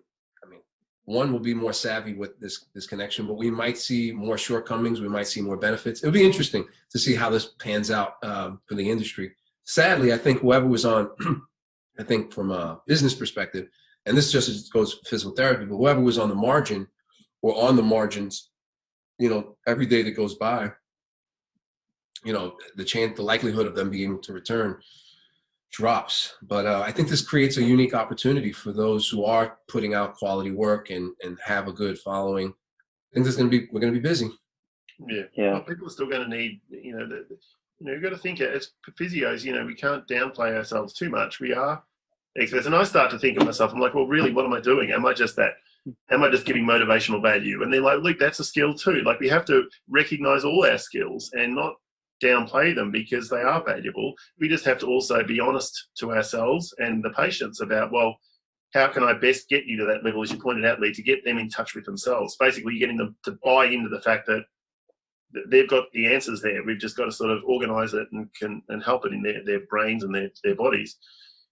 I 0.44 0.50
mean, 0.50 0.62
one 1.06 1.32
will 1.32 1.40
be 1.40 1.54
more 1.54 1.74
savvy 1.74 2.14
with 2.14 2.40
this 2.40 2.66
this 2.74 2.88
connection, 2.88 3.28
but 3.28 3.36
we 3.38 3.50
might 3.52 3.78
see 3.78 4.12
more 4.12 4.38
shortcomings. 4.38 5.00
We 5.02 5.08
might 5.10 5.28
see 5.28 5.42
more 5.42 5.58
benefits. 5.58 6.02
It'll 6.04 6.12
be 6.14 6.26
interesting 6.26 6.66
to 6.92 7.00
see 7.00 7.16
how 7.16 7.30
this 7.30 7.52
pans 7.60 7.92
out 7.92 8.16
um, 8.24 8.60
for 8.68 8.76
the 8.76 8.90
industry. 8.90 9.32
Sadly, 9.66 10.12
I 10.12 10.18
think 10.18 10.42
whoever 10.42 10.68
was 10.68 10.84
on, 10.86 11.10
I 12.00 12.04
think 12.04 12.34
from 12.34 12.52
a 12.52 12.82
business 12.88 13.16
perspective, 13.16 13.68
and 14.06 14.18
this 14.18 14.32
just 14.32 14.72
goes 14.74 15.00
physical 15.06 15.34
therapy, 15.34 15.64
but 15.66 15.78
whoever 15.78 16.02
was 16.02 16.18
on 16.18 16.28
the 16.28 16.36
margin 16.36 16.88
or 17.42 17.56
on 17.62 17.78
the 17.78 17.82
margins, 17.84 18.50
you 19.24 19.30
know, 19.30 19.56
every 19.66 19.86
day 19.86 20.02
that 20.02 20.18
goes 20.18 20.36
by, 20.36 20.70
you 22.26 22.34
know, 22.34 22.58
the 22.76 22.84
chance, 22.84 23.16
the 23.16 23.22
likelihood 23.22 23.66
of 23.66 23.74
them 23.74 23.90
being 23.90 24.10
able 24.12 24.22
to 24.22 24.34
return 24.34 24.78
drops. 25.72 26.36
But 26.42 26.66
uh, 26.66 26.84
I 26.86 26.92
think 26.92 27.08
this 27.08 27.26
creates 27.26 27.56
a 27.56 27.64
unique 27.64 27.94
opportunity 27.94 28.52
for 28.52 28.74
those 28.74 29.08
who 29.08 29.24
are 29.24 29.60
putting 29.70 29.94
out 29.94 30.16
quality 30.16 30.52
work 30.52 30.90
and 30.90 31.14
and 31.24 31.38
have 31.44 31.70
a 31.70 31.74
good 31.74 31.98
following. 32.00 32.50
I 32.50 33.10
think 33.14 33.24
there's 33.24 33.38
going 33.38 33.50
to 33.50 33.58
be 33.58 33.68
we're 33.72 33.80
going 33.80 33.94
to 33.94 34.00
be 34.00 34.10
busy. 34.10 34.30
Yeah. 35.08 35.24
Yeah. 35.38 35.52
Well, 35.54 35.62
people 35.62 35.88
are 35.88 35.92
still 35.92 36.10
going 36.10 36.30
to 36.30 36.38
need, 36.38 36.60
you 36.70 36.94
know, 36.98 37.08
the, 37.08 37.26
you 37.80 37.88
know, 37.88 37.94
you've 37.94 38.04
got 38.04 38.10
to 38.10 38.18
think 38.18 38.42
as 38.42 38.72
physios, 39.00 39.46
you 39.46 39.54
know, 39.54 39.66
we 39.66 39.74
can't 39.74 40.06
downplay 40.08 40.54
ourselves 40.54 40.94
too 40.94 41.10
much. 41.10 41.40
We 41.40 41.54
are 41.54 41.82
experts. 42.38 42.66
And 42.66 42.76
I 42.76 42.84
start 42.84 43.10
to 43.12 43.20
think 43.20 43.38
of 43.38 43.46
myself, 43.46 43.72
I'm 43.72 43.80
like, 43.80 43.94
well, 43.94 44.06
really, 44.06 44.34
what 44.34 44.46
am 44.46 44.54
I 44.54 44.60
doing? 44.60 44.92
Am 44.92 45.06
I 45.06 45.14
just 45.14 45.38
that? 45.38 45.54
Am 46.12 46.24
I 46.24 46.30
just 46.30 46.46
giving 46.46 46.66
motivational 46.66 47.22
value? 47.22 47.62
And 47.62 47.74
they're 47.74 47.82
like, 47.82 48.00
look, 48.02 48.18
that's 48.18 48.40
a 48.40 48.44
skill 48.44 48.74
too. 48.74 49.02
Like 49.06 49.20
we 49.20 49.28
have 49.30 49.46
to 49.46 49.64
recognize 49.90 50.46
all 50.46 50.66
our 50.66 50.78
skills 50.78 51.30
and 51.34 51.56
not 51.56 51.74
downplay 52.24 52.74
them 52.74 52.90
because 52.90 53.30
they 53.30 53.42
are 53.42 53.64
valuable. 53.64 54.14
We 54.40 54.48
just 54.48 54.66
have 54.66 54.80
to 54.80 54.88
also 54.88 55.24
be 55.24 55.40
honest 55.40 55.90
to 55.98 56.14
ourselves 56.14 56.74
and 56.78 57.04
the 57.04 57.10
patients 57.10 57.60
about, 57.60 57.92
well, 57.92 58.16
how 58.74 58.88
can 58.88 59.04
I 59.04 59.14
best 59.14 59.50
get 59.50 59.66
you 59.66 59.78
to 59.78 59.86
that 59.86 60.04
level, 60.04 60.24
as 60.24 60.32
you 60.32 60.40
pointed 60.40 60.66
out, 60.66 60.80
Lee, 60.80 60.94
to 60.94 61.04
get 61.04 61.24
them 61.26 61.38
in 61.38 61.50
touch 61.50 61.76
with 61.76 61.86
themselves? 61.86 62.38
Basically, 62.40 62.80
getting 62.80 62.98
them 62.98 63.16
to 63.24 63.38
buy 63.44 63.66
into 63.66 63.90
the 63.90 64.02
fact 64.02 64.26
that 64.28 64.44
they've 65.50 65.70
got 65.70 65.86
the 65.94 66.12
answers 66.12 66.42
there. 66.42 66.64
We've 66.64 66.80
just 66.80 66.98
got 66.98 67.06
to 67.06 67.12
sort 67.12 67.32
of 67.32 67.44
organize 67.46 67.94
it 67.94 68.08
and 68.12 68.28
can 68.34 68.62
and 68.70 68.84
help 68.84 69.06
it 69.06 69.14
in 69.14 69.22
their, 69.22 69.44
their 69.46 69.62
brains 69.70 70.04
and 70.04 70.14
their, 70.16 70.30
their 70.44 70.56
bodies. 70.56 70.98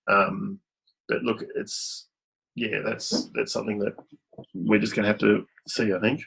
Um, 0.10 0.60
but 1.08 1.22
look, 1.24 1.44
it's 1.56 2.08
yeah, 2.56 2.80
that's 2.84 3.30
that's 3.36 3.54
something 3.54 3.80
that 3.80 3.94
we're 4.54 4.80
just 4.80 4.96
going 4.96 5.04
to 5.04 5.10
have 5.10 5.20
to 5.20 5.46
see. 5.68 5.94
I 5.94 6.00
think. 6.00 6.22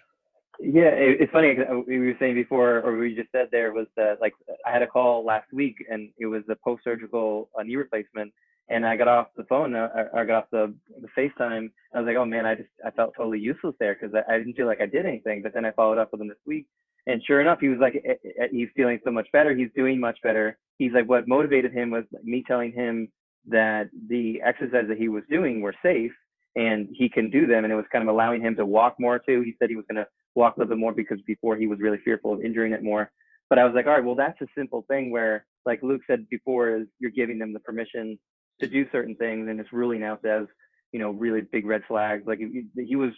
Yeah, 0.60 0.90
it, 0.94 1.20
it's 1.20 1.32
funny. 1.32 1.56
We 1.86 1.98
were 1.98 2.14
saying 2.20 2.36
before, 2.36 2.78
or 2.80 2.96
we 2.96 3.14
just 3.14 3.32
said 3.32 3.48
there 3.50 3.72
was 3.72 3.86
that 3.96 4.20
like 4.20 4.34
I 4.66 4.70
had 4.70 4.82
a 4.82 4.86
call 4.86 5.24
last 5.24 5.52
week, 5.52 5.76
and 5.90 6.10
it 6.18 6.26
was 6.26 6.42
a 6.48 6.56
post-surgical 6.64 7.50
uh, 7.58 7.62
knee 7.64 7.76
replacement, 7.76 8.32
and 8.68 8.86
I 8.86 8.96
got 8.96 9.08
off 9.08 9.28
the 9.36 9.44
phone, 9.44 9.74
uh, 9.74 9.88
I, 9.94 10.20
I 10.20 10.24
got 10.24 10.44
off 10.44 10.50
the 10.52 10.74
the 11.00 11.08
FaceTime. 11.16 11.70
I 11.94 11.98
was 11.98 12.06
like, 12.06 12.16
oh 12.16 12.24
man, 12.24 12.46
I 12.46 12.54
just 12.54 12.70
I 12.86 12.90
felt 12.90 13.14
totally 13.16 13.40
useless 13.40 13.74
there 13.80 13.96
because 14.00 14.14
I, 14.14 14.32
I 14.32 14.38
didn't 14.38 14.54
feel 14.54 14.66
like 14.66 14.80
I 14.80 14.86
did 14.86 15.06
anything. 15.06 15.42
But 15.42 15.54
then 15.54 15.64
I 15.64 15.72
followed 15.72 15.98
up 15.98 16.12
with 16.12 16.20
him 16.20 16.28
this 16.28 16.38
week, 16.46 16.66
And 17.06 17.22
sure 17.26 17.40
enough, 17.40 17.58
he 17.60 17.68
was 17.68 17.78
like, 17.80 17.94
"Eh, 18.04 18.14
eh, 18.40 18.46
he's 18.50 18.68
feeling 18.76 19.00
so 19.04 19.10
much 19.10 19.28
better. 19.32 19.54
He's 19.54 19.70
doing 19.76 20.00
much 20.00 20.18
better. 20.22 20.58
He's 20.78 20.92
like, 20.92 21.08
what 21.08 21.28
motivated 21.28 21.72
him 21.72 21.90
was 21.90 22.04
me 22.22 22.42
telling 22.46 22.72
him 22.72 23.08
that 23.48 23.90
the 24.08 24.40
exercises 24.42 24.88
that 24.88 24.98
he 24.98 25.08
was 25.08 25.22
doing 25.30 25.60
were 25.60 25.74
safe 25.82 26.12
and 26.56 26.88
he 26.92 27.08
can 27.08 27.30
do 27.30 27.46
them. 27.46 27.64
And 27.64 27.72
it 27.72 27.76
was 27.76 27.84
kind 27.92 28.02
of 28.02 28.12
allowing 28.12 28.40
him 28.40 28.56
to 28.56 28.66
walk 28.66 28.96
more 28.98 29.18
too. 29.18 29.42
He 29.42 29.54
said 29.58 29.70
he 29.70 29.76
was 29.76 29.84
going 29.90 30.02
to 30.02 30.08
walk 30.34 30.56
a 30.56 30.60
little 30.60 30.74
bit 30.74 30.80
more 30.80 30.92
because 30.92 31.18
before 31.26 31.56
he 31.56 31.66
was 31.66 31.80
really 31.80 31.98
fearful 32.04 32.32
of 32.32 32.42
injuring 32.42 32.72
it 32.72 32.82
more. 32.82 33.10
But 33.50 33.58
I 33.58 33.64
was 33.64 33.74
like, 33.74 33.86
all 33.86 33.92
right, 33.92 34.04
well, 34.04 34.14
that's 34.14 34.40
a 34.40 34.46
simple 34.56 34.84
thing 34.88 35.10
where, 35.10 35.46
like 35.66 35.82
Luke 35.82 36.00
said 36.06 36.28
before, 36.30 36.76
is 36.76 36.86
you're 36.98 37.10
giving 37.10 37.38
them 37.38 37.52
the 37.52 37.60
permission 37.60 38.18
to 38.60 38.66
do 38.66 38.86
certain 38.90 39.14
things, 39.16 39.48
and 39.48 39.60
it's 39.60 39.72
ruling 39.72 40.02
out 40.02 40.24
as, 40.24 40.46
you 40.92 40.98
know, 40.98 41.10
really 41.10 41.42
big 41.42 41.66
red 41.66 41.82
flags. 41.86 42.24
Like 42.26 42.38
he 42.38 42.96
was 42.96 43.12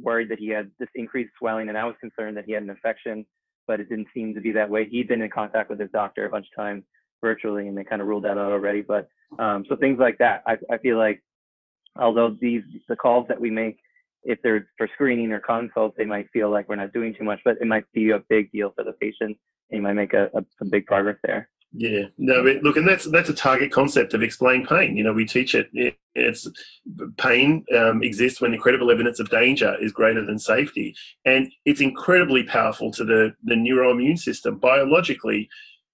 worried 0.00 0.28
that 0.30 0.38
he 0.38 0.48
had 0.48 0.70
this 0.78 0.88
increased 0.94 1.32
swelling, 1.38 1.68
and 1.68 1.76
I 1.76 1.84
was 1.84 1.96
concerned 2.00 2.36
that 2.36 2.44
he 2.44 2.52
had 2.52 2.62
an 2.62 2.70
infection, 2.70 3.26
but 3.66 3.80
it 3.80 3.88
didn't 3.88 4.08
seem 4.14 4.34
to 4.34 4.40
be 4.40 4.52
that 4.52 4.70
way. 4.70 4.88
He'd 4.88 5.08
been 5.08 5.22
in 5.22 5.30
contact 5.30 5.70
with 5.70 5.80
his 5.80 5.90
doctor 5.90 6.26
a 6.26 6.30
bunch 6.30 6.46
of 6.46 6.62
times 6.62 6.84
virtually, 7.28 7.66
and 7.68 7.76
they 7.76 7.84
kind 7.84 8.02
of 8.02 8.08
ruled 8.08 8.24
that 8.24 8.38
out 8.42 8.52
already. 8.52 8.82
But 8.82 9.08
um, 9.38 9.64
so 9.68 9.76
things 9.76 9.98
like 9.98 10.18
that, 10.18 10.42
I, 10.46 10.54
I 10.74 10.78
feel 10.78 10.98
like, 10.98 11.18
although 11.98 12.36
these 12.40 12.62
the 12.88 12.96
calls 13.04 13.26
that 13.28 13.40
we 13.40 13.50
make 13.50 13.78
if 14.24 14.38
they're 14.42 14.68
for 14.78 14.88
screening 14.94 15.32
or 15.32 15.40
consults, 15.40 15.96
they 15.98 16.04
might 16.04 16.30
feel 16.32 16.50
like 16.50 16.68
we're 16.68 16.76
not 16.76 16.92
doing 16.92 17.14
too 17.14 17.24
much, 17.24 17.40
but 17.44 17.56
it 17.60 17.66
might 17.66 17.84
be 17.92 18.10
a 18.10 18.20
big 18.34 18.50
deal 18.52 18.72
for 18.74 18.84
the 18.84 18.92
patient 18.92 19.36
and 19.70 19.78
you 19.78 19.82
might 19.82 19.94
make 19.94 20.14
a, 20.14 20.30
a 20.34 20.44
some 20.58 20.70
big 20.70 20.86
progress 20.86 21.18
there. 21.22 21.48
Yeah, 21.76 22.04
no, 22.18 22.44
but 22.44 22.62
look, 22.62 22.76
and 22.76 22.86
that's 22.86 23.04
that's 23.10 23.28
a 23.28 23.34
target 23.34 23.72
concept 23.72 24.14
of 24.14 24.22
explain 24.22 24.64
pain. 24.64 24.96
You 24.96 25.02
know, 25.02 25.12
we 25.12 25.24
teach 25.24 25.56
it. 25.56 25.68
It's 26.14 26.48
pain 27.16 27.64
um, 27.76 28.04
exists 28.04 28.40
when 28.40 28.52
the 28.52 28.58
credible 28.58 28.92
evidence 28.92 29.18
of 29.18 29.28
danger 29.28 29.76
is 29.80 29.90
greater 29.90 30.24
than 30.24 30.38
safety, 30.38 30.94
and 31.24 31.50
it's 31.64 31.80
incredibly 31.80 32.44
powerful 32.44 32.92
to 32.92 33.04
the 33.04 33.34
the 33.42 33.56
neuroimmune 33.56 34.18
system 34.18 34.58
biologically, 34.58 35.48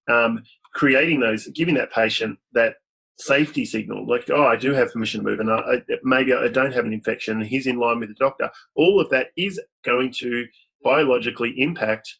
um, 0.07 0.43
creating 0.73 1.19
those, 1.19 1.47
giving 1.49 1.75
that 1.75 1.91
patient 1.91 2.37
that 2.53 2.75
safety 3.17 3.65
signal, 3.65 4.07
like 4.07 4.29
oh, 4.29 4.45
I 4.45 4.55
do 4.55 4.73
have 4.73 4.91
permission 4.91 5.23
to 5.23 5.29
move, 5.29 5.39
and 5.39 5.51
I, 5.51 5.81
maybe 6.03 6.33
I 6.33 6.47
don't 6.47 6.73
have 6.73 6.85
an 6.85 6.93
infection, 6.93 7.39
and 7.39 7.47
he's 7.47 7.67
in 7.67 7.77
line 7.77 7.99
with 7.99 8.09
the 8.09 8.15
doctor. 8.15 8.49
All 8.75 8.99
of 8.99 9.09
that 9.09 9.27
is 9.37 9.59
going 9.83 10.11
to 10.19 10.45
biologically 10.83 11.53
impact 11.57 12.17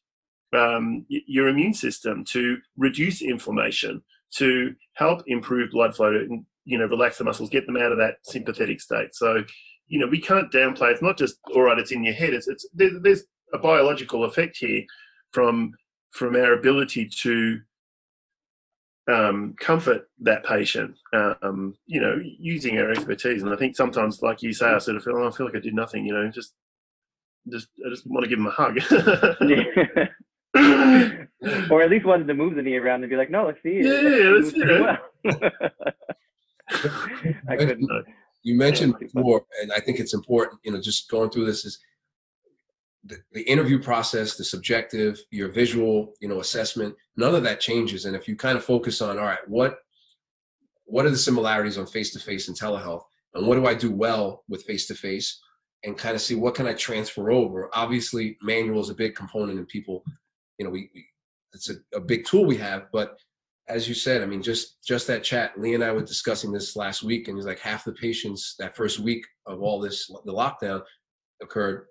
um, 0.54 1.06
your 1.10 1.48
immune 1.48 1.74
system 1.74 2.24
to 2.26 2.58
reduce 2.78 3.22
inflammation, 3.22 4.04
to 4.36 4.76
help 4.94 5.24
improve 5.28 5.72
blood 5.72 5.96
flow, 5.96 6.14
and 6.14 6.46
you 6.66 6.78
know, 6.78 6.86
relax 6.86 7.18
the 7.18 7.24
muscles, 7.24 7.50
get 7.50 7.66
them 7.66 7.78
out 7.78 7.92
of 7.92 7.98
that 7.98 8.18
sympathetic 8.24 8.82
state. 8.82 9.16
So, 9.16 9.44
you 9.88 10.00
know, 10.00 10.08
we 10.08 10.22
can't 10.22 10.52
downplay. 10.52 10.92
It's 10.92 11.02
not 11.02 11.18
just 11.18 11.38
all 11.54 11.64
right. 11.64 11.80
It's 11.80 11.92
in 11.92 12.04
your 12.04 12.14
head. 12.14 12.34
It's 12.34 12.48
it's 12.48 12.68
there's, 12.74 13.02
there's 13.02 13.24
a 13.54 13.58
biological 13.58 14.26
effect 14.26 14.58
here 14.58 14.84
from 15.32 15.72
from 16.12 16.36
our 16.36 16.54
ability 16.54 17.10
to 17.22 17.60
um, 19.12 19.56
comfort 19.60 20.08
that 20.22 20.46
patient, 20.46 20.96
um, 21.14 21.76
you 21.86 22.00
know, 22.00 22.18
using 22.24 22.78
our 22.78 22.92
expertise. 22.92 23.44
And 23.44 23.54
I 23.54 23.58
think 23.58 23.76
sometimes, 23.76 24.22
like 24.22 24.42
you 24.42 24.54
say, 24.54 24.68
I 24.68 24.78
sort 24.78 24.96
of 24.98 25.04
feel, 25.04 25.18
oh, 25.18 25.28
I 25.28 25.32
feel 25.32 25.46
like 25.46 25.56
I 25.56 25.60
did 25.60 25.74
nothing, 25.74 26.06
you 26.06 26.14
know, 26.14 26.30
just, 26.30 26.54
just, 27.52 27.68
I 27.86 27.90
just 27.90 28.08
want 28.08 28.24
to 28.24 28.30
give 28.30 28.40
them 28.40 28.48
a 28.48 28.52
hug. 28.52 28.80
or 31.72 31.82
at 31.82 31.90
least 31.90 32.06
wanted 32.06 32.28
to 32.28 32.34
move 32.34 32.56
the 32.56 32.62
knee 32.62 32.78
around 32.78 33.04
and 33.04 33.10
be 33.10 33.16
like, 33.16 33.32
no, 33.32 33.46
let's 33.46 33.64
see. 33.64 33.80
Yeah, 33.82 34.02
yeah, 34.02 34.30
let's 34.30 34.52
see 34.52 34.66
well. 34.66 34.98
I 37.50 37.58
couldn't. 37.58 37.90
You 38.44 38.56
mentioned 38.56 38.96
before, 39.00 39.46
and 39.62 39.72
I 39.72 39.80
think 39.80 40.00
it's 40.00 40.14
important, 40.14 40.60
you 40.64 40.72
know, 40.72 40.82
just 40.82 41.10
going 41.10 41.30
through 41.30 41.46
this 41.46 41.66
is 41.66 41.80
the, 43.04 43.18
the 43.32 43.42
interview 43.44 43.82
process, 43.82 44.38
the 44.38 44.44
subjective, 44.44 45.20
your 45.32 45.50
visual, 45.50 46.14
you 46.22 46.28
know, 46.28 46.40
assessment, 46.40 46.96
none 47.18 47.36
of 47.36 47.44
that 47.44 47.60
changes. 47.60 48.06
And 48.06 48.16
if 48.16 48.28
you 48.28 48.36
kind 48.36 48.58
of 48.58 48.64
focus 48.64 49.02
on, 49.02 49.18
all 49.18 49.26
right, 49.26 49.48
what 49.48 49.80
what 50.86 51.06
are 51.06 51.10
the 51.10 51.18
similarities 51.18 51.78
on 51.78 51.86
face-to-face 51.86 52.50
and 52.50 52.58
telehealth? 52.58 53.04
And 53.34 53.48
what 53.48 53.56
do 53.56 53.66
I 53.66 53.74
do 53.74 53.92
well 53.92 54.44
with 54.50 54.64
face-to-face? 54.64 55.40
And 55.84 55.98
kind 55.98 56.16
of 56.16 56.22
see 56.22 56.36
what 56.36 56.54
can 56.54 56.68
I 56.68 56.74
transfer 56.74 57.32
over. 57.32 57.70
Obviously, 57.74 58.38
manual 58.44 58.82
is 58.82 58.90
a 58.90 58.94
big 58.94 59.16
component 59.16 59.58
and 59.58 59.68
people, 59.68 60.04
you 60.58 60.66
know, 60.66 60.72
we, 60.72 60.90
we 60.94 61.06
it's 61.54 61.70
a, 61.70 61.76
a 61.96 62.00
big 62.00 62.26
tool 62.26 62.46
we 62.46 62.58
have, 62.58 62.84
but 62.94 63.18
as 63.68 63.88
you 63.88 63.94
said, 63.94 64.22
I 64.22 64.26
mean, 64.26 64.42
just 64.42 64.84
just 64.84 65.08
that 65.08 65.24
chat. 65.24 65.60
Lee 65.60 65.76
and 65.76 65.84
I 65.84 65.92
were 65.92 66.04
discussing 66.04 66.52
this 66.52 66.76
last 66.76 67.04
week, 67.04 67.28
and 67.28 67.38
he's 67.38 67.46
like 67.46 67.60
half 67.60 67.86
the 67.86 67.94
patients 67.94 68.56
that 68.60 68.76
first 68.76 69.00
week 69.00 69.26
of 69.46 69.62
all 69.62 69.80
this, 69.80 70.08
the 70.26 70.34
lockdown 70.34 70.82
occurred. 71.42 71.86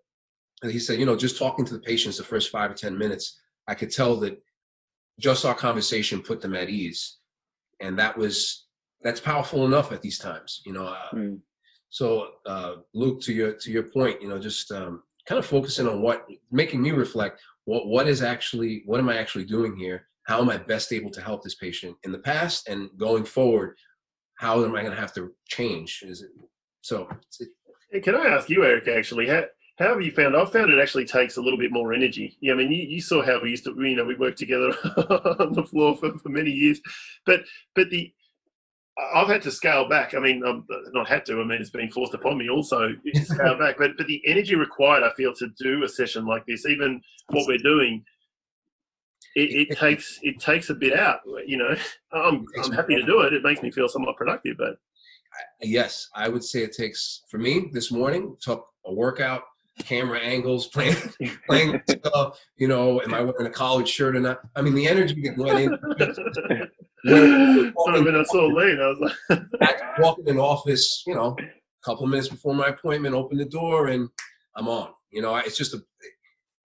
And 0.63 0.71
he 0.71 0.79
said, 0.79 0.99
you 0.99 1.07
know, 1.07 1.17
just 1.17 1.39
talking 1.39 1.65
to 1.65 1.73
the 1.73 1.81
patients 1.81 2.19
the 2.19 2.25
first 2.25 2.51
five 2.51 2.71
or 2.71 2.75
ten 2.75 2.97
minutes, 2.97 3.41
I 3.67 3.75
could 3.75 3.91
tell 3.91 4.17
that 4.17 4.43
just 5.19 5.45
our 5.45 5.55
conversation 5.55 6.23
put 6.23 6.41
them 6.41 6.55
at 6.55 6.69
ease, 6.69 7.19
and 7.81 7.99
that 7.99 8.17
was 8.17 8.67
that's 9.03 9.21
powerful 9.21 9.65
enough 9.65 9.93
at 9.93 10.03
these 10.03 10.19
times, 10.19 10.63
you 10.67 10.73
know. 10.73 10.87
Uh, 10.87 11.11
Mm. 11.15 11.41
So, 11.93 12.29
uh, 12.47 12.75
Luke, 12.95 13.21
to 13.23 13.33
your 13.33 13.53
to 13.55 13.71
your 13.71 13.83
point, 13.83 14.23
you 14.23 14.29
know, 14.29 14.39
just 14.39 14.71
um, 14.71 15.03
kind 15.27 15.41
of 15.41 15.47
focusing 15.47 15.89
on 15.89 16.03
what 16.03 16.25
making 16.53 16.81
me 16.81 16.93
reflect. 16.93 17.41
What 17.65 17.89
what 17.89 18.07
is 18.07 18.23
actually 18.23 18.83
what 18.87 19.01
am 19.01 19.09
I 19.09 19.19
actually 19.19 19.45
doing 19.45 19.77
here? 19.77 20.07
how 20.31 20.41
am 20.41 20.49
I 20.49 20.59
best 20.59 20.93
able 20.93 21.11
to 21.11 21.21
help 21.21 21.43
this 21.43 21.57
patient 21.57 21.97
in 22.05 22.13
the 22.13 22.19
past 22.19 22.69
and 22.69 22.89
going 22.97 23.25
forward? 23.25 23.77
How 24.37 24.65
am 24.65 24.77
I 24.77 24.83
going 24.83 24.95
to 24.95 25.01
have 25.01 25.13
to 25.15 25.33
change? 25.49 26.05
Is 26.07 26.23
it 26.23 26.31
so? 26.83 27.09
It, 27.41 27.49
Hey, 27.91 27.99
can 27.99 28.15
I 28.15 28.27
ask 28.27 28.49
you, 28.49 28.65
Eric? 28.65 28.87
Actually, 28.87 29.27
how, 29.27 29.43
how 29.81 29.95
have 29.95 30.03
you 30.03 30.13
found? 30.13 30.37
I've 30.37 30.53
found 30.53 30.71
it 30.71 30.81
actually 30.81 31.07
takes 31.07 31.39
a 31.39 31.41
little 31.41 31.59
bit 31.59 31.73
more 31.73 31.95
energy. 31.95 32.37
Yeah, 32.41 32.53
I 32.53 32.57
mean, 32.57 32.71
you, 32.71 32.83
you 32.83 33.01
saw 33.01 33.23
how 33.23 33.41
we 33.41 33.51
used 33.51 33.65
to, 33.65 33.75
you 33.79 33.97
know, 33.97 34.05
we 34.05 34.15
worked 34.15 34.39
together 34.39 34.69
on 35.41 35.55
the 35.55 35.65
floor 35.65 35.97
for, 35.97 36.17
for 36.19 36.29
many 36.29 36.51
years, 36.51 36.81
but 37.25 37.41
but 37.75 37.89
the 37.91 38.13
I've 39.15 39.29
had 39.29 39.41
to 39.43 39.51
scale 39.51 39.89
back. 39.89 40.15
I 40.15 40.19
mean, 40.19 40.43
I've 40.45 40.63
not 40.93 41.09
had 41.09 41.25
to. 41.27 41.41
I 41.41 41.45
mean, 41.45 41.61
it's 41.61 41.71
been 41.71 41.91
forced 41.91 42.13
upon 42.13 42.37
me 42.37 42.51
also 42.51 42.93
to 42.93 43.25
scale 43.25 43.59
back. 43.59 43.77
But 43.79 43.93
but 43.97 44.07
the 44.07 44.21
energy 44.27 44.55
required, 44.55 45.03
I 45.03 45.15
feel, 45.15 45.35
to 45.35 45.49
do 45.59 45.83
a 45.85 45.89
session 45.89 46.27
like 46.27 46.45
this, 46.47 46.67
even 46.67 47.01
what 47.29 47.47
we're 47.47 47.59
doing, 47.59 48.05
it, 49.35 49.69
it 49.71 49.79
takes 49.79 50.19
it 50.23 50.41
takes 50.41 50.69
a 50.69 50.75
bit 50.75 50.99
out. 50.99 51.21
You 51.47 51.57
know, 51.57 51.75
I'm 52.13 52.45
I'm 52.63 52.73
happy 52.73 52.97
to 52.97 53.03
do 53.03 53.23
it. 53.23 53.33
It 53.33 53.43
makes 53.43 53.63
me 53.63 53.71
feel 53.71 53.89
somewhat 53.89 54.17
productive, 54.17 54.57
but 54.59 54.77
yes, 55.63 56.09
I 56.15 56.29
would 56.29 56.45
say 56.45 56.63
it 56.63 56.73
takes 56.73 57.23
for 57.31 57.39
me 57.39 57.71
this 57.73 57.91
morning 57.91 58.37
took 58.41 58.67
a 58.87 58.93
workout, 58.93 59.43
camera 59.85 60.19
angles, 60.21 60.67
playing 60.75 60.97
playing 61.47 61.81
stuff. 61.89 62.39
You 62.57 62.69
know, 62.69 63.01
am 63.03 63.15
I 63.15 63.23
wearing 63.23 63.47
a 63.47 63.51
college 63.51 63.89
shirt 63.89 64.17
or 64.17 64.21
not? 64.21 64.41
I 64.57 64.63
mean, 64.63 64.75
the 64.75 64.87
energy 64.89 65.21
that 65.23 65.37
went 65.37 65.59
in. 65.59 65.79
I 67.07 68.01
mean, 68.01 68.17
I 68.17 68.23
saw 68.25 68.47
late. 68.47 68.79
I 68.79 68.89
was 68.89 69.15
like, 69.29 69.81
walking 69.99 70.29
in 70.29 70.39
office, 70.39 71.03
you 71.07 71.15
know, 71.15 71.37
a 71.39 71.85
couple 71.85 72.05
of 72.05 72.11
minutes 72.11 72.29
before 72.29 72.55
my 72.55 72.69
appointment, 72.69 73.15
open 73.15 73.39
the 73.39 73.45
door, 73.47 73.89
and 73.89 74.09
I'm 74.57 74.69
on. 74.69 74.91
You 75.11 75.23
know, 75.23 75.35
it's 75.37 75.57
just 75.57 75.75
a. 75.75 75.83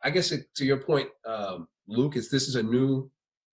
I 0.03 0.09
guess 0.11 0.32
it, 0.32 0.45
to 0.55 0.66
your 0.66 0.78
point, 0.78 1.09
um, 1.26 1.68
Luke, 1.88 2.16
is 2.16 2.30
this 2.30 2.47
is 2.47 2.55
a 2.55 2.63
new 2.63 3.09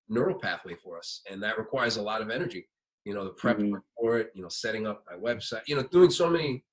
neural 0.08 0.38
pathway 0.38 0.74
for 0.74 0.98
us, 0.98 1.22
and 1.30 1.42
that 1.42 1.56
requires 1.58 1.96
a 1.96 2.02
lot 2.02 2.20
of 2.20 2.30
energy. 2.30 2.68
You 3.04 3.14
know, 3.14 3.24
the 3.24 3.30
prep 3.30 3.58
Mhm. 3.58 3.80
for 3.98 4.18
it, 4.18 4.30
you 4.34 4.42
know, 4.42 4.48
setting 4.48 4.86
up 4.86 5.04
my 5.10 5.16
website, 5.16 5.62
you 5.66 5.74
know, 5.74 5.82
doing 5.84 6.10
so 6.10 6.28
many 6.28 6.64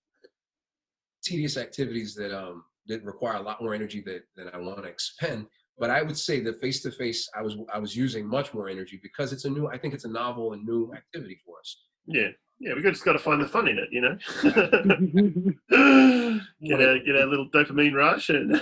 tedious 1.23 1.57
activities 1.57 2.15
that 2.15 2.31
um 2.37 2.63
that 2.87 3.03
require 3.03 3.35
a 3.35 3.41
lot 3.41 3.61
more 3.61 3.73
energy 3.73 4.01
that 4.05 4.23
that 4.35 4.53
I 4.53 4.57
want 4.57 4.83
to 4.83 4.89
expend. 4.89 5.47
But 5.77 5.89
I 5.89 6.01
would 6.01 6.17
say 6.17 6.41
that 6.41 6.59
face 6.59 6.81
to 6.83 6.91
face, 6.91 7.29
I 7.35 7.41
was 7.41 7.55
I 7.73 7.79
was 7.79 7.95
using 7.95 8.27
much 8.27 8.53
more 8.53 8.67
energy 8.67 8.99
because 9.01 9.31
it's 9.31 9.45
a 9.45 9.49
new. 9.49 9.67
I 9.67 9.77
think 9.77 9.93
it's 9.93 10.05
a 10.05 10.09
novel 10.09 10.53
and 10.53 10.65
new 10.65 10.91
activity 10.93 11.39
for 11.45 11.59
us. 11.59 11.77
yeah, 12.05 12.27
yeah. 12.59 12.73
We 12.73 12.81
just 12.81 13.05
got 13.05 13.13
to 13.13 13.19
find 13.19 13.41
the 13.41 13.47
fun 13.47 13.67
in 13.67 13.77
it, 13.79 13.89
you 13.91 14.01
know. 14.01 14.17
get 16.61 16.81
a 16.81 16.99
get 16.99 17.15
a 17.15 17.25
little 17.25 17.49
dopamine 17.49 17.93
rush 17.93 18.29
and. 18.29 18.61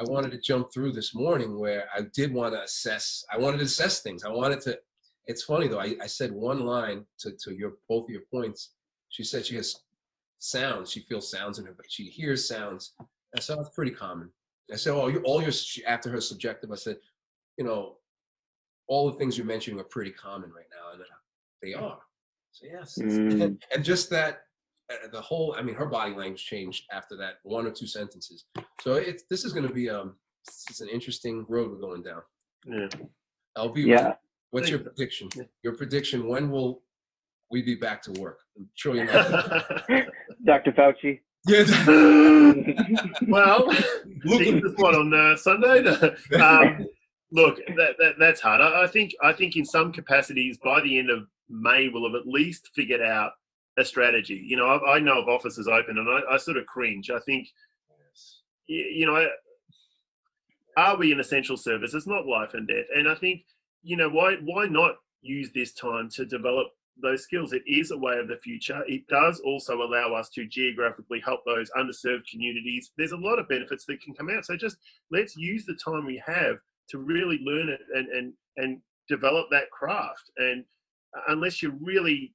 I 0.00 0.04
wanted 0.04 0.30
to 0.30 0.38
jump 0.38 0.72
through 0.72 0.92
this 0.92 1.12
morning 1.12 1.58
where 1.58 1.88
I 1.92 2.02
did 2.14 2.32
want 2.32 2.54
to 2.54 2.62
assess. 2.62 3.24
I 3.32 3.36
wanted 3.36 3.58
to 3.58 3.64
assess 3.64 4.00
things. 4.00 4.22
I 4.22 4.28
wanted 4.28 4.60
to. 4.60 4.78
It's 5.26 5.42
funny 5.42 5.66
though. 5.66 5.80
I, 5.80 5.96
I 6.00 6.06
said 6.06 6.30
one 6.30 6.60
line 6.60 7.04
to, 7.18 7.32
to 7.44 7.52
your 7.52 7.72
both 7.88 8.04
of 8.04 8.10
your 8.10 8.22
points. 8.32 8.74
She 9.08 9.24
said 9.24 9.44
she 9.44 9.56
has 9.56 9.74
sounds. 10.38 10.92
She 10.92 11.00
feels 11.00 11.30
sounds 11.30 11.58
in 11.58 11.66
her, 11.66 11.74
but 11.76 11.86
she 11.88 12.04
hears 12.04 12.46
sounds. 12.46 12.94
I 13.36 13.40
said 13.40 13.58
that's 13.58 13.70
pretty 13.70 13.90
common. 13.92 14.30
I 14.72 14.76
said, 14.76 14.92
"Oh, 14.94 15.08
you 15.08 15.20
all 15.24 15.42
your 15.42 15.52
after 15.86 16.10
her 16.10 16.20
subjective." 16.20 16.70
I 16.70 16.76
said, 16.76 16.96
"You 17.56 17.64
know, 17.64 17.96
all 18.86 19.10
the 19.10 19.18
things 19.18 19.36
you're 19.36 19.46
mentioning 19.46 19.80
are 19.80 19.84
pretty 19.84 20.10
common 20.12 20.50
right 20.52 20.66
now, 20.70 20.92
and 20.92 21.02
they 21.62 21.74
are." 21.74 21.98
So 22.52 22.66
yes, 22.66 22.98
Mm. 23.02 23.58
and 23.74 23.84
just 23.84 24.10
that 24.10 24.42
uh, 24.90 25.08
the 25.12 25.20
whole. 25.20 25.54
I 25.58 25.62
mean, 25.62 25.74
her 25.74 25.86
body 25.86 26.14
language 26.14 26.44
changed 26.44 26.84
after 26.90 27.16
that 27.16 27.34
one 27.42 27.66
or 27.66 27.70
two 27.70 27.86
sentences. 27.86 28.44
So 28.80 28.94
it's 28.94 29.24
this 29.30 29.44
is 29.44 29.52
going 29.52 29.66
to 29.68 29.72
be 29.74 29.88
um 29.90 30.16
it's 30.70 30.80
an 30.80 30.88
interesting 30.88 31.44
road 31.48 31.70
we're 31.70 31.78
going 31.80 32.02
down. 32.02 32.22
yeah. 32.66 32.88
LB, 33.56 33.86
yeah. 33.86 34.14
what's 34.50 34.70
your 34.70 34.78
prediction? 34.78 35.28
Your 35.62 35.74
prediction? 35.74 36.28
When 36.28 36.50
will 36.50 36.82
we 37.50 37.60
be 37.62 37.74
back 37.74 38.02
to 38.02 38.12
work? 38.12 38.38
I'm 38.56 38.68
sure 38.74 38.94
you're 38.94 39.04
not. 39.12 40.06
Dr. 40.44 40.72
Fauci. 40.72 41.20
Yeah. 41.48 41.64
well, 43.28 43.72
see 43.72 44.60
this 44.60 44.74
one 44.76 44.94
on 44.94 45.14
uh, 45.14 45.36
Sunday. 45.36 45.86
um, 46.40 46.86
look, 47.32 47.56
that, 47.76 47.96
that 47.98 48.14
that's 48.18 48.40
hard. 48.40 48.60
I, 48.60 48.84
I 48.84 48.86
think 48.86 49.14
I 49.22 49.32
think 49.32 49.56
in 49.56 49.64
some 49.64 49.92
capacities 49.92 50.58
by 50.62 50.80
the 50.82 50.98
end 50.98 51.10
of 51.10 51.26
May 51.48 51.88
we'll 51.88 52.10
have 52.10 52.20
at 52.20 52.26
least 52.26 52.70
figured 52.74 53.00
out 53.00 53.32
a 53.78 53.84
strategy. 53.84 54.42
You 54.44 54.56
know, 54.56 54.66
I, 54.66 54.96
I 54.96 54.98
know 54.98 55.22
of 55.22 55.28
offices 55.28 55.68
open, 55.68 55.98
and 55.98 56.08
I, 56.08 56.34
I 56.34 56.36
sort 56.36 56.58
of 56.58 56.66
cringe. 56.66 57.10
I 57.10 57.20
think, 57.20 57.48
y- 58.68 58.90
you 58.92 59.06
know, 59.06 59.26
are 60.76 60.96
we 60.96 61.12
an 61.12 61.20
essential 61.20 61.56
service? 61.56 61.94
It's 61.94 62.06
not 62.06 62.26
life 62.26 62.54
and 62.54 62.68
death, 62.68 62.86
and 62.94 63.08
I 63.08 63.14
think, 63.14 63.42
you 63.82 63.96
know, 63.96 64.08
why 64.10 64.36
why 64.44 64.66
not 64.66 64.96
use 65.22 65.50
this 65.54 65.72
time 65.72 66.08
to 66.10 66.24
develop 66.26 66.68
those 67.02 67.22
skills? 67.22 67.52
It 67.52 67.62
is 67.66 67.90
a 67.90 67.98
way 67.98 68.18
of 68.18 68.28
the 68.28 68.38
future. 68.38 68.82
It 68.86 69.06
does 69.08 69.40
also 69.40 69.82
allow 69.82 70.14
us 70.14 70.28
to 70.30 70.46
geographically 70.46 71.20
help 71.24 71.40
those 71.44 71.70
underserved 71.76 72.28
communities. 72.30 72.92
There's 72.96 73.12
a 73.12 73.16
lot 73.16 73.38
of 73.38 73.48
benefits 73.48 73.84
that 73.86 74.00
can 74.00 74.14
come 74.14 74.30
out. 74.30 74.44
So 74.44 74.56
just 74.56 74.76
let's 75.10 75.36
use 75.36 75.64
the 75.64 75.78
time 75.84 76.06
we 76.06 76.22
have 76.26 76.56
to 76.90 76.98
really 76.98 77.38
learn 77.44 77.68
it 77.68 77.80
and 77.94 78.08
and 78.08 78.32
and 78.56 78.80
develop 79.08 79.46
that 79.50 79.70
craft. 79.70 80.30
And 80.36 80.64
uh, 81.16 81.32
unless 81.32 81.62
you're 81.62 81.78
really 81.80 82.34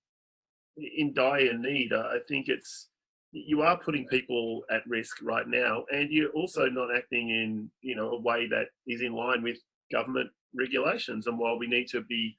in 0.77 1.13
dire 1.13 1.57
need, 1.57 1.93
I 1.93 2.17
think 2.27 2.47
it's 2.49 2.89
you 3.31 3.61
are 3.63 3.77
putting 3.77 4.05
people 4.07 4.63
at 4.69 4.85
risk 4.87 5.17
right 5.23 5.47
now, 5.47 5.85
and 5.91 6.11
you're 6.11 6.29
also 6.31 6.67
not 6.67 6.95
acting 6.95 7.29
in 7.29 7.69
you 7.81 7.95
know 7.95 8.11
a 8.11 8.19
way 8.19 8.47
that 8.47 8.67
is 8.87 9.01
in 9.01 9.13
line 9.13 9.41
with 9.41 9.57
government 9.91 10.29
regulations. 10.55 11.27
And 11.27 11.37
while 11.37 11.57
we 11.57 11.67
need 11.67 11.87
to 11.89 12.01
be 12.01 12.35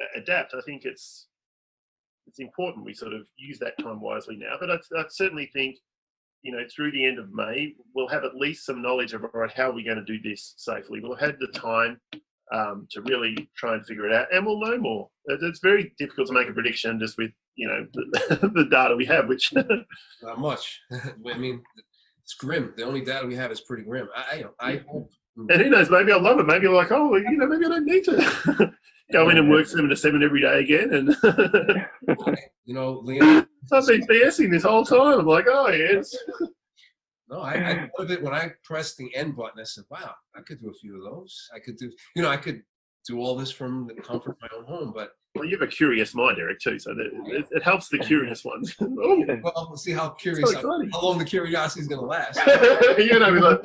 a- 0.00 0.18
adapt, 0.20 0.54
I 0.54 0.60
think 0.60 0.84
it's 0.84 1.28
it's 2.26 2.38
important 2.40 2.84
we 2.84 2.94
sort 2.94 3.12
of 3.14 3.22
use 3.36 3.58
that 3.60 3.78
time 3.78 4.00
wisely 4.00 4.36
now. 4.36 4.56
But 4.60 4.70
I, 4.70 4.76
I 4.98 5.04
certainly 5.10 5.50
think 5.52 5.76
you 6.42 6.52
know 6.52 6.62
through 6.74 6.92
the 6.92 7.04
end 7.04 7.18
of 7.18 7.32
May 7.32 7.74
we'll 7.94 8.08
have 8.08 8.24
at 8.24 8.36
least 8.36 8.66
some 8.66 8.82
knowledge 8.82 9.12
of 9.14 9.22
all 9.24 9.30
right 9.34 9.50
how 9.50 9.70
are 9.70 9.74
we 9.74 9.84
going 9.84 9.98
to 9.98 10.04
do 10.04 10.20
this 10.22 10.54
safely. 10.56 11.00
We'll 11.00 11.16
have 11.16 11.30
had 11.30 11.38
the 11.40 11.48
time 11.58 12.00
um, 12.52 12.86
to 12.92 13.00
really 13.02 13.48
try 13.56 13.74
and 13.74 13.84
figure 13.84 14.06
it 14.06 14.12
out, 14.14 14.28
and 14.32 14.46
we'll 14.46 14.60
know 14.60 14.78
more. 14.78 15.08
It- 15.26 15.40
It's 15.42 15.60
very 15.60 15.92
difficult 15.98 16.28
to 16.28 16.32
make 16.34 16.48
a 16.48 16.52
prediction 16.52 16.98
just 17.00 17.18
with 17.18 17.32
you 17.56 17.66
know 17.68 17.86
the, 17.92 18.50
the 18.54 18.66
data 18.70 18.94
we 18.94 19.06
have, 19.06 19.26
which 19.28 19.52
Not 20.22 20.38
much. 20.38 20.80
I 20.92 21.38
mean, 21.38 21.62
it's 22.22 22.34
grim. 22.34 22.72
The 22.76 22.84
only 22.84 23.00
data 23.00 23.26
we 23.26 23.34
have 23.34 23.50
is 23.50 23.62
pretty 23.62 23.82
grim. 23.84 24.08
I, 24.14 24.44
I, 24.60 24.68
I 24.72 24.76
hope. 24.88 25.10
And 25.36 25.50
who 25.50 25.70
knows, 25.70 25.90
maybe 25.90 26.12
I'll 26.12 26.22
love 26.22 26.38
it. 26.38 26.46
Maybe 26.46 26.66
I'm 26.66 26.74
like, 26.74 26.92
oh, 26.92 27.14
you 27.16 27.36
know, 27.36 27.46
maybe 27.46 27.66
I 27.66 27.68
don't 27.68 27.84
need 27.84 28.04
to 28.04 28.72
go 29.12 29.28
in 29.28 29.38
and 29.38 29.50
work 29.50 29.66
seven 29.66 29.88
to 29.90 29.96
seven 29.96 30.22
every 30.22 30.40
day 30.40 30.60
again, 30.60 30.92
and 30.94 31.16
You 32.64 32.74
know, 32.74 33.00
Leon. 33.04 33.46
I've 33.72 33.86
been 33.86 34.06
BSing 34.06 34.50
this 34.50 34.64
whole 34.64 34.84
time. 34.84 35.20
I'm 35.20 35.26
like, 35.26 35.46
oh 35.48 35.68
yeah, 35.68 35.98
it's 35.98 36.16
No, 37.28 37.40
I, 37.40 37.54
I 37.54 37.88
of 37.98 38.10
it 38.10 38.22
when 38.22 38.34
I 38.34 38.52
pressed 38.64 38.96
the 38.96 39.14
end 39.14 39.36
button. 39.36 39.60
I 39.60 39.64
said, 39.64 39.84
"Wow, 39.90 40.14
I 40.34 40.40
could 40.40 40.60
do 40.60 40.70
a 40.70 40.74
few 40.74 40.96
of 40.96 41.02
those. 41.02 41.48
I 41.54 41.58
could 41.58 41.76
do, 41.76 41.90
you 42.14 42.22
know, 42.22 42.28
I 42.28 42.36
could 42.36 42.62
do 43.06 43.18
all 43.18 43.36
this 43.36 43.50
from 43.50 43.88
the 43.88 43.94
comfort 44.02 44.30
of 44.30 44.36
my 44.40 44.48
own 44.56 44.64
home." 44.64 44.92
But 44.94 45.10
well, 45.36 45.44
you 45.44 45.58
have 45.58 45.66
a 45.66 45.70
curious 45.70 46.14
mind, 46.14 46.38
Eric, 46.38 46.60
too. 46.60 46.78
So 46.78 46.94
that, 46.94 47.06
it, 47.26 47.46
it 47.50 47.62
helps 47.62 47.88
the 47.88 47.98
curious 47.98 48.44
ones. 48.44 48.74
Oh, 48.80 48.86
well, 49.42 49.66
we'll 49.68 49.76
see 49.76 49.92
how 49.92 50.10
curious, 50.10 50.50
so 50.52 50.88
how 50.92 51.02
long 51.02 51.18
the 51.18 51.24
curiosity 51.24 51.80
is 51.80 51.88
going 51.88 52.00
to 52.00 52.06
last. 52.06 52.38
you 52.98 53.18
know, 53.18 53.32
be 53.32 53.40
like, 53.40 53.62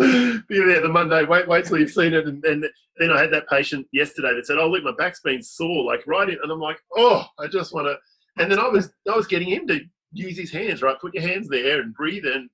be 0.47 0.59
there 0.59 0.82
the 0.82 0.89
Monday. 0.89 1.24
Wait, 1.26 1.47
wait 1.47 1.65
till 1.65 1.80
you've 1.80 1.91
seen 1.91 2.13
it. 2.13 2.28
And, 2.28 2.43
and 2.45 2.65
then 2.97 3.11
I 3.11 3.19
had 3.19 3.32
that 3.34 3.49
patient 3.49 3.88
yesterday 3.91 4.34
that 4.36 4.45
said, 4.45 4.57
"Oh, 4.57 4.69
look, 4.69 4.84
my 4.84 4.93
back's 4.97 5.22
been 5.22 5.41
sore, 5.41 5.84
like 5.84 6.05
right 6.05 6.30
in," 6.30 6.38
and 6.41 6.51
I'm 6.51 6.59
like, 6.59 6.78
"Oh, 6.95 7.26
I 7.39 7.47
just 7.47 7.74
want 7.74 7.88
to." 7.88 7.97
And 8.41 8.51
then 8.51 8.59
I 8.59 8.67
was, 8.67 8.91
I 9.11 9.15
was 9.15 9.28
getting 9.28 9.49
him 9.49 9.67
to 9.67 9.80
use 10.13 10.38
his 10.38 10.51
hands, 10.51 10.82
right? 10.82 10.99
Put 10.99 11.13
your 11.13 11.24
hands 11.24 11.47
there 11.49 11.82
and 11.82 11.93
breathe 11.93 12.26
in. 12.26 12.49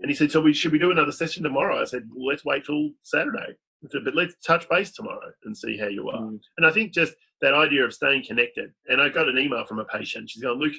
And 0.00 0.10
he 0.10 0.14
said, 0.14 0.30
"So 0.30 0.40
we 0.40 0.52
should 0.52 0.72
we 0.72 0.78
do 0.78 0.90
another 0.90 1.12
session 1.12 1.42
tomorrow?" 1.42 1.80
I 1.80 1.84
said, 1.84 2.08
well, 2.14 2.28
"Let's 2.28 2.44
wait 2.44 2.64
till 2.64 2.90
Saturday." 3.02 3.56
But 3.82 4.14
let's 4.14 4.34
touch 4.44 4.68
base 4.68 4.92
tomorrow 4.92 5.32
and 5.44 5.56
see 5.56 5.78
how 5.78 5.88
you 5.88 6.08
are. 6.10 6.20
Mm. 6.20 6.40
And 6.58 6.66
I 6.66 6.70
think 6.70 6.92
just 6.92 7.14
that 7.40 7.54
idea 7.54 7.84
of 7.84 7.94
staying 7.94 8.24
connected. 8.24 8.72
And 8.88 9.00
I 9.00 9.08
got 9.08 9.28
an 9.28 9.38
email 9.38 9.64
from 9.64 9.78
a 9.78 9.84
patient. 9.86 10.28
She's 10.28 10.42
going, 10.42 10.58
Luke, 10.58 10.74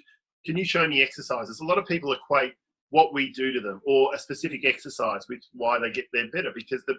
can 0.46 0.58
you 0.58 0.66
show 0.66 0.88
me 0.88 1.02
exercises? 1.02 1.60
A 1.60 1.66
lot 1.66 1.80
of 1.80 1.86
people 1.86 2.14
equate 2.14 2.54
what 2.90 3.14
we 3.14 3.32
do 3.32 3.52
to 3.54 3.60
them 3.60 3.82
or 3.86 4.14
a 4.14 4.20
specific 4.20 4.66
exercise 4.66 5.26
with 5.30 5.40
why 5.54 5.80
they 5.80 5.90
get 5.90 6.06
there 6.14 6.30
better 6.32 6.52
because 6.54 6.84
the, 6.86 6.96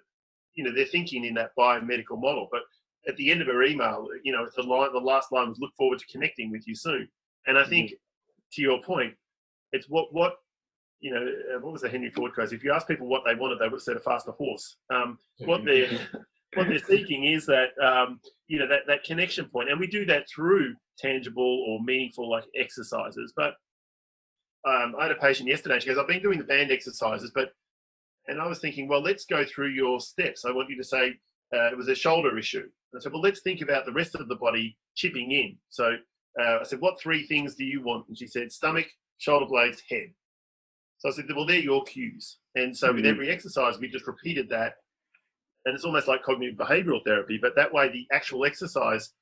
you 0.54 0.64
know, 0.64 0.72
they're 0.74 0.86
thinking 0.86 1.24
in 1.24 1.34
that 1.34 1.50
biomedical 1.56 2.20
model. 2.20 2.48
But 2.50 2.62
at 3.06 3.16
the 3.16 3.30
end 3.30 3.40
of 3.40 3.48
her 3.48 3.62
email, 3.62 4.08
you 4.24 4.32
know, 4.32 4.46
the 4.56 4.62
line, 4.62 4.92
the 4.92 4.98
last 4.98 5.32
line 5.32 5.48
was, 5.48 5.58
"Look 5.58 5.74
forward 5.76 5.98
to 5.98 6.06
connecting 6.06 6.50
with 6.50 6.66
you 6.66 6.74
soon." 6.74 7.08
And 7.46 7.58
I 7.58 7.64
think, 7.64 7.92
to 8.52 8.62
your 8.62 8.80
point, 8.82 9.14
it's 9.72 9.88
what 9.88 10.12
what 10.12 10.36
you 11.02 11.12
know, 11.12 11.20
uh, 11.20 11.60
what 11.60 11.72
was 11.72 11.82
the 11.82 11.88
Henry 11.88 12.10
Ford 12.10 12.32
quote? 12.32 12.52
If 12.52 12.62
you 12.62 12.72
ask 12.72 12.86
people 12.86 13.08
what 13.08 13.22
they 13.26 13.34
wanted, 13.34 13.58
they 13.58 13.64
would 13.64 13.72
have 13.72 13.82
said 13.82 13.96
a 13.96 14.00
faster 14.00 14.30
horse. 14.30 14.76
Um, 14.88 15.18
what 15.40 15.64
they're 15.64 15.90
what 16.54 16.68
they're 16.68 16.78
seeking 16.78 17.24
is 17.24 17.44
that 17.46 17.70
um, 17.82 18.20
you 18.46 18.58
know 18.58 18.68
that 18.68 18.82
that 18.86 19.04
connection 19.04 19.46
point, 19.46 19.68
and 19.68 19.80
we 19.80 19.88
do 19.88 20.06
that 20.06 20.26
through 20.32 20.74
tangible 20.98 21.64
or 21.68 21.82
meaningful 21.82 22.30
like 22.30 22.44
exercises. 22.56 23.32
But 23.36 23.54
um, 24.64 24.94
I 24.98 25.04
had 25.04 25.12
a 25.12 25.16
patient 25.16 25.48
yesterday. 25.48 25.80
She 25.80 25.88
goes, 25.88 25.98
"I've 25.98 26.06
been 26.06 26.22
doing 26.22 26.38
the 26.38 26.44
band 26.44 26.70
exercises, 26.70 27.32
but," 27.34 27.50
and 28.28 28.40
I 28.40 28.46
was 28.46 28.60
thinking, 28.60 28.86
well, 28.86 29.02
let's 29.02 29.26
go 29.26 29.44
through 29.44 29.70
your 29.70 29.98
steps. 29.98 30.44
I 30.44 30.52
want 30.52 30.70
you 30.70 30.76
to 30.76 30.84
say 30.84 31.14
uh, 31.52 31.70
it 31.70 31.76
was 31.76 31.88
a 31.88 31.94
shoulder 31.94 32.38
issue. 32.38 32.60
And 32.92 33.00
I 33.00 33.02
said, 33.02 33.12
well, 33.12 33.22
let's 33.22 33.40
think 33.40 33.60
about 33.60 33.84
the 33.84 33.92
rest 33.92 34.14
of 34.14 34.28
the 34.28 34.36
body 34.36 34.76
chipping 34.94 35.32
in. 35.32 35.56
So 35.70 35.96
uh, 36.40 36.58
I 36.60 36.62
said, 36.64 36.80
what 36.80 37.00
three 37.00 37.26
things 37.26 37.54
do 37.54 37.64
you 37.64 37.82
want? 37.82 38.06
And 38.08 38.16
she 38.16 38.26
said, 38.26 38.52
stomach, 38.52 38.86
shoulder 39.18 39.46
blades, 39.46 39.82
head. 39.90 40.12
So 41.02 41.08
I 41.08 41.12
said, 41.12 41.24
well, 41.34 41.44
they're 41.44 41.58
your 41.58 41.82
cues. 41.82 42.38
And 42.54 42.76
so 42.76 42.92
with 42.92 43.04
Mhm. 43.04 43.08
every 43.08 43.28
exercise, 43.28 43.76
we 43.76 43.88
just 43.88 44.06
repeated 44.06 44.48
that. 44.50 44.76
And 45.64 45.74
it's 45.74 45.84
almost 45.84 46.06
like 46.06 46.22
cognitive 46.22 46.56
behavioral 46.56 47.04
therapy, 47.04 47.38
but 47.38 47.56
that 47.56 47.72
way 47.72 47.88
the 47.88 48.06
actual 48.12 48.44
exercise 48.44 49.12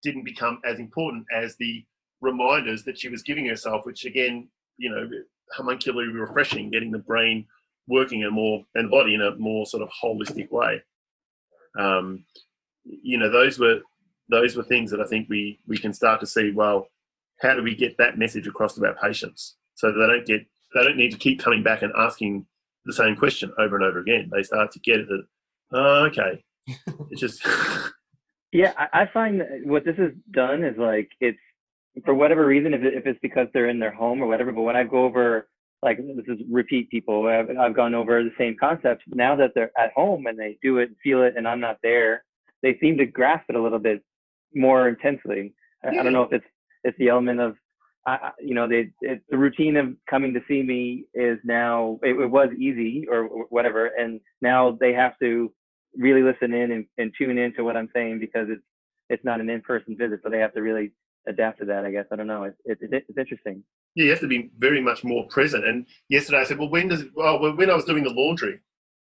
didn't 0.00 0.22
become 0.22 0.60
as 0.64 0.78
important 0.78 1.26
as 1.32 1.56
the 1.56 1.84
reminders 2.20 2.84
that 2.84 2.96
she 2.96 3.08
was 3.08 3.24
giving 3.24 3.46
herself, 3.46 3.84
which 3.84 4.04
again, 4.04 4.48
you 4.76 4.90
know, 4.90 5.10
homuncularly 5.56 6.12
refreshing, 6.12 6.70
getting 6.70 6.92
the 6.92 6.98
brain 7.00 7.48
working 7.88 8.20
in 8.20 8.28
a 8.28 8.30
more 8.30 8.64
and 8.76 8.88
body 8.88 9.14
in 9.14 9.20
a 9.20 9.34
more 9.36 9.66
sort 9.66 9.82
of 9.82 9.90
holistic 9.90 10.52
way. 10.52 10.80
Um, 11.76 12.24
you 12.84 13.18
know, 13.18 13.28
those 13.28 13.58
were 13.58 13.82
those 14.28 14.56
were 14.56 14.62
things 14.62 14.90
that 14.92 15.00
I 15.00 15.06
think 15.06 15.28
we 15.28 15.58
we 15.66 15.78
can 15.78 15.92
start 15.92 16.20
to 16.20 16.26
see. 16.28 16.52
Well, 16.52 16.88
how 17.40 17.54
do 17.54 17.62
we 17.62 17.74
get 17.74 17.96
that 17.98 18.18
message 18.18 18.46
across 18.46 18.76
to 18.76 18.86
our 18.86 18.94
patients 18.94 19.56
so 19.74 19.90
that 19.90 19.98
they 19.98 20.06
don't 20.06 20.26
get 20.26 20.46
they 20.74 20.82
don't 20.82 20.96
need 20.96 21.12
to 21.12 21.18
keep 21.18 21.40
coming 21.40 21.62
back 21.62 21.82
and 21.82 21.92
asking 21.96 22.46
the 22.84 22.92
same 22.92 23.16
question 23.16 23.52
over 23.58 23.76
and 23.76 23.84
over 23.84 23.98
again. 24.00 24.30
They 24.32 24.42
start 24.42 24.72
to 24.72 24.80
get 24.80 25.00
it 25.00 25.08
that 25.08 25.24
oh, 25.72 26.04
okay, 26.06 26.44
it's 27.10 27.20
just 27.20 27.46
Yeah, 28.52 28.72
I, 28.76 29.02
I 29.02 29.06
find 29.12 29.40
that 29.40 29.60
what 29.64 29.84
this 29.84 29.96
has 29.96 30.12
done 30.30 30.64
is 30.64 30.76
like 30.78 31.10
it's 31.20 31.38
for 32.04 32.14
whatever 32.14 32.46
reason, 32.46 32.74
if, 32.74 32.82
it, 32.82 32.94
if 32.94 33.06
it's 33.06 33.18
because 33.20 33.48
they're 33.52 33.68
in 33.68 33.78
their 33.78 33.92
home 33.92 34.22
or 34.22 34.26
whatever. 34.26 34.52
But 34.52 34.62
when 34.62 34.76
I 34.76 34.84
go 34.84 35.04
over, 35.04 35.48
like 35.82 35.98
this 35.98 36.26
is 36.26 36.44
repeat 36.50 36.90
people, 36.90 37.26
I've, 37.26 37.50
I've 37.56 37.74
gone 37.74 37.94
over 37.94 38.22
the 38.22 38.30
same 38.38 38.56
concept. 38.58 39.02
Now 39.08 39.36
that 39.36 39.52
they're 39.54 39.72
at 39.78 39.92
home 39.92 40.26
and 40.26 40.38
they 40.38 40.58
do 40.62 40.78
it, 40.78 40.90
feel 41.02 41.22
it, 41.22 41.34
and 41.36 41.46
I'm 41.46 41.60
not 41.60 41.78
there, 41.82 42.24
they 42.62 42.78
seem 42.80 42.96
to 42.98 43.06
grasp 43.06 43.44
it 43.48 43.56
a 43.56 43.62
little 43.62 43.78
bit 43.78 44.02
more 44.54 44.88
intensely. 44.88 45.54
I, 45.84 45.88
I 45.88 46.02
don't 46.02 46.12
know 46.12 46.22
if 46.22 46.32
it's 46.32 46.46
it's 46.84 46.98
the 46.98 47.08
element 47.08 47.40
of, 47.40 47.56
I, 48.08 48.30
you 48.40 48.54
know, 48.54 48.66
they 48.68 48.90
it's 49.02 49.22
the 49.28 49.36
routine 49.38 49.76
of 49.76 49.86
coming 50.08 50.32
to 50.34 50.40
see 50.48 50.62
me 50.62 51.04
is 51.14 51.38
now 51.44 51.98
it, 52.02 52.18
it 52.18 52.30
was 52.30 52.48
easy 52.58 53.06
or 53.10 53.24
whatever, 53.50 53.86
and 53.86 54.20
now 54.40 54.76
they 54.80 54.92
have 54.92 55.18
to 55.20 55.52
really 55.96 56.22
listen 56.22 56.52
in 56.54 56.72
and, 56.72 56.86
and 56.98 57.12
tune 57.18 57.38
into 57.38 57.64
what 57.64 57.76
I'm 57.76 57.90
saying 57.94 58.18
because 58.20 58.48
it's 58.50 58.62
it's 59.10 59.24
not 59.24 59.40
an 59.40 59.50
in-person 59.50 59.96
visit, 59.98 60.20
so 60.22 60.30
they 60.30 60.38
have 60.38 60.54
to 60.54 60.62
really 60.62 60.92
adapt 61.26 61.58
to 61.60 61.66
that. 61.66 61.84
I 61.84 61.90
guess 61.90 62.06
I 62.12 62.16
don't 62.16 62.26
know. 62.26 62.44
It's 62.44 62.56
it's, 62.64 62.80
it's 62.82 63.18
interesting. 63.18 63.62
Yeah, 63.94 64.04
you 64.04 64.10
have 64.10 64.20
to 64.20 64.28
be 64.28 64.50
very 64.58 64.80
much 64.80 65.04
more 65.04 65.26
present. 65.28 65.64
And 65.64 65.86
yesterday 66.08 66.40
I 66.40 66.44
said, 66.44 66.58
well, 66.58 66.70
when 66.70 66.88
does 66.88 67.04
oh, 67.16 67.38
well, 67.40 67.56
when 67.56 67.70
I 67.70 67.74
was 67.74 67.84
doing 67.84 68.04
the 68.04 68.10
laundry. 68.10 68.60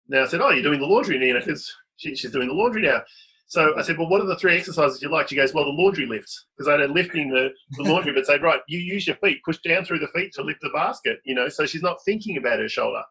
Now 0.08 0.24
I 0.24 0.26
said, 0.26 0.40
oh, 0.40 0.50
you're 0.50 0.64
doing 0.64 0.80
the 0.80 0.86
laundry, 0.86 1.18
Nina, 1.18 1.38
because 1.38 1.72
she, 1.96 2.16
she's 2.16 2.32
doing 2.32 2.48
the 2.48 2.54
laundry 2.54 2.82
now. 2.82 3.02
So 3.50 3.76
I 3.76 3.82
said, 3.82 3.98
well, 3.98 4.08
what 4.08 4.20
are 4.20 4.28
the 4.28 4.36
three 4.36 4.56
exercises 4.56 5.02
you 5.02 5.10
like? 5.10 5.28
She 5.28 5.34
goes, 5.34 5.52
well, 5.52 5.64
the 5.64 5.72
laundry 5.72 6.06
lifts, 6.06 6.46
because 6.56 6.68
I 6.68 6.80
had 6.80 6.92
lifting 6.92 7.30
the, 7.30 7.50
the 7.72 7.82
laundry, 7.82 8.12
but 8.12 8.24
say, 8.24 8.38
right, 8.38 8.60
you 8.68 8.78
use 8.78 9.08
your 9.08 9.16
feet, 9.16 9.42
push 9.44 9.58
down 9.58 9.84
through 9.84 9.98
the 9.98 10.06
feet 10.14 10.32
to 10.34 10.42
lift 10.44 10.60
the 10.62 10.70
basket, 10.72 11.18
you 11.24 11.34
know, 11.34 11.48
so 11.48 11.66
she's 11.66 11.82
not 11.82 11.98
thinking 12.04 12.36
about 12.36 12.60
her 12.60 12.68
shoulder. 12.68 13.02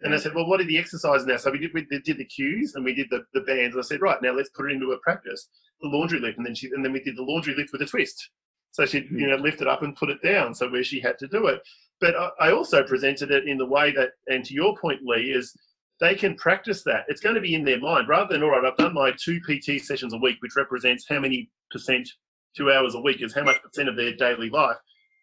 And 0.00 0.12
I 0.12 0.16
said, 0.16 0.34
well, 0.34 0.48
what 0.48 0.60
are 0.60 0.64
the 0.64 0.76
exercises 0.76 1.24
now? 1.24 1.36
So 1.36 1.52
we 1.52 1.58
did, 1.58 1.72
we 1.72 1.86
did 1.86 2.18
the 2.18 2.24
cues 2.24 2.74
and 2.74 2.84
we 2.84 2.94
did 2.94 3.06
the, 3.10 3.22
the 3.32 3.42
bands. 3.42 3.76
And 3.76 3.84
I 3.84 3.86
said, 3.86 4.00
right, 4.00 4.20
now 4.20 4.32
let's 4.32 4.50
put 4.50 4.68
it 4.68 4.74
into 4.74 4.90
a 4.90 4.98
practice, 4.98 5.48
the 5.80 5.88
laundry 5.88 6.18
lift. 6.18 6.36
And 6.36 6.44
then 6.44 6.56
she, 6.56 6.66
and 6.66 6.84
then 6.84 6.92
we 6.92 7.00
did 7.00 7.16
the 7.16 7.22
laundry 7.22 7.54
lift 7.54 7.70
with 7.70 7.82
a 7.82 7.86
twist. 7.86 8.30
So 8.72 8.86
she'd, 8.86 9.08
you 9.12 9.28
know, 9.28 9.36
lift 9.36 9.60
it 9.60 9.68
up 9.68 9.84
and 9.84 9.94
put 9.94 10.10
it 10.10 10.20
down. 10.20 10.52
So 10.52 10.68
where 10.68 10.82
she 10.82 10.98
had 10.98 11.16
to 11.20 11.28
do 11.28 11.46
it. 11.46 11.60
But 12.00 12.16
I, 12.16 12.30
I 12.40 12.50
also 12.50 12.82
presented 12.82 13.30
it 13.30 13.46
in 13.46 13.56
the 13.56 13.66
way 13.66 13.92
that, 13.92 14.10
and 14.26 14.44
to 14.46 14.52
your 14.52 14.76
point, 14.76 15.02
Lee, 15.04 15.30
is 15.30 15.56
they 16.00 16.14
can 16.14 16.34
practice 16.36 16.82
that. 16.84 17.04
It's 17.08 17.20
going 17.20 17.34
to 17.34 17.40
be 17.40 17.54
in 17.54 17.64
their 17.64 17.80
mind 17.80 18.08
rather 18.08 18.32
than, 18.32 18.42
all 18.42 18.50
right, 18.50 18.64
I've 18.64 18.76
done 18.76 18.94
my 18.94 19.12
two 19.12 19.40
PT 19.40 19.80
sessions 19.82 20.12
a 20.12 20.18
week, 20.18 20.36
which 20.40 20.56
represents 20.56 21.06
how 21.08 21.20
many 21.20 21.50
percent, 21.70 22.08
two 22.56 22.70
hours 22.70 22.94
a 22.94 23.00
week 23.00 23.22
is 23.22 23.34
how 23.34 23.44
much 23.44 23.62
percent 23.62 23.88
of 23.88 23.96
their 23.96 24.14
daily 24.14 24.50
life, 24.50 24.76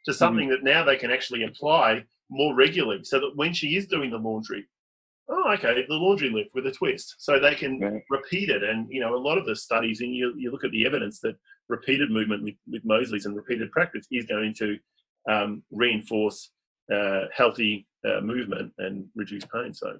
to 0.06 0.14
something 0.14 0.50
that 0.50 0.64
now 0.64 0.84
they 0.84 0.98
can 0.98 1.12
actually 1.12 1.44
apply 1.44 2.04
more 2.30 2.56
regularly 2.56 3.04
so 3.04 3.20
that 3.20 3.32
when 3.36 3.54
she 3.54 3.76
is 3.76 3.86
doing 3.88 4.10
the 4.10 4.18
laundry, 4.18 4.68
oh, 5.30 5.54
okay, 5.54 5.86
the 5.88 5.94
laundry 5.94 6.30
lift 6.30 6.50
with 6.54 6.66
a 6.68 6.72
twist. 6.72 7.16
So 7.20 7.40
they 7.40 7.56
can 7.56 7.80
Right. 7.80 8.02
repeat 8.10 8.50
it. 8.50 8.64
And, 8.64 8.88
you 8.90 9.00
know, 9.00 9.16
a 9.16 9.18
lot 9.18 9.38
of 9.38 9.46
the 9.46 9.56
studies, 9.56 10.02
and 10.02 10.14
you, 10.14 10.34
you 10.38 10.52
look 10.52 10.64
at 10.64 10.72
the 10.72 10.86
evidence 10.86 11.20
that 11.22 11.36
repeated 11.70 12.12
movement 12.12 12.44
with, 12.44 12.56
with 12.70 12.84
Moseley's 12.84 13.26
and 13.26 13.36
repeated 13.36 13.72
practice 13.72 14.06
is 14.12 14.26
going 14.26 14.54
to 14.56 14.78
um, 15.32 15.64
reinforce 15.72 16.52
uh, 16.94 17.22
healthy 17.34 17.88
uh, 18.06 18.20
movement 18.22 18.74
and 18.80 19.06
reduce 19.16 19.46
pain. 19.46 19.74
So 19.74 19.98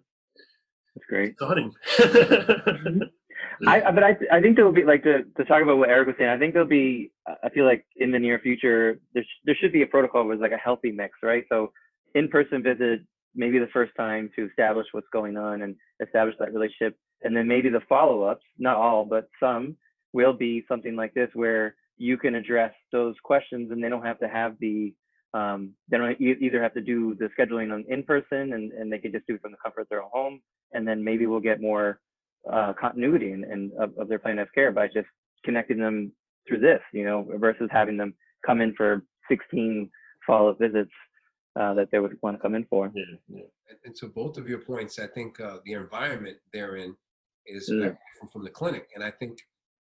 That's 0.96 1.06
great. 1.08 1.32
exciting. 1.32 1.74
I, 3.68 3.92
but 3.92 4.04
I, 4.04 4.18
I 4.32 4.42
think 4.42 4.56
there'll 4.56 4.72
be 4.72 4.84
like 4.84 5.04
to, 5.04 5.24
to 5.38 5.46
talk 5.46 5.62
about 5.62 5.78
what 5.78 5.90
Eric 5.90 6.08
was 6.08 6.16
saying. 6.18 6.30
I 6.30 6.38
think 6.38 6.54
there'll 6.54 6.68
be. 6.68 7.12
I 7.44 7.50
feel 7.50 7.66
like 7.66 7.86
in 7.98 8.12
the 8.12 8.20
near 8.20 8.40
future, 8.40 9.00
there 9.14 9.24
sh- 9.24 9.42
there 9.46 9.56
should 9.60 9.72
be 9.72 9.84
a 9.84 9.88
protocol 9.88 10.28
with 10.28 10.42
like 10.42 10.52
a 10.52 10.58
healthy 10.58 10.92
mix, 10.92 11.20
right? 11.22 11.46
So, 11.50 11.72
in-person 12.16 12.64
visit, 12.64 13.02
maybe 13.36 13.60
the 13.60 13.70
first 13.74 13.94
time 13.96 14.30
to 14.36 14.48
establish 14.48 14.88
what's 14.92 15.08
going 15.14 15.38
on 15.38 15.62
and 15.62 15.76
establish 16.02 16.36
that 16.40 16.54
relationship, 16.54 16.98
and 17.24 17.36
then 17.36 17.48
maybe 17.48 17.70
the 17.70 17.82
follow-ups, 17.88 18.44
not 18.58 18.78
all, 18.78 19.06
but 19.06 19.30
some, 19.40 19.78
will 20.14 20.34
be 20.34 20.64
something 20.68 20.96
like 20.96 21.14
this 21.14 21.30
where 21.34 21.76
you 21.98 22.18
can 22.18 22.36
address 22.36 22.74
those 22.92 23.16
questions, 23.24 23.72
and 23.72 23.84
they 23.84 23.90
don't 23.90 24.06
have 24.06 24.20
to 24.20 24.28
have 24.28 24.56
the. 24.60 24.94
Um, 25.34 25.74
they 25.90 25.98
don't 25.98 26.20
e- 26.22 26.38
either 26.42 26.62
have 26.62 26.74
to 26.76 26.82
do 26.82 27.16
the 27.16 27.30
scheduling 27.38 27.74
on 27.74 27.84
in 27.90 28.04
person, 28.04 28.54
and, 28.54 28.72
and 28.72 28.92
they 28.92 29.00
can 29.00 29.12
just 29.12 29.26
do 29.28 29.36
it 29.36 29.42
from 29.42 29.52
the 29.52 29.58
comfort 29.64 29.82
of 29.82 29.90
their 29.90 30.04
own 30.04 30.10
home, 30.14 30.42
and 30.74 30.88
then 30.88 31.04
maybe 31.04 31.26
we'll 31.26 31.40
get 31.40 31.62
more 31.62 32.00
uh, 32.52 32.74
continuity 32.80 33.32
and, 33.32 33.44
and 33.46 33.72
of, 33.80 33.98
of 33.98 34.08
their 34.10 34.20
plan 34.20 34.38
of 34.40 34.48
care 34.54 34.72
by 34.72 34.88
just 34.88 35.08
connecting 35.44 35.80
them 35.80 36.12
through 36.48 36.60
this, 36.60 36.82
you 36.94 37.04
know, 37.06 37.26
versus 37.38 37.70
having 37.72 37.98
them 37.98 38.14
come 38.46 38.62
in 38.62 38.74
for 38.76 39.04
16 39.30 39.90
follow-up 40.28 40.60
visits 40.60 40.92
uh, 41.60 41.74
that 41.74 41.90
they 41.92 42.00
would 42.00 42.18
want 42.22 42.36
to 42.38 42.42
come 42.42 42.54
in 42.56 42.66
for. 42.70 42.92
yeah, 42.94 43.04
yeah. 43.30 43.44
And, 43.70 43.78
and 43.86 43.96
to 43.96 44.08
both 44.08 44.38
of 44.38 44.48
your 44.48 44.60
points, 44.60 45.00
I 45.00 45.08
think 45.08 45.40
uh, 45.40 45.58
the 45.66 45.74
environment 45.74 46.38
they're 46.54 46.76
in 46.78 46.96
is 47.48 47.70
Mm. 47.70 47.80
very 47.80 47.98
different 48.14 48.32
from 48.32 48.44
the 48.44 48.50
clinic. 48.50 48.88
And 48.96 49.04
I 49.04 49.12
think 49.12 49.38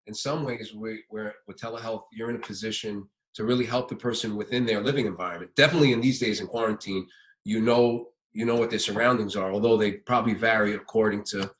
in 0.07 0.13
some 0.13 0.43
ways, 0.43 0.73
we, 0.73 1.03
we're, 1.11 1.33
with 1.47 1.57
telehealth, 1.57 2.03
you're 2.11 2.29
in 2.29 2.35
a 2.37 2.39
position 2.39 3.07
to 3.35 3.43
really 3.43 3.65
help 3.65 3.89
the 3.89 3.95
person 3.95 4.35
within 4.35 4.65
their 4.65 4.81
living 4.81 5.05
environment. 5.05 5.55
Definitely 5.55 5.93
in 5.93 6.01
these 6.01 6.19
days 6.19 6.39
in 6.39 6.47
quarantine, 6.47 7.07
you 7.43 7.61
know, 7.61 8.09
you 8.31 8.45
know 8.45 8.55
what 8.55 8.69
their 8.69 8.79
surroundings 8.79 9.35
are, 9.35 9.51
although 9.51 9.77
they 9.77 9.93
probably 9.93 10.33
vary 10.33 10.73
according 10.73 11.23
to 11.25 11.51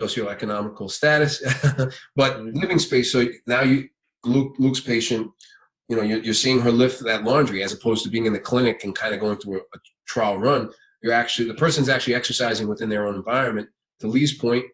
socioeconomical 0.00 0.90
status. 0.90 1.40
but 2.16 2.36
mm-hmm. 2.36 2.58
living 2.58 2.78
space. 2.78 3.12
So 3.12 3.26
now 3.46 3.62
you, 3.62 3.88
Luke, 4.24 4.54
Luke's 4.58 4.80
patient, 4.80 5.30
you 5.88 5.96
know, 5.96 6.02
you're, 6.02 6.20
you're 6.20 6.34
seeing 6.34 6.60
her 6.60 6.70
lift 6.70 7.02
that 7.04 7.24
laundry 7.24 7.62
as 7.62 7.72
opposed 7.72 8.04
to 8.04 8.10
being 8.10 8.26
in 8.26 8.32
the 8.32 8.38
clinic 8.38 8.84
and 8.84 8.94
kind 8.94 9.14
of 9.14 9.20
going 9.20 9.38
through 9.38 9.56
a, 9.56 9.60
a 9.60 9.80
trial 10.06 10.38
run. 10.38 10.70
You're 11.02 11.14
actually 11.14 11.48
the 11.48 11.54
person's 11.54 11.88
actually 11.88 12.14
exercising 12.14 12.68
within 12.68 12.88
their 12.88 13.06
own 13.06 13.14
environment. 13.14 13.68
To 14.00 14.06
Lee's 14.06 14.36
point, 14.36 14.64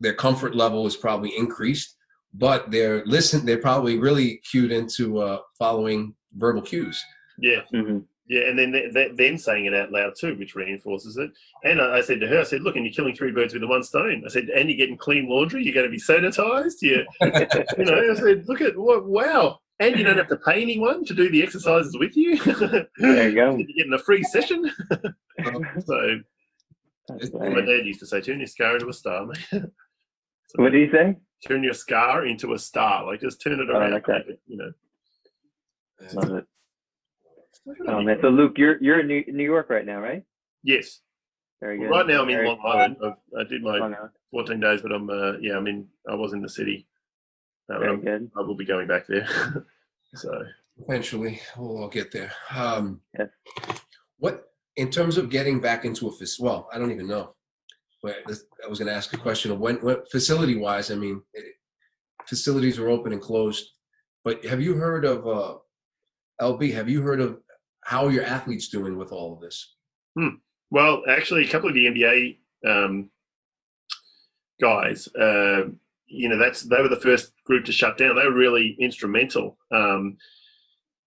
their 0.00 0.14
comfort 0.14 0.54
level 0.54 0.86
is 0.86 0.96
probably 0.96 1.36
increased, 1.36 1.95
but 2.38 2.70
they're 2.70 3.04
listen. 3.06 3.44
They're 3.44 3.58
probably 3.58 3.98
really 3.98 4.38
cued 4.50 4.72
into 4.72 5.18
uh, 5.18 5.38
following 5.58 6.14
verbal 6.34 6.62
cues. 6.62 7.02
Yeah, 7.38 7.60
hmm 7.70 7.98
yeah, 8.28 8.48
and 8.48 8.58
then 8.58 8.72
th- 8.72 8.92
th- 8.92 9.16
them 9.16 9.38
saying 9.38 9.66
it 9.66 9.74
out 9.74 9.92
loud 9.92 10.14
too, 10.18 10.34
which 10.36 10.56
reinforces 10.56 11.16
it. 11.16 11.30
And 11.62 11.80
I, 11.80 11.98
I 11.98 12.00
said 12.00 12.20
to 12.20 12.26
her, 12.26 12.40
I 12.40 12.44
said, 12.44 12.62
"Look, 12.62 12.74
and 12.74 12.84
you're 12.84 12.92
killing 12.92 13.14
three 13.14 13.30
birds 13.30 13.52
with 13.52 13.62
the 13.62 13.68
one 13.68 13.84
stone." 13.84 14.22
I 14.24 14.28
said, 14.28 14.48
"And 14.48 14.68
you're 14.68 14.78
getting 14.78 14.96
clean 14.96 15.28
laundry. 15.28 15.62
You're 15.62 15.74
going 15.74 15.86
to 15.86 15.90
be 15.90 16.00
sanitized. 16.00 16.82
You, 16.82 17.04
you 17.78 17.84
know." 17.84 18.10
I 18.10 18.14
said, 18.14 18.48
"Look 18.48 18.60
at 18.60 18.76
what? 18.76 19.06
Wow!" 19.06 19.60
And 19.78 19.96
you 19.96 20.04
don't 20.04 20.16
have 20.16 20.28
to 20.28 20.38
pay 20.38 20.60
anyone 20.62 21.04
to 21.04 21.14
do 21.14 21.30
the 21.30 21.42
exercises 21.42 21.96
with 21.98 22.16
you. 22.16 22.38
There 22.98 23.28
you 23.28 23.34
go. 23.34 23.56
You're 23.56 23.66
getting 23.76 23.92
a 23.92 23.98
free 23.98 24.22
session. 24.24 24.72
so 25.84 26.18
my 27.08 27.60
dad 27.60 27.84
used 27.86 28.00
to 28.00 28.06
say, 28.06 28.20
"Turn 28.20 28.38
your 28.38 28.48
scar 28.48 28.74
into 28.74 28.88
a 28.88 28.92
star, 28.92 29.26
mate." 29.26 29.62
So, 30.48 30.62
What 30.62 30.70
do 30.70 30.78
you 30.78 30.88
say? 30.92 31.16
Turn 31.46 31.62
your 31.62 31.74
scar 31.74 32.26
into 32.26 32.52
a 32.54 32.58
star. 32.58 33.04
Like 33.06 33.20
just 33.20 33.40
turn 33.42 33.60
it 33.60 33.68
Oh, 33.70 33.74
I 33.76 33.78
around. 33.80 33.92
like 33.92 34.06
that. 34.06 34.22
You 34.46 34.56
know. 34.56 34.72
Love 36.14 36.30
it. 36.38 36.44
Oh 37.88 38.02
man. 38.02 38.18
So 38.20 38.28
Luke, 38.28 38.58
you're 38.58 38.80
you're 38.82 39.00
in 39.00 39.06
New, 39.08 39.24
New 39.28 39.44
York 39.44 39.70
right 39.70 39.84
now, 39.86 40.00
right? 40.00 40.22
Yes. 40.62 41.00
Very 41.60 41.78
good. 41.78 41.88
Right 41.90 42.06
now 42.06 42.22
I'm 42.22 42.28
in 42.28 42.36
Very 42.36 42.48
Long 42.48 42.60
Island. 42.64 42.96
I've, 43.04 43.12
I 43.38 43.44
did 43.48 43.62
my 43.62 43.90
14 44.30 44.60
days, 44.60 44.82
but 44.82 44.92
I'm 44.92 45.08
uh, 45.08 45.32
yeah, 45.40 45.56
I'm 45.56 45.66
in. 45.66 45.86
I 46.08 46.14
was 46.14 46.32
in 46.32 46.42
the 46.42 46.48
city. 46.48 46.86
Uh, 47.70 47.78
Very 47.78 47.90
I'm- 47.92 48.00
good. 48.02 48.30
I 48.36 48.42
will 48.42 48.56
be 48.56 48.64
going 48.66 48.86
back 48.86 49.06
there. 49.06 49.26
so 50.14 50.30
Eventually, 50.86 51.40
we'll 51.56 51.78
all 51.78 51.88
get 51.88 52.12
there. 52.12 52.30
Um, 52.54 53.00
Yes. 53.18 53.28
What, 54.18 54.44
in 54.76 54.90
terms 54.90 55.16
of 55.16 55.30
getting 55.30 55.58
back 55.58 55.86
into 55.86 56.06
a 56.08 56.12
fac- 56.12 56.28
well, 56.38 56.68
I 56.72 56.78
don't 56.78 56.92
even 56.92 57.06
know. 57.06 57.34
I 58.08 58.68
was 58.68 58.78
going 58.78 58.88
to 58.88 58.94
ask 58.94 59.12
a 59.12 59.18
question 59.18 59.50
of 59.50 59.58
when, 59.58 59.76
when 59.76 59.98
facility-wise. 60.10 60.90
I 60.90 60.94
mean, 60.94 61.22
eh, 61.36 61.40
facilities 62.26 62.78
are 62.78 62.88
open 62.88 63.12
and 63.12 63.20
closed. 63.20 63.64
But 64.24 64.44
have 64.44 64.60
you 64.60 64.74
heard 64.74 65.04
of 65.04 65.26
uh, 65.26 65.54
LB? 66.40 66.72
Have 66.74 66.88
you 66.88 67.02
heard 67.02 67.20
of 67.20 67.38
how 67.84 68.06
are 68.06 68.10
your 68.10 68.24
athletes 68.24 68.68
doing 68.68 68.96
with 68.96 69.12
all 69.12 69.32
of 69.32 69.40
this? 69.40 69.74
well, 70.70 71.02
actually, 71.08 71.44
a 71.44 71.48
couple 71.48 71.68
of 71.68 71.74
the 71.74 71.86
NBA 71.86 72.38
um, 72.66 73.10
guys, 74.60 75.08
uh, 75.14 75.66
you 76.06 76.28
know, 76.28 76.38
that's 76.38 76.62
they 76.62 76.80
were 76.82 76.88
the 76.88 76.96
first 76.96 77.32
group 77.44 77.64
to 77.66 77.72
shut 77.72 77.98
down. 77.98 78.16
They 78.16 78.24
were 78.24 78.32
really 78.32 78.76
instrumental 78.80 79.58
um, 79.70 80.16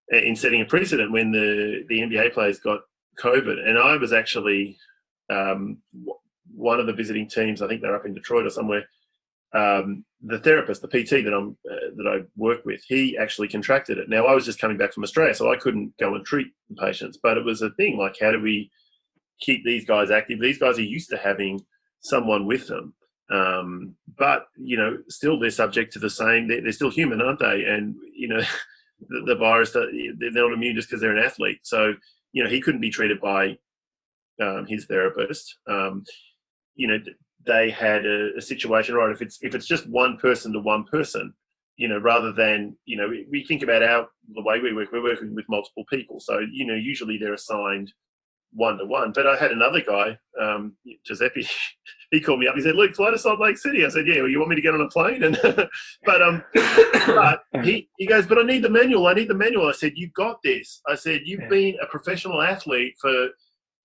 in 0.09 0.35
setting 0.35 0.61
a 0.61 0.65
precedent 0.65 1.11
when 1.11 1.31
the 1.31 1.83
the 1.89 1.99
NBA 1.99 2.33
players 2.33 2.59
got 2.59 2.81
COVID, 3.19 3.67
and 3.67 3.77
I 3.77 3.97
was 3.97 4.13
actually 4.13 4.77
um, 5.29 5.79
one 6.53 6.79
of 6.79 6.87
the 6.87 6.93
visiting 6.93 7.27
teams. 7.27 7.61
I 7.61 7.67
think 7.67 7.81
they're 7.81 7.95
up 7.95 8.05
in 8.05 8.13
Detroit 8.13 8.45
or 8.45 8.49
somewhere. 8.49 8.85
Um, 9.53 10.05
the 10.21 10.39
therapist, 10.39 10.81
the 10.81 10.87
PT 10.87 11.23
that 11.23 11.33
I'm 11.33 11.57
uh, 11.69 11.89
that 11.95 12.07
I 12.07 12.25
work 12.35 12.65
with, 12.65 12.83
he 12.87 13.17
actually 13.17 13.47
contracted 13.47 13.97
it. 13.97 14.09
Now 14.09 14.25
I 14.25 14.35
was 14.35 14.45
just 14.45 14.59
coming 14.59 14.77
back 14.77 14.93
from 14.93 15.03
Australia, 15.03 15.33
so 15.33 15.51
I 15.51 15.57
couldn't 15.57 15.93
go 15.99 16.13
and 16.13 16.25
treat 16.25 16.47
patients. 16.77 17.17
But 17.21 17.37
it 17.37 17.45
was 17.45 17.61
a 17.61 17.71
thing 17.71 17.97
like, 17.97 18.17
how 18.21 18.31
do 18.31 18.41
we 18.41 18.69
keep 19.39 19.63
these 19.63 19.85
guys 19.85 20.11
active? 20.11 20.39
These 20.39 20.59
guys 20.59 20.77
are 20.77 20.83
used 20.83 21.09
to 21.09 21.17
having 21.17 21.61
someone 22.01 22.45
with 22.45 22.67
them, 22.67 22.93
um, 23.31 23.95
but 24.17 24.47
you 24.57 24.77
know, 24.77 24.97
still 25.07 25.39
they're 25.39 25.49
subject 25.49 25.93
to 25.93 25.99
the 25.99 26.09
same. 26.09 26.47
They're, 26.47 26.61
they're 26.61 26.71
still 26.71 26.91
human, 26.91 27.21
aren't 27.21 27.39
they? 27.39 27.63
And 27.63 27.95
you 28.13 28.27
know, 28.27 28.41
the, 29.09 29.23
the 29.25 29.35
virus, 29.35 29.71
they're 29.71 30.31
not 30.31 30.53
immune 30.53 30.75
just 30.75 30.89
because 30.89 31.01
they're 31.01 31.15
an 31.15 31.23
athlete. 31.23 31.59
So 31.63 31.93
you 32.33 32.43
know, 32.43 32.49
he 32.49 32.61
couldn't 32.61 32.81
be 32.81 32.89
treated 32.89 33.19
by 33.19 33.57
um, 34.41 34.65
his 34.67 34.85
therapist. 34.85 35.57
Um, 35.67 36.03
you 36.79 36.87
know, 36.87 36.97
they 37.45 37.69
had 37.69 38.05
a, 38.05 38.29
a 38.37 38.41
situation, 38.41 38.95
right? 38.95 39.11
If 39.11 39.21
it's 39.21 39.37
if 39.41 39.53
it's 39.53 39.67
just 39.67 39.87
one 39.89 40.17
person 40.17 40.53
to 40.53 40.59
one 40.59 40.85
person, 40.85 41.33
you 41.75 41.89
know, 41.89 41.99
rather 41.99 42.31
than 42.31 42.77
you 42.85 42.95
know, 42.95 43.09
we, 43.09 43.27
we 43.29 43.43
think 43.43 43.63
about 43.63 43.83
our 43.83 44.07
the 44.33 44.41
way 44.43 44.59
we 44.59 44.73
work. 44.73 44.89
We're 44.91 45.03
working 45.03 45.35
with 45.35 45.45
multiple 45.49 45.83
people, 45.89 46.21
so 46.21 46.39
you 46.39 46.65
know, 46.65 46.75
usually 46.75 47.17
they're 47.17 47.33
assigned 47.33 47.91
one 48.53 48.77
to 48.77 48.85
one. 48.85 49.11
But 49.11 49.27
I 49.27 49.35
had 49.35 49.51
another 49.51 49.81
guy, 49.81 50.17
um, 50.41 50.77
Giuseppe. 51.05 51.45
he 52.11 52.21
called 52.21 52.39
me 52.39 52.47
up. 52.47 52.55
He 52.55 52.61
said, 52.61 52.75
"Look, 52.75 52.95
fly 52.95 53.11
to 53.11 53.17
Salt 53.17 53.41
Lake 53.41 53.57
City." 53.57 53.85
I 53.85 53.89
said, 53.89 54.07
"Yeah, 54.07 54.21
well, 54.21 54.29
you 54.29 54.39
want 54.39 54.51
me 54.51 54.55
to 54.55 54.61
get 54.61 54.73
on 54.73 54.81
a 54.81 54.87
plane?" 54.87 55.23
And 55.23 55.37
but 56.05 56.21
um, 56.21 56.43
but 57.07 57.43
he 57.61 57.89
he 57.97 58.07
goes, 58.07 58.25
"But 58.25 58.39
I 58.39 58.43
need 58.43 58.63
the 58.63 58.69
manual. 58.69 59.07
I 59.07 59.13
need 59.13 59.27
the 59.27 59.33
manual." 59.35 59.67
I 59.67 59.73
said, 59.73 59.93
"You 59.95 60.09
got 60.15 60.37
this." 60.43 60.81
I 60.87 60.95
said, 60.95 61.23
"You've 61.25 61.49
been 61.49 61.75
a 61.81 61.87
professional 61.87 62.41
athlete 62.41 62.95
for 63.01 63.29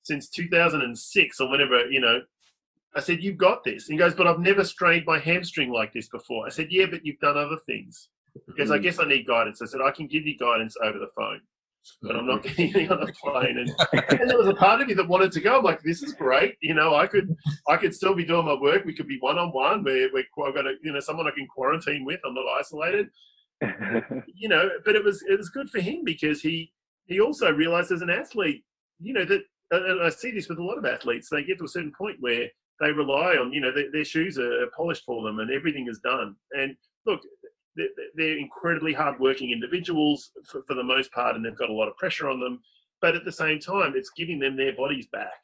since 0.05 0.29
2006 0.29 1.41
or 1.41 1.51
whenever 1.51 1.91
you 1.91 2.01
know." 2.01 2.21
I 2.97 3.01
said, 3.01 3.23
"You've 3.23 3.39
got 3.39 3.65
this." 3.65 3.89
And 3.89 3.95
he 3.95 3.99
goes, 3.99 4.15
"But 4.15 4.27
I've 4.27 4.39
never 4.39 4.65
strained 4.65 5.05
my 5.07 5.19
hamstring 5.19 5.71
like 5.71 5.93
this 5.93 6.09
before." 6.09 6.47
I 6.47 6.51
said, 6.51 6.69
"Yeah, 6.71 6.87
but 6.87 7.05
you've 7.05 7.21
done 7.21 7.37
other 7.37 7.59
things." 7.67 8.09
Because 8.47 8.71
I 8.71 8.79
mm. 8.79 8.83
guess 8.83 8.99
I 8.99 9.05
need 9.05 9.27
guidance. 9.27 9.63
I 9.63 9.67
said, 9.67 9.81
"I 9.81 9.91
can 9.91 10.07
give 10.07 10.27
you 10.27 10.37
guidance 10.37 10.77
over 10.83 10.99
the 10.99 11.11
phone." 11.17 11.41
but 12.03 12.17
I'm 12.17 12.27
not 12.27 12.43
mm. 12.43 12.57
getting 12.57 12.83
you 12.83 12.91
on 12.91 13.09
a 13.09 13.13
plane. 13.13 13.59
And, 13.59 13.71
and 14.21 14.31
there 14.31 14.39
was 14.39 14.49
a 14.49 14.55
part 14.55 14.81
of 14.81 14.89
me 14.89 14.95
that 14.95 15.09
wanted 15.09 15.33
to 15.33 15.41
go. 15.41 15.59
I'm 15.59 15.65
like, 15.65 15.83
this 15.83 16.03
is 16.03 16.13
great. 16.13 16.57
You 16.61 16.75
know, 16.75 16.95
I 16.95 17.07
could 17.07 17.37
I 17.69 17.77
could 17.77 17.95
still 17.95 18.15
be 18.15 18.25
doing 18.25 18.47
my 18.47 18.55
work. 18.55 18.85
We 18.85 18.95
could 18.95 19.09
be 19.09 19.19
one 19.21 19.39
on 19.39 19.51
one. 19.51 19.85
We're, 19.85 20.11
we're 20.13 20.25
I've 20.47 20.55
got 20.55 20.67
a, 20.67 20.75
you 20.83 20.93
know 20.93 21.01
someone 21.01 21.27
I 21.27 21.31
can 21.31 21.47
quarantine 21.47 22.05
with. 22.05 22.21
I'm 22.25 22.35
not 22.35 22.45
isolated. 22.59 23.09
You 24.35 24.49
know, 24.49 24.69
but 24.85 24.95
it 24.95 25.03
was 25.03 25.23
it 25.23 25.39
was 25.39 25.49
good 25.49 25.71
for 25.71 25.81
him 25.81 26.03
because 26.05 26.43
he 26.43 26.71
he 27.07 27.21
also 27.21 27.51
realized 27.51 27.93
as 27.93 28.03
an 28.03 28.11
athlete, 28.11 28.65
you 29.01 29.15
know 29.15 29.25
that. 29.25 29.43
And 29.71 30.03
I 30.03 30.11
see 30.11 30.31
this 30.31 30.49
with 30.49 30.59
a 30.59 30.63
lot 30.63 30.77
of 30.77 30.85
athletes. 30.85 31.29
They 31.31 31.43
get 31.43 31.59
to 31.59 31.65
a 31.65 31.69
certain 31.69 31.93
point 31.97 32.17
where 32.21 32.49
they 32.81 32.91
rely 32.91 33.37
on, 33.37 33.53
you 33.53 33.61
know, 33.61 33.73
their, 33.73 33.91
their 33.93 34.05
shoes 34.05 34.39
are 34.39 34.67
polished 34.77 35.05
for 35.05 35.23
them 35.23 35.39
and 35.39 35.51
everything 35.51 35.87
is 35.89 36.01
done. 36.01 36.35
And 36.53 36.77
look, 37.07 37.21
they're, 37.77 37.89
they're 38.15 38.39
incredibly 38.39 38.93
hardworking 38.93 39.51
individuals 39.51 40.31
for, 40.47 40.63
for 40.67 40.75
the 40.75 40.83
most 40.83 41.13
part, 41.13 41.37
and 41.37 41.45
they've 41.45 41.57
got 41.57 41.71
a 41.71 41.75
lot 41.75 41.89
of 41.89 41.97
pressure 41.97 42.29
on 42.29 42.41
them. 42.41 42.61
But 43.01 43.17
at 43.17 43.25
the 43.25 43.33
same 43.33 43.59
time, 43.59 43.95
it's 43.97 44.11
giving 44.17 44.39
them 44.39 44.57
their 44.57 44.75
bodies 44.75 45.07
back 45.13 45.41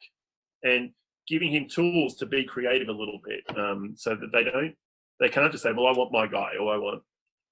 and 0.63 0.91
giving 1.27 1.53
him 1.53 1.67
tools 1.67 2.15
to 2.15 2.25
be 2.25 2.43
creative 2.43 2.89
a 2.89 2.93
little 2.93 3.19
bit, 3.23 3.57
um, 3.57 3.93
so 3.95 4.15
that 4.15 4.31
they 4.31 4.43
don't, 4.43 4.73
they 5.19 5.29
can't 5.29 5.51
just 5.51 5.63
say, 5.63 5.71
"Well, 5.71 5.87
I 5.87 5.91
want 5.91 6.11
my 6.11 6.25
guy," 6.25 6.53
or 6.59 6.73
"I 6.73 6.77
want," 6.77 7.03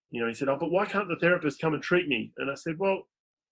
you 0.10 0.22
know. 0.22 0.28
He 0.28 0.34
said, 0.34 0.50
"Oh, 0.50 0.58
but 0.60 0.72
why 0.72 0.86
can't 0.86 1.08
the 1.08 1.18
therapist 1.18 1.62
come 1.62 1.76
and 1.76 1.84
treat 1.84 2.08
me?" 2.08 2.32
And 2.38 2.50
I 2.50 2.56
said, 2.56 2.80
"Well, 2.80 3.04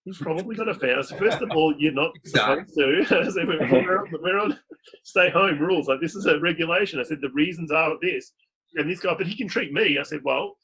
He's 0.08 0.20
probably 0.20 0.56
got 0.56 0.70
a 0.70 0.74
fan. 0.74 1.04
So 1.04 1.18
first 1.18 1.42
of 1.42 1.52
all, 1.52 1.76
you're 1.78 1.92
not 1.92 2.12
supposed 2.26 2.74
to. 2.76 3.00
I 3.02 3.30
said, 3.30 3.46
we're, 3.46 3.60
we're, 3.60 4.00
on, 4.00 4.14
we're 4.22 4.40
on 4.40 4.58
stay 5.04 5.30
home 5.30 5.60
rules. 5.60 5.88
Like 5.88 6.02
this 6.02 6.16
is 6.16 6.26
a 6.26 6.40
regulation. 6.40 7.00
I 7.00 7.04
said 7.04 7.22
the 7.22 7.30
reasons 7.32 7.72
are 7.72 7.96
this, 8.02 8.34
and 8.76 8.90
this 8.90 9.00
guy, 9.00 9.14
but 9.18 9.28
he 9.28 9.36
can 9.36 9.48
treat 9.48 9.74
me. 9.74 9.98
I 10.00 10.04
said, 10.04 10.22
well, 10.24 10.58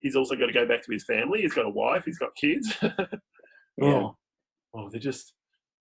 he's 0.00 0.16
also 0.16 0.36
got 0.36 0.46
to 0.46 0.52
go 0.52 0.66
back 0.66 0.82
to 0.84 0.92
his 0.92 1.04
family. 1.04 1.42
He's 1.42 1.54
got 1.54 1.66
a 1.66 1.70
wife. 1.70 2.04
He's 2.04 2.18
got 2.18 2.34
kids. 2.36 2.72
oh, 3.82 4.16
oh, 4.74 4.88
they're 4.90 5.00
just 5.00 5.32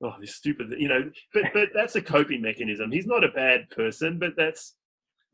oh, 0.03 0.13
they're 0.17 0.27
stupid. 0.27 0.73
You 0.77 0.87
know, 0.87 1.11
but 1.33 1.43
but 1.53 1.69
that's 1.73 1.95
a 1.95 2.01
coping 2.01 2.41
mechanism. 2.41 2.91
He's 2.91 3.07
not 3.07 3.23
a 3.23 3.29
bad 3.29 3.69
person, 3.69 4.19
but 4.19 4.33
that's 4.37 4.75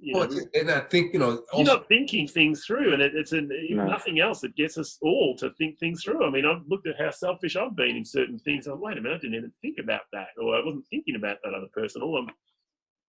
you 0.03 0.14
know, 0.14 0.20
Well, 0.22 0.39
and 0.55 0.72
I 0.72 0.80
think 0.80 1.14
you 1.14 1.20
know. 1.20 1.43
you're 1.53 1.64
not 1.64 1.88
thinking 1.88 2.28
things 2.28 2.66
through, 2.66 2.93
and 2.93 3.01
it, 3.03 3.14
it's 3.16 3.34
an, 3.34 3.49
No. 3.70 3.86
nothing 3.86 4.20
else 4.20 4.41
that 4.41 4.55
gets 4.55 4.78
us 4.80 4.97
all 5.01 5.36
to 5.38 5.51
think 5.59 5.78
things 5.78 6.03
through. 6.03 6.26
I 6.26 6.32
mean, 6.32 6.45
I've 6.45 6.64
looked 6.68 6.88
at 6.88 6.99
how 6.99 7.12
selfish 7.12 7.55
I've 7.55 7.76
been 7.76 7.95
in 7.95 8.03
certain 8.05 8.39
things. 8.39 8.66
I'm 8.66 8.82
wait 8.82 8.97
a 8.97 9.01
minute, 9.01 9.18
I 9.18 9.20
didn't 9.20 9.36
even 9.36 9.53
think 9.62 9.78
about 9.80 10.01
that, 10.12 10.30
or 10.41 10.55
I 10.55 10.66
wasn't 10.66 10.88
thinking 10.89 11.16
about 11.16 11.38
that 11.43 11.53
other 11.53 11.68
person. 11.72 12.01
All 12.01 12.18
I'm 12.18 12.32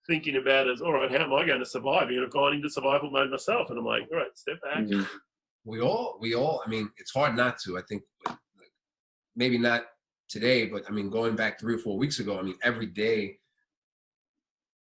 thinking 0.06 0.36
about 0.36 0.68
is, 0.68 0.80
all 0.80 0.92
right, 0.92 1.10
how 1.10 1.18
am 1.24 1.32
I 1.32 1.46
going 1.46 1.60
to 1.60 1.66
survive? 1.66 2.08
And 2.08 2.20
I've 2.24 2.30
gone 2.30 2.54
into 2.54 2.68
survival 2.70 3.10
mode 3.10 3.30
myself, 3.30 3.70
and 3.70 3.78
I'm 3.78 3.84
like, 3.84 4.02
all 4.12 4.18
right, 4.18 4.36
step 4.36 4.60
back. 4.62 4.84
Mhm. 4.84 5.06
we 5.64 5.80
all 5.80 6.18
we 6.20 6.34
all 6.34 6.60
i 6.66 6.68
mean 6.68 6.90
it's 6.98 7.12
hard 7.12 7.36
not 7.36 7.56
to 7.56 7.78
i 7.78 7.82
think 7.88 8.02
maybe 9.36 9.56
not 9.56 9.82
today 10.28 10.66
but 10.66 10.82
i 10.88 10.90
mean 10.90 11.08
going 11.08 11.36
back 11.36 11.60
three 11.60 11.74
or 11.76 11.78
four 11.78 11.96
weeks 11.96 12.18
ago 12.18 12.36
i 12.36 12.42
mean 12.42 12.56
every 12.64 12.86
day 12.86 13.38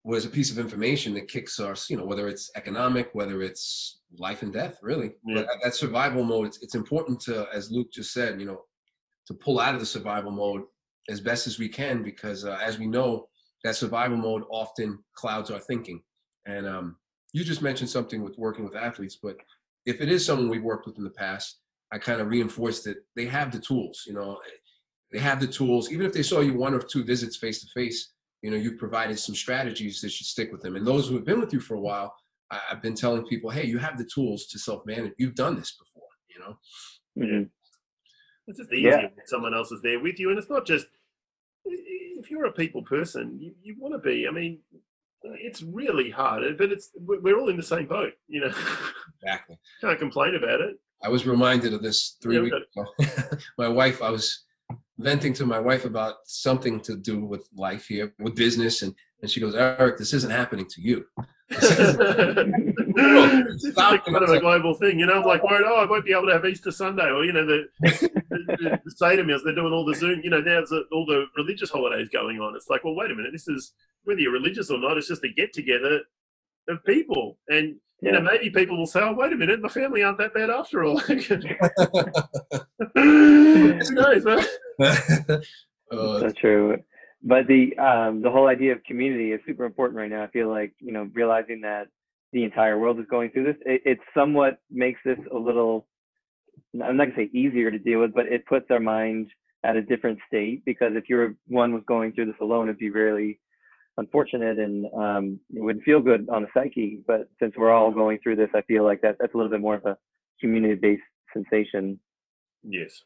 was 0.02 0.24
a 0.24 0.28
piece 0.28 0.50
of 0.50 0.58
information 0.58 1.14
that 1.14 1.28
kicks 1.28 1.60
us 1.60 1.88
you 1.88 1.96
know 1.96 2.04
whether 2.04 2.26
it's 2.26 2.50
economic 2.56 3.10
whether 3.12 3.42
it's 3.42 4.00
life 4.18 4.42
and 4.42 4.52
death 4.52 4.76
really 4.82 5.12
Yeah. 5.24 5.34
but 5.36 5.46
that, 5.46 5.58
that 5.62 5.74
survival 5.76 6.24
mode 6.24 6.48
it's, 6.48 6.60
it's 6.64 6.74
important 6.74 7.20
to 7.20 7.46
as 7.54 7.70
luke 7.70 7.92
just 7.92 8.12
said 8.12 8.40
you 8.40 8.46
know 8.46 8.62
to 9.28 9.34
pull 9.34 9.60
out 9.60 9.74
of 9.74 9.80
the 9.80 9.86
survival 9.86 10.32
mode 10.32 10.62
as 11.08 11.20
best 11.20 11.46
as 11.46 11.60
we 11.60 11.68
can 11.68 12.02
because 12.02 12.44
uh, 12.44 12.58
as 12.60 12.76
we 12.80 12.86
know 12.88 13.28
that 13.64 13.76
survival 13.76 14.16
mode 14.16 14.42
often 14.50 14.98
clouds 15.14 15.50
our 15.50 15.58
thinking 15.60 16.02
and 16.46 16.66
um, 16.66 16.96
you 17.32 17.44
just 17.44 17.62
mentioned 17.62 17.88
something 17.90 18.22
with 18.22 18.36
working 18.38 18.64
with 18.64 18.76
athletes 18.76 19.16
but 19.22 19.36
if 19.86 20.00
it 20.00 20.08
is 20.10 20.24
someone 20.24 20.48
we've 20.48 20.62
worked 20.62 20.86
with 20.86 20.96
in 20.98 21.02
the 21.04 21.10
past, 21.10 21.58
I 21.90 21.98
kind 21.98 22.20
of 22.20 22.28
reinforce 22.28 22.84
that 22.84 22.98
they 23.16 23.26
have 23.26 23.50
the 23.50 23.58
tools. 23.58 24.04
You 24.06 24.14
know, 24.14 24.38
they 25.10 25.18
have 25.18 25.40
the 25.40 25.46
tools. 25.48 25.90
Even 25.90 26.06
if 26.06 26.12
they 26.12 26.22
saw 26.22 26.38
you 26.38 26.54
one 26.54 26.72
or 26.72 26.78
two 26.78 27.02
visits 27.02 27.36
face 27.36 27.60
to 27.62 27.66
face, 27.74 28.12
you 28.42 28.50
know, 28.52 28.56
you've 28.56 28.78
provided 28.78 29.18
some 29.18 29.34
strategies 29.34 30.00
that 30.00 30.10
should 30.12 30.28
stick 30.28 30.52
with 30.52 30.62
them. 30.62 30.76
And 30.76 30.86
those 30.86 31.08
who 31.08 31.16
have 31.16 31.24
been 31.24 31.40
with 31.40 31.52
you 31.52 31.58
for 31.58 31.74
a 31.74 31.80
while, 31.80 32.14
I, 32.52 32.60
I've 32.70 32.80
been 32.80 32.94
telling 32.94 33.26
people, 33.26 33.50
hey, 33.50 33.66
you 33.66 33.78
have 33.78 33.98
the 33.98 34.04
tools 34.04 34.46
to 34.46 34.58
self-manage. 34.60 35.14
You've 35.18 35.34
done 35.34 35.56
this 35.56 35.72
before. 35.72 36.08
You 36.28 36.38
know, 36.40 36.58
Mhm. 37.18 37.50
It's 38.46 38.58
just 38.58 38.72
easier 38.72 38.90
Yeah. 38.90 39.08
when 39.16 39.26
someone 39.26 39.52
else 39.52 39.72
is 39.72 39.82
there 39.82 39.98
with 39.98 40.20
you, 40.20 40.30
and 40.30 40.38
it's 40.38 40.48
not 40.48 40.64
just 40.64 40.86
if 42.22 42.30
you're 42.30 42.46
a 42.46 42.52
people 42.52 42.82
person, 42.82 43.38
you, 43.40 43.52
you 43.62 43.76
want 43.78 43.94
to 43.94 43.98
be. 43.98 44.26
I 44.28 44.30
mean, 44.30 44.58
it's 45.24 45.62
really 45.62 46.10
hard, 46.10 46.56
but 46.58 46.70
it's 46.72 46.90
we're 46.96 47.38
all 47.38 47.48
in 47.48 47.56
the 47.56 47.62
same 47.62 47.86
boat. 47.86 48.12
You 48.28 48.42
know, 48.42 48.52
exactly. 49.22 49.58
can't 49.80 49.98
complain 49.98 50.34
about 50.34 50.60
it. 50.60 50.76
I 51.02 51.08
was 51.08 51.26
reminded 51.26 51.74
of 51.74 51.82
this 51.82 52.16
three 52.22 52.36
Yeah, 52.36 52.42
weeks 52.42 52.56
ago. 52.76 53.38
my 53.58 53.68
wife, 53.68 54.02
I 54.02 54.10
was 54.10 54.44
venting 54.98 55.32
to 55.34 55.46
my 55.46 55.58
wife 55.58 55.84
about 55.84 56.14
something 56.26 56.80
to 56.80 56.96
do 56.96 57.24
with 57.24 57.48
life 57.56 57.86
here, 57.86 58.14
with 58.20 58.36
business, 58.36 58.82
and, 58.82 58.94
and 59.22 59.30
she 59.30 59.40
goes, 59.40 59.54
Eric, 59.54 59.98
this 59.98 60.12
isn't 60.12 60.30
happening 60.30 60.66
to 60.66 60.80
you. 60.82 61.06
it's 61.48 61.70
is 63.64 63.76
a 63.76 63.98
kind 63.98 64.16
of 64.16 64.30
a 64.30 64.40
global 64.40 64.74
thing, 64.74 64.98
you 64.98 65.06
know. 65.06 65.20
I'm 65.20 65.24
like 65.24 65.44
worried, 65.44 65.64
oh, 65.64 65.76
I 65.76 65.84
won't 65.88 66.04
be 66.04 66.10
able 66.12 66.26
to 66.26 66.32
have 66.32 66.44
Easter 66.44 66.72
Sunday, 66.72 67.08
or 67.08 67.24
you 67.24 67.32
know, 67.32 67.46
the, 67.46 67.68
the, 67.80 68.80
the 68.84 68.90
Seder 68.90 69.22
meals. 69.22 69.42
They're 69.44 69.54
doing 69.54 69.72
all 69.72 69.84
the 69.84 69.94
Zoom, 69.94 70.22
you 70.24 70.30
know. 70.30 70.40
Now 70.40 70.56
there's 70.56 70.72
all 70.90 71.06
the 71.06 71.26
religious 71.36 71.70
holidays 71.70 72.08
going 72.08 72.40
on. 72.40 72.56
It's 72.56 72.68
like, 72.68 72.82
well, 72.82 72.96
wait 72.96 73.12
a 73.12 73.14
minute, 73.14 73.30
this 73.32 73.46
is 73.46 73.74
whether 74.04 74.18
you're 74.18 74.32
religious 74.32 74.70
or 74.70 74.78
not. 74.78 74.98
It's 74.98 75.06
just 75.06 75.22
a 75.24 75.28
get 75.28 75.52
together 75.52 76.00
of 76.68 76.84
people, 76.84 77.38
and 77.48 77.76
you 78.00 78.10
know, 78.10 78.20
maybe 78.20 78.50
people 78.50 78.76
will 78.76 78.86
say, 78.86 79.00
oh, 79.00 79.12
wait 79.12 79.32
a 79.32 79.36
minute, 79.36 79.62
my 79.62 79.68
family 79.68 80.02
aren't 80.02 80.18
that 80.18 80.34
bad 80.34 80.50
after 80.50 80.82
all. 80.82 80.98
Who 82.94 83.78
knows? 83.92 84.24
man? 84.24 84.44
Uh, 85.92 86.20
so 86.20 86.30
true. 86.30 86.78
But 87.22 87.46
the 87.46 87.76
um, 87.78 88.22
the 88.22 88.30
whole 88.30 88.48
idea 88.48 88.72
of 88.72 88.82
community 88.84 89.32
is 89.32 89.40
super 89.46 89.64
important 89.64 89.96
right 89.96 90.10
now. 90.10 90.24
I 90.24 90.28
feel 90.28 90.48
like 90.48 90.74
you 90.80 90.92
know 90.92 91.08
realizing 91.14 91.60
that 91.62 91.88
the 92.32 92.44
entire 92.44 92.78
world 92.78 92.98
is 92.98 93.06
going 93.10 93.30
through 93.30 93.44
this, 93.44 93.56
it, 93.66 93.82
it 93.84 93.98
somewhat 94.14 94.58
makes 94.70 95.00
this 95.04 95.18
a 95.32 95.36
little. 95.36 95.86
I'm 96.74 96.96
not 96.96 97.04
gonna 97.04 97.16
say 97.16 97.30
easier 97.32 97.70
to 97.70 97.78
deal 97.78 98.00
with, 98.00 98.14
but 98.14 98.26
it 98.26 98.46
puts 98.46 98.66
our 98.70 98.80
mind 98.80 99.28
at 99.64 99.76
a 99.76 99.82
different 99.82 100.18
state 100.26 100.64
because 100.64 100.92
if 100.94 101.08
you're 101.08 101.36
one 101.46 101.72
was 101.72 101.82
going 101.86 102.12
through 102.12 102.26
this 102.26 102.40
alone, 102.40 102.68
it'd 102.68 102.78
be 102.78 102.90
really 102.90 103.38
unfortunate 103.98 104.58
and 104.58 104.86
um, 104.94 105.40
it 105.54 105.62
wouldn't 105.62 105.84
feel 105.84 106.00
good 106.00 106.28
on 106.28 106.42
the 106.42 106.48
psyche. 106.54 107.00
But 107.06 107.28
since 107.38 107.54
we're 107.56 107.72
all 107.72 107.90
going 107.90 108.18
through 108.22 108.36
this, 108.36 108.50
I 108.54 108.62
feel 108.62 108.84
like 108.84 109.00
that 109.02 109.16
that's 109.20 109.34
a 109.34 109.36
little 109.36 109.50
bit 109.50 109.60
more 109.60 109.76
of 109.76 109.84
a 109.84 109.96
community-based 110.40 111.02
sensation. 111.32 112.00
yes. 112.64 113.02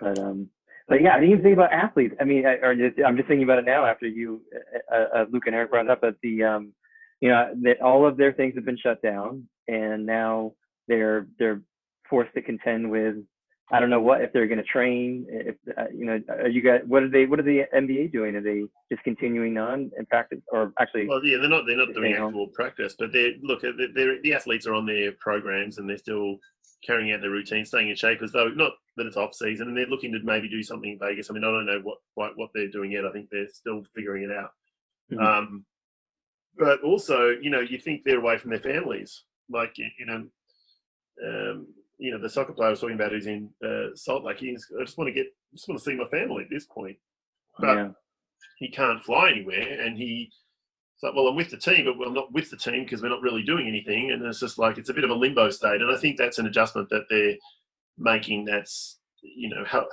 But 0.00 0.18
um, 0.18 0.48
but 0.90 1.00
yeah, 1.00 1.14
I 1.14 1.20
didn't 1.20 1.30
even 1.30 1.44
think 1.44 1.54
about 1.54 1.72
athletes. 1.72 2.16
I 2.20 2.24
mean, 2.24 2.44
I, 2.44 2.54
or 2.54 2.74
just, 2.74 3.00
I'm 3.06 3.16
just 3.16 3.28
thinking 3.28 3.44
about 3.44 3.60
it 3.60 3.64
now 3.64 3.86
after 3.86 4.08
you, 4.08 4.42
uh, 4.92 5.18
uh, 5.18 5.24
Luke 5.30 5.44
and 5.46 5.54
Eric 5.54 5.70
brought 5.70 5.86
it 5.86 5.90
up. 5.90 6.00
But 6.00 6.16
the 6.20 6.42
um, 6.42 6.72
you 7.20 7.28
know, 7.28 7.54
that 7.62 7.80
all 7.80 8.06
of 8.06 8.16
their 8.16 8.32
things 8.32 8.56
have 8.56 8.64
been 8.64 8.76
shut 8.76 9.00
down, 9.00 9.46
and 9.68 10.04
now 10.04 10.52
they're 10.88 11.28
they're 11.38 11.62
forced 12.10 12.34
to 12.34 12.42
contend 12.42 12.90
with. 12.90 13.14
I 13.72 13.78
don't 13.78 13.88
know 13.88 14.00
what 14.00 14.20
if 14.20 14.32
they're 14.32 14.48
going 14.48 14.58
to 14.58 14.64
train. 14.64 15.26
If 15.28 15.54
uh, 15.78 15.84
you 15.94 16.06
know, 16.06 16.18
are 16.28 16.48
you 16.48 16.60
guys? 16.60 16.80
What 16.88 17.04
are 17.04 17.08
they? 17.08 17.24
What 17.24 17.38
are 17.38 17.44
the 17.44 17.66
NBA 17.72 18.10
doing? 18.10 18.34
Are 18.34 18.42
they 18.42 18.64
just 18.90 19.04
continuing 19.04 19.58
on 19.58 19.92
and 19.96 20.08
practice, 20.08 20.40
or 20.50 20.72
actually? 20.80 21.06
Well, 21.06 21.24
yeah, 21.24 21.38
they're 21.38 21.48
not 21.48 21.66
they're 21.68 21.76
not 21.76 21.94
doing 21.94 22.14
actual 22.14 22.48
practice, 22.48 22.96
but 22.98 23.12
they 23.12 23.36
look 23.44 23.62
they're, 23.62 23.74
they're, 23.94 24.20
the 24.22 24.34
athletes 24.34 24.66
are 24.66 24.74
on 24.74 24.86
their 24.86 25.12
programs 25.20 25.78
and 25.78 25.88
they're 25.88 25.98
still 25.98 26.38
carrying 26.84 27.12
out 27.12 27.20
their 27.20 27.30
routine, 27.30 27.64
staying 27.64 27.88
in 27.88 27.96
shape 27.96 28.22
as 28.22 28.32
though 28.32 28.48
not 28.48 28.72
that 28.96 29.06
it's 29.06 29.16
off 29.16 29.34
season, 29.34 29.68
and 29.68 29.76
they're 29.76 29.86
looking 29.86 30.12
to 30.12 30.20
maybe 30.22 30.48
do 30.48 30.62
something 30.62 30.92
in 30.92 30.98
Vegas. 30.98 31.30
I 31.30 31.34
mean, 31.34 31.44
I 31.44 31.50
don't 31.50 31.66
know 31.66 31.80
what 31.82 31.98
what, 32.14 32.36
what 32.36 32.50
they're 32.54 32.68
doing 32.68 32.92
yet. 32.92 33.06
I 33.06 33.12
think 33.12 33.28
they're 33.30 33.48
still 33.48 33.82
figuring 33.94 34.24
it 34.24 34.32
out. 34.32 34.50
Mhm. 35.12 35.24
Um, 35.24 35.64
but 36.56 36.82
also, 36.82 37.30
you 37.30 37.50
know, 37.50 37.60
you 37.60 37.78
think 37.78 38.02
they're 38.04 38.18
away 38.18 38.38
from 38.38 38.50
their 38.50 38.60
families, 38.60 39.24
like 39.48 39.76
you 39.76 40.06
know. 40.06 40.26
Um, 41.22 41.66
you 41.98 42.10
know, 42.10 42.18
the 42.18 42.30
soccer 42.30 42.54
player 42.54 42.68
I 42.68 42.70
was 42.70 42.80
talking 42.80 42.94
about 42.94 43.12
who's 43.12 43.26
in 43.26 43.50
uh, 43.62 43.94
Salt 43.94 44.24
Lake. 44.24 44.38
He's, 44.38 44.66
I 44.80 44.84
just 44.84 44.96
want 44.96 45.08
to 45.08 45.12
get, 45.12 45.26
just 45.52 45.68
want 45.68 45.78
to 45.78 45.84
see 45.84 45.94
my 45.94 46.08
family 46.08 46.44
at 46.44 46.48
this 46.48 46.64
point 46.64 46.96
but 47.60 47.76
yeah. 47.76 47.88
he 48.58 48.68
can't 48.68 49.02
fly 49.02 49.30
anywhere 49.30 49.80
and 49.84 49.96
he 49.96 50.30
like 51.02 51.14
well 51.14 51.28
i'm 51.28 51.36
with 51.36 51.50
the 51.50 51.56
team 51.56 51.84
but 51.84 52.06
i'm 52.06 52.14
not 52.14 52.32
with 52.32 52.50
the 52.50 52.56
team 52.56 52.84
because 52.84 53.02
we're 53.02 53.08
not 53.08 53.22
really 53.22 53.42
doing 53.42 53.66
anything. 53.66 54.12
And 54.12 54.24
it's 54.24 54.40
just 54.40 54.58
like 54.58 54.78
it's 54.78 54.90
a 54.90 54.94
bit 54.94 55.04
of 55.04 55.10
a 55.10 55.14
limbo 55.14 55.50
state. 55.50 55.80
And 55.80 55.90
i 55.90 55.96
think 55.96 56.16
that's 56.16 56.38
an 56.38 56.46
adjustment 56.46 56.88
that 56.90 57.04
they're 57.08 57.36
making 57.98 58.44
that's 58.44 58.98
you 59.22 59.48
know 59.48 59.64
how 59.66 59.86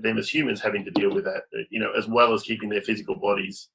them 0.00 0.16
as 0.16 0.28
humans 0.28 0.60
having 0.60 0.84
to 0.84 0.90
deal 0.92 1.12
with 1.12 1.24
that 1.24 1.42
you 1.70 1.78
know 1.78 1.92
as 1.92 2.06
well 2.06 2.32
as 2.32 2.42
keeping 2.42 2.68
their 2.68 2.82
physical 2.82 3.16
bodies. 3.16 3.68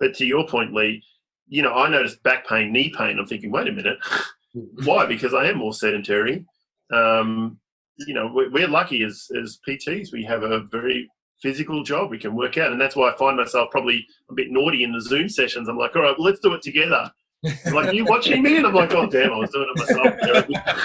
But 0.00 0.14
to 0.16 0.26
your 0.26 0.46
point 0.46 0.74
lee 0.74 1.02
you 1.48 1.62
know 1.62 1.72
i 1.72 1.88
noticed 1.88 2.22
back 2.22 2.46
pain 2.46 2.72
knee 2.72 2.92
pain. 2.96 3.18
I'm 3.18 3.26
thinking 3.26 3.50
wait 3.50 3.68
a 3.68 3.72
minute. 3.72 3.98
Why? 4.84 5.06
Because 5.06 5.34
i 5.34 5.46
am 5.46 5.58
more 5.58 5.74
sedentary. 5.74 6.44
Um, 6.92 7.60
you 8.06 8.14
know 8.14 8.30
we're 8.32 8.68
lucky 8.68 9.02
as 9.02 9.26
as 9.40 9.58
pts 9.66 10.12
we 10.12 10.24
have 10.24 10.42
a 10.42 10.60
very 10.70 11.10
physical 11.42 11.82
job 11.82 12.10
we 12.10 12.18
can 12.18 12.34
work 12.34 12.58
out. 12.58 12.72
And 12.72 12.80
that's 12.80 12.96
why 12.96 13.10
i 13.10 13.16
find 13.16 13.36
myself 13.36 13.70
probably 13.70 14.06
a 14.30 14.34
bit 14.34 14.48
naughty 14.50 14.82
in 14.84 14.92
the 14.92 15.00
zoom 15.00 15.28
sessions. 15.28 15.68
I'm 15.68 15.78
like 15.78 15.94
all 15.96 16.02
right 16.02 16.14
well, 16.18 16.26
let's 16.26 16.40
do 16.40 16.52
it 16.54 16.62
together. 16.62 17.10
I'm 17.66 17.72
like 17.72 17.94
you 17.94 18.04
watching 18.04 18.42
me? 18.42 18.56
And 18.56 18.66
i'm 18.66 18.74
like 18.74 18.92
oh 18.92 19.06
damn 19.06 19.32
i 19.32 19.36
was 19.38 19.50
doing 19.50 19.68
it 19.72 19.78
myself. 19.78 20.58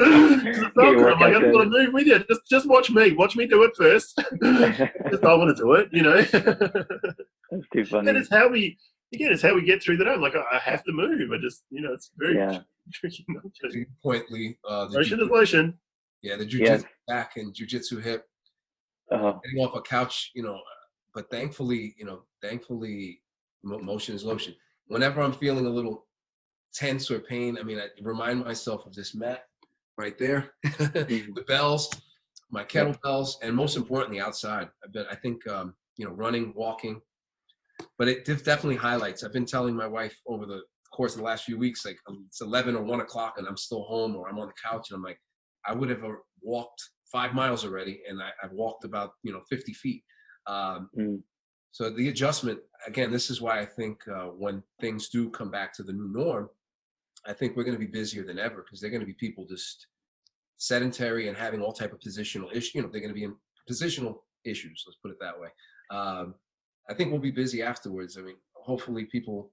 So 0.00 0.04
i'm 0.04 1.02
like 1.20 1.22
i 1.22 1.30
don't 1.30 1.52
want 1.52 1.70
to 1.72 1.78
move 1.78 1.92
with 1.92 2.06
you. 2.06 2.18
Just 2.28 2.40
just 2.48 2.66
watch 2.68 2.90
me. 2.90 3.12
Watch 3.12 3.36
me 3.36 3.46
do 3.46 3.62
it 3.62 3.72
first. 3.76 4.16
Just 5.10 5.24
i 5.24 5.34
want 5.34 5.56
to 5.56 5.62
do 5.62 5.72
it 5.74 5.88
you 5.92 6.02
know? 6.02 6.20
That's 7.50 7.68
too 7.72 7.84
funny. 7.84 8.08
and 8.08 8.18
it's 8.18 8.30
how 8.30 8.48
we 8.48 8.76
again 9.14 9.32
it's 9.32 9.42
how 9.42 9.54
we 9.54 9.62
get 9.62 9.82
through 9.82 9.96
the 9.98 10.04
day. 10.04 10.10
I'm 10.12 10.20
like 10.20 10.34
i 10.36 10.58
have 10.58 10.82
to 10.84 10.92
move. 10.92 11.30
I 11.32 11.38
just 11.38 11.62
you 11.70 11.80
know 11.82 11.92
it's 11.92 12.10
very 12.16 12.36
Yeah. 12.36 12.60
tricky 12.92 13.24
not 13.28 13.42
to. 13.44 13.68
to 13.68 13.78
your 13.78 13.86
uh, 14.68 14.86
the 14.86 14.98
motion 14.98 15.18
jiu- 15.18 15.24
is 15.26 15.30
motion. 15.30 15.78
Yeah, 16.22 16.36
the 16.36 16.44
jujitsu 16.44 16.58
Yes. 16.66 16.84
back 17.08 17.32
and 17.36 17.54
jujitsu 17.54 18.02
hip, 18.02 18.26
Oh, 19.10 19.40
getting 19.44 19.60
off 19.60 19.74
a 19.74 19.82
couch, 19.82 20.30
you 20.34 20.42
know. 20.42 20.60
But 21.14 21.30
thankfully, 21.30 21.94
you 21.98 22.04
know, 22.04 22.22
thankfully, 22.42 23.22
mo- 23.62 23.80
motion 23.80 24.14
is 24.14 24.24
lotion. 24.24 24.54
Whenever 24.86 25.20
I'm 25.20 25.32
feeling 25.32 25.66
a 25.66 25.70
little 25.70 26.06
tense 26.72 27.10
or 27.10 27.18
pain, 27.18 27.58
I 27.58 27.62
mean, 27.62 27.78
I 27.78 27.88
remind 28.02 28.44
myself 28.44 28.86
of 28.86 28.94
this 28.94 29.14
mat 29.14 29.44
right 29.98 30.16
there, 30.18 30.52
the 30.62 31.44
bells, 31.46 31.90
my 32.50 32.64
kettlebells, 32.64 33.34
and 33.42 33.54
most 33.54 33.76
importantly, 33.76 34.20
outside. 34.20 34.68
I've 34.84 34.92
been, 34.92 35.06
I 35.10 35.14
think, 35.16 35.46
um, 35.48 35.74
you 35.96 36.06
know, 36.06 36.12
running, 36.12 36.52
walking, 36.54 37.00
but 37.98 38.08
it 38.08 38.24
definitely 38.24 38.76
highlights. 38.76 39.24
I've 39.24 39.32
been 39.32 39.46
telling 39.46 39.74
my 39.74 39.86
wife 39.86 40.16
over 40.26 40.46
the 40.46 40.62
course 40.92 41.12
of 41.14 41.18
the 41.18 41.24
last 41.24 41.44
few 41.44 41.58
weeks, 41.58 41.84
like 41.84 41.98
um, 42.08 42.24
it's 42.28 42.40
11 42.40 42.76
or 42.76 42.82
1 42.82 43.00
o'clock 43.00 43.34
and 43.38 43.46
I'm 43.46 43.56
still 43.56 43.82
home 43.82 44.16
or 44.16 44.28
I'm 44.28 44.38
on 44.38 44.48
the 44.48 44.68
couch 44.68 44.90
and 44.90 44.96
I'm 44.96 45.02
like, 45.02 45.20
I 45.66 45.74
would 45.74 45.90
have 45.90 46.04
uh, 46.04 46.12
walked 46.42 46.82
five 47.10 47.34
miles 47.34 47.64
already, 47.64 48.02
and 48.08 48.22
I, 48.22 48.30
I've 48.42 48.52
walked 48.52 48.84
about 48.84 49.12
you 49.22 49.32
know 49.32 49.42
50 49.48 49.72
feet. 49.74 50.02
Um, 50.46 50.90
Mm. 50.98 51.22
So 51.72 51.88
the 51.88 52.08
adjustment 52.08 52.58
again, 52.86 53.10
this 53.10 53.30
is 53.30 53.40
why 53.40 53.60
I 53.60 53.64
think 53.64 54.00
uh, 54.08 54.26
when 54.26 54.62
things 54.80 55.08
do 55.08 55.30
come 55.30 55.50
back 55.50 55.72
to 55.74 55.82
the 55.82 55.92
new 55.92 56.10
norm, 56.12 56.48
I 57.26 57.32
think 57.32 57.56
we're 57.56 57.64
going 57.64 57.78
to 57.78 57.84
be 57.84 57.90
busier 57.90 58.24
than 58.24 58.38
ever 58.38 58.62
because 58.62 58.80
they're 58.80 58.90
going 58.90 59.00
to 59.00 59.06
be 59.06 59.14
people 59.14 59.46
just 59.46 59.86
sedentary 60.56 61.28
and 61.28 61.36
having 61.36 61.60
all 61.60 61.72
type 61.72 61.92
of 61.92 62.00
positional 62.00 62.50
issues. 62.50 62.74
You 62.74 62.82
know, 62.82 62.88
they're 62.88 63.00
going 63.00 63.14
to 63.14 63.20
be 63.20 63.24
in 63.24 63.34
positional 63.70 64.16
issues. 64.44 64.84
Let's 64.86 64.98
put 65.02 65.12
it 65.12 65.18
that 65.20 65.38
way. 65.38 65.48
Um, 65.90 66.34
I 66.88 66.94
think 66.94 67.10
we'll 67.10 67.20
be 67.20 67.30
busy 67.30 67.62
afterwards. 67.62 68.16
I 68.16 68.22
mean, 68.22 68.36
hopefully 68.54 69.04
people 69.04 69.52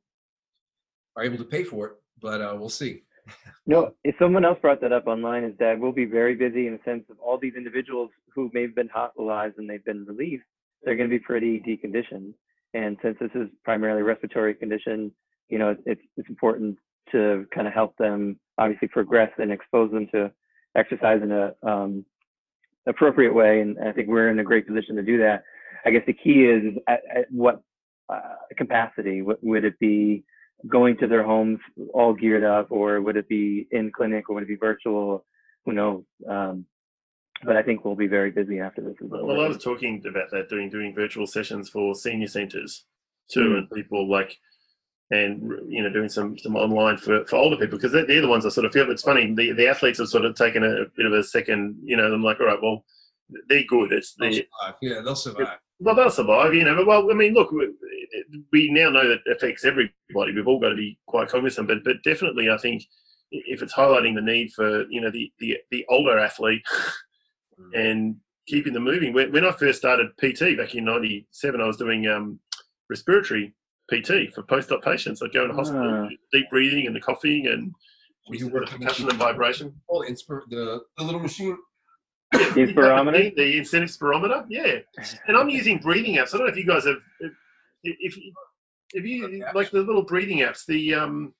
are 1.15 1.23
able 1.23 1.37
to 1.37 1.43
pay 1.43 1.63
for 1.63 1.87
it, 1.87 1.93
but 2.21 2.41
uh, 2.41 2.55
we'll 2.57 2.69
see. 2.69 3.03
No, 3.69 3.91
if 4.05 4.15
someone 4.17 4.45
else 4.45 4.57
brought 4.61 4.79
that 4.79 4.93
up 4.93 5.07
online, 5.07 5.43
is 5.43 5.53
that 5.59 5.77
we'll 5.77 5.91
be 5.91 6.05
very 6.05 6.35
busy 6.35 6.67
in 6.67 6.73
the 6.73 6.79
sense 6.89 7.03
of 7.09 7.19
all 7.19 7.37
these 7.37 7.55
individuals 7.57 8.09
who 8.33 8.49
may 8.53 8.61
have 8.61 8.73
been 8.73 8.87
hospitalized 8.87 9.57
and 9.57 9.69
they've 9.69 9.83
been 9.83 10.05
released, 10.05 10.45
they're 10.83 10.95
going 10.95 11.09
to 11.09 11.13
be 11.13 11.19
pretty 11.19 11.59
deconditioned. 11.59 12.33
And 12.73 12.95
since 13.01 13.17
this 13.19 13.31
is 13.35 13.49
primarily 13.65 14.03
respiratory 14.03 14.53
condition, 14.53 15.11
you 15.49 15.59
know, 15.59 15.75
it's 15.85 16.01
it's 16.15 16.29
important 16.29 16.77
to 17.11 17.45
kind 17.53 17.67
of 17.67 17.73
help 17.73 17.97
them 17.97 18.39
obviously 18.57 18.87
progress 18.87 19.31
and 19.37 19.51
expose 19.51 19.91
them 19.91 20.07
to 20.13 20.31
exercise 20.75 21.21
in 21.21 21.31
a 21.31 21.53
um, 21.63 22.05
appropriate 22.85 23.33
way. 23.33 23.59
And 23.61 23.77
I 23.79 23.91
think 23.91 24.07
we're 24.07 24.29
in 24.29 24.39
a 24.39 24.43
great 24.43 24.67
position 24.67 24.95
to 24.95 25.03
do 25.03 25.17
that. 25.19 25.43
I 25.85 25.91
guess 25.91 26.03
the 26.07 26.13
key 26.13 26.45
is, 26.45 26.77
at, 26.87 27.01
at 27.13 27.31
what 27.31 27.61
uh, 28.09 28.35
capacity? 28.57 29.21
What, 29.21 29.43
would 29.43 29.65
it 29.65 29.79
be 29.79 30.23
going 30.67 30.97
to 30.97 31.07
their 31.07 31.23
homes 31.23 31.59
all 31.93 32.13
geared 32.13 32.43
up, 32.43 32.71
or 32.71 33.01
would 33.01 33.17
it 33.17 33.27
be 33.29 33.67
in 33.71 33.91
clinic, 33.91 34.29
or 34.29 34.35
would 34.35 34.43
it 34.43 34.47
be 34.49 34.55
virtual? 34.55 35.25
Who 35.65 35.73
knows? 35.73 36.03
Um, 36.27 36.65
but 37.43 37.55
I 37.55 37.61
think 37.61 37.85
we'll 37.85 37.95
be 37.95 38.07
very 38.07 38.31
busy 38.31 38.59
after 38.59 38.81
this. 38.81 38.95
is 38.99 39.09
Well, 39.11 39.29
over. 39.31 39.45
I 39.45 39.47
was 39.47 39.63
talking 39.63 40.01
about 40.09 40.31
that 40.31 40.49
doing 40.49 40.69
doing 40.69 40.95
virtual 40.95 41.27
sessions 41.27 41.69
for 41.69 41.93
senior 41.93 42.27
centres 42.27 42.85
too, 43.29 43.41
Mm. 43.41 43.57
and 43.59 43.71
people 43.71 44.09
like, 44.09 44.35
and 45.11 45.41
you 45.71 45.83
know, 45.83 45.91
doing 45.91 46.09
some 46.09 46.37
some 46.37 46.55
online 46.55 46.97
for, 46.97 47.25
for 47.25 47.35
older 47.35 47.55
people 47.57 47.77
because 47.77 47.91
they're, 47.91 48.05
they're 48.07 48.21
the 48.21 48.27
ones 48.27 48.45
I 48.45 48.49
sort 48.49 48.65
of 48.65 48.71
feel. 48.73 48.89
It's 48.89 49.03
funny 49.03 49.33
the 49.35 49.51
the 49.51 49.67
athletes 49.67 49.99
have 49.99 50.07
sort 50.09 50.25
of 50.25 50.35
taken 50.35 50.63
a, 50.63 50.85
bit 50.95 51.05
of 51.05 51.13
a 51.13 51.23
second. 51.23 51.77
You 51.83 51.97
know, 51.97 52.11
I'm 52.11 52.23
like, 52.23 52.39
all 52.39 52.47
right, 52.47 52.61
well, 52.61 52.83
they're 53.47 53.63
good. 53.65 53.91
It's 53.93 54.15
They'll 54.15 54.31
the 54.31 54.35
survive. 54.63 54.75
Yeah, 54.81 55.01
they'll 55.01 55.15
survive. 55.15 55.59
Well, 55.79 55.95
they'll 55.95 56.09
survive. 56.09 56.53
You 56.53 56.63
know, 56.63 56.75
but 56.75 56.87
well, 56.87 57.11
I 57.11 57.13
mean, 57.13 57.33
look, 57.33 57.51
we, 57.51 57.69
we 58.51 58.71
now 58.71 58.89
know 58.89 59.07
that 59.07 59.19
affects 59.31 59.65
everybody. 59.65 60.33
We've 60.33 60.47
all 60.47 60.59
got 60.59 60.69
to 60.69 60.75
be 60.75 60.97
quite 61.07 61.29
cognizant, 61.29 61.67
but 61.67 61.83
but 61.83 62.03
definitely, 62.03 62.49
I 62.49 62.57
think 62.57 62.83
if 63.31 63.61
it's 63.61 63.73
highlighting 63.73 64.15
the 64.15 64.21
need 64.21 64.51
for 64.53 64.85
you 64.89 65.01
know 65.01 65.11
the 65.11 65.31
the, 65.39 65.57
the 65.71 65.85
older 65.89 66.17
athlete 66.17 66.61
and 67.73 68.15
keeping 68.47 68.73
them 68.73 68.83
moving. 68.83 69.13
When, 69.13 69.31
when 69.31 69.45
I 69.45 69.51
first 69.51 69.79
started 69.79 70.07
PT 70.17 70.57
back 70.57 70.75
in 70.75 70.85
'97, 70.85 71.59
I 71.61 71.65
was 71.67 71.77
doing 71.77 72.07
um, 72.07 72.39
respiratory 72.89 73.53
PT 73.91 74.33
for 74.33 74.43
post-op 74.43 74.83
patients. 74.83 75.21
I'd 75.21 75.33
go 75.33 75.43
in 75.43 75.49
the 75.49 75.55
hospital, 75.55 76.05
Ah. 76.05 76.09
deep 76.31 76.49
breathing 76.49 76.87
and 76.87 76.95
the 76.95 76.99
coughing 77.01 77.47
and 77.47 77.73
Were 78.29 78.35
you 78.35 78.45
you 78.45 78.49
the 78.51 78.53
working 78.59 78.79
percussion 78.79 79.09
and 79.09 79.17
vibration. 79.17 79.73
Oh, 79.89 80.03
the, 80.03 80.11
inspir- 80.11 80.41
the 80.49 80.81
the 80.97 81.03
little 81.03 81.19
machine. 81.19 81.57
The 82.31 82.73
spirometer? 82.73 83.35
the 83.35 83.57
incentive 83.57 83.89
spirometer, 83.89 84.45
yeah. 84.49 84.79
And 85.27 85.37
I'm 85.37 85.49
using 85.49 85.77
breathing 85.77 86.15
apps. 86.15 86.33
I 86.33 86.37
don't 86.37 86.47
know 86.47 86.51
if 86.51 86.57
you 86.57 86.65
guys 86.65 86.85
have, 86.85 86.97
if, 87.21 87.31
if, 87.83 88.17
if 88.93 89.05
you 89.05 89.45
like 89.53 89.71
the 89.71 89.81
little 89.81 90.03
breathing 90.03 90.39
apps, 90.39 90.65
the 90.65 90.93
um, 90.93 91.33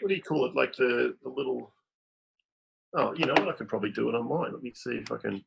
what 0.00 0.08
do 0.08 0.14
you 0.14 0.22
call 0.22 0.46
it? 0.46 0.54
Like 0.54 0.74
the 0.76 1.16
the 1.22 1.28
little. 1.28 1.72
Oh, 2.94 3.14
you 3.14 3.26
know 3.26 3.34
what? 3.34 3.48
I 3.48 3.52
could 3.52 3.68
probably 3.68 3.90
do 3.90 4.08
it 4.08 4.14
online. 4.14 4.52
Let 4.52 4.62
me 4.62 4.72
see 4.74 4.96
if 4.96 5.12
I 5.12 5.16
can. 5.16 5.34
I'm 5.34 5.44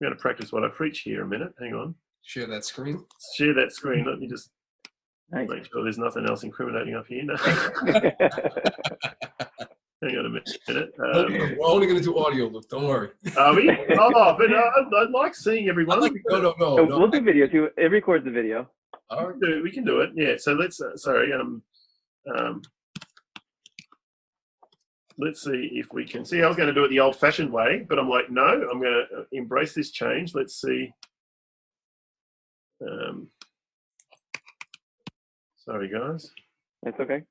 going 0.00 0.14
to 0.14 0.20
practice 0.20 0.52
what 0.52 0.64
I 0.64 0.68
preach 0.68 1.00
here 1.00 1.24
a 1.24 1.26
minute. 1.26 1.52
Hang 1.58 1.74
on. 1.74 1.94
Share 2.22 2.46
that 2.46 2.64
screen. 2.64 3.04
Share 3.36 3.54
that 3.54 3.72
screen. 3.72 4.04
Let 4.06 4.18
me 4.18 4.28
just 4.28 4.50
Nice. 5.30 5.48
make 5.48 5.64
sure 5.64 5.82
there's 5.82 5.98
nothing 5.98 6.26
else 6.26 6.42
incriminating 6.42 6.94
up 6.94 7.06
here. 7.06 7.24
No. 7.24 7.36
Hang 10.02 10.16
on 10.16 10.26
a 10.26 10.30
minute. 10.30 10.94
Um, 10.98 11.56
We're 11.58 11.66
only 11.66 11.86
going 11.86 11.98
to 11.98 12.02
do 12.02 12.16
audio, 12.16 12.46
Luke. 12.46 12.66
Don't 12.70 12.86
worry. 12.86 13.10
are 13.36 13.54
we? 13.54 13.70
Oh, 13.70 14.34
but 14.38 14.50
uh, 14.54 14.56
I, 14.56 15.02
I 15.02 15.10
like 15.10 15.34
seeing 15.34 15.68
everyone. 15.68 16.00
no, 16.00 16.40
no, 16.40 16.54
no, 16.58 16.84
no. 16.84 16.98
we'll 16.98 17.08
do 17.08 17.20
video 17.20 17.46
too. 17.46 17.68
It 17.76 17.90
records 17.90 18.24
the 18.24 18.30
video. 18.30 18.66
All 19.10 19.26
We 19.26 19.32
can 19.32 19.40
do, 19.40 19.62
we 19.62 19.70
can 19.70 19.84
do 19.84 20.00
it. 20.00 20.10
Yeah. 20.14 20.36
So 20.38 20.54
let's. 20.54 20.80
Uh, 20.80 20.96
sorry. 20.96 21.32
Um. 21.34 21.62
Um. 22.34 22.62
Let's 25.18 25.44
see 25.44 25.68
if 25.74 25.92
we 25.92 26.06
can 26.06 26.24
see. 26.24 26.42
I 26.42 26.48
was 26.48 26.56
going 26.56 26.68
to 26.68 26.74
do 26.74 26.84
it 26.84 26.88
the 26.88 27.00
old-fashioned 27.00 27.52
way, 27.52 27.84
but 27.86 27.98
I'm 27.98 28.08
like, 28.08 28.30
no. 28.30 28.42
I'm 28.72 28.80
going 28.80 29.04
to 29.10 29.26
embrace 29.32 29.74
this 29.74 29.90
change. 29.90 30.34
Let's 30.34 30.58
see. 30.58 30.90
Um. 32.80 33.28
Sorry, 35.58 35.90
guys. 35.90 36.30
That's 36.82 36.98
okay. 37.00 37.22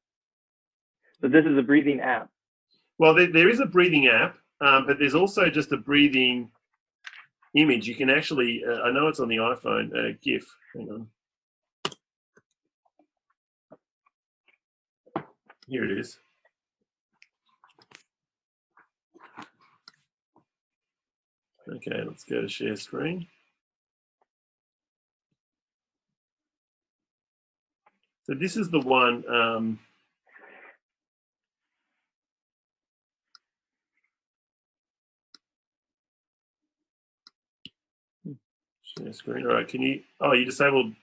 So 1.20 1.30
this 1.30 1.46
is 1.46 1.58
a 1.58 1.64
breathing 1.64 2.00
app. 2.02 2.30
Well, 3.00 3.14
there, 3.14 3.32
there 3.32 3.50
is 3.50 3.62
a 3.62 3.66
breathing 3.66 4.08
app, 4.08 4.36
um, 4.60 4.86
but 4.86 5.00
there's 5.00 5.16
also 5.16 5.50
just 5.50 5.72
a 5.72 5.78
breathing 5.78 6.52
image. 7.56 7.88
You 7.88 7.96
can 7.96 8.10
actually. 8.10 8.62
Uh, 8.68 8.82
I 8.82 8.92
know 8.92 9.08
it's 9.08 9.22
on 9.22 9.30
the 9.30 9.38
iPhone. 9.38 9.96
Uh, 9.96 10.18
GIF. 10.22 10.46
Hang 10.76 10.90
on. 10.92 11.08
Here 15.68 15.86
it 15.86 15.98
is. 15.98 16.20
Okay, 21.72 22.04
let's 22.06 22.24
go 22.26 22.42
to 22.42 22.50
share 22.50 22.76
screen. 22.76 23.28
So 28.24 28.34
this 28.34 28.58
is 28.58 28.70
the 28.70 28.80
one. 28.80 29.24
Um, 29.30 29.80
share 39.04 39.14
screen. 39.14 39.46
All 39.46 39.54
right. 39.54 39.68
Can 39.68 39.82
you? 39.82 40.02
Oh, 40.22 40.34
you 40.34 40.46
disabled 40.46 40.94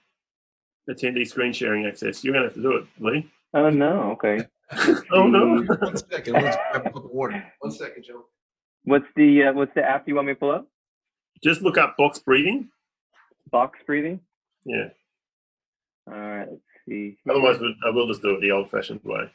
attendee 0.89 1.27
screen 1.27 1.53
sharing 1.53 1.85
access. 1.85 2.23
You're 2.23 2.33
going 2.33 2.43
to 2.43 2.49
have 2.49 2.55
to 2.55 2.61
do 2.61 2.77
it, 2.77 2.85
Lee. 2.99 3.29
Oh 3.53 3.69
no. 3.69 4.11
Okay. 4.11 4.45
Oh 5.13 5.25
no. 5.25 5.63
One 5.63 5.95
second. 5.97 6.33
Let's 6.33 6.57
grab 6.57 6.85
a 6.85 6.89
cup 6.89 6.95
of 6.97 7.05
water. 7.05 7.41
One 7.59 7.71
second, 7.71 8.03
Joe. 8.03 8.25
What's 8.83 9.05
the 9.15 9.43
uh, 9.43 9.53
what's 9.53 9.73
the 9.75 9.83
app 9.83 10.07
you 10.07 10.15
want 10.15 10.27
me 10.27 10.33
to 10.33 10.39
pull 10.39 10.51
up? 10.51 10.67
Just 11.41 11.61
look 11.61 11.77
up 11.77 11.95
box 11.97 12.19
breathing. 12.19 12.69
Box 13.49 13.79
breathing. 13.85 14.19
Yeah. 14.65 14.89
All 16.07 16.13
right. 16.13 16.47
Let's 16.49 16.61
see. 16.87 17.17
Otherwise, 17.29 17.59
I 17.85 17.89
will 17.91 18.07
just 18.07 18.21
do 18.21 18.31
it 18.31 18.41
the 18.41 18.51
old-fashioned 18.51 19.01
way. 19.03 19.31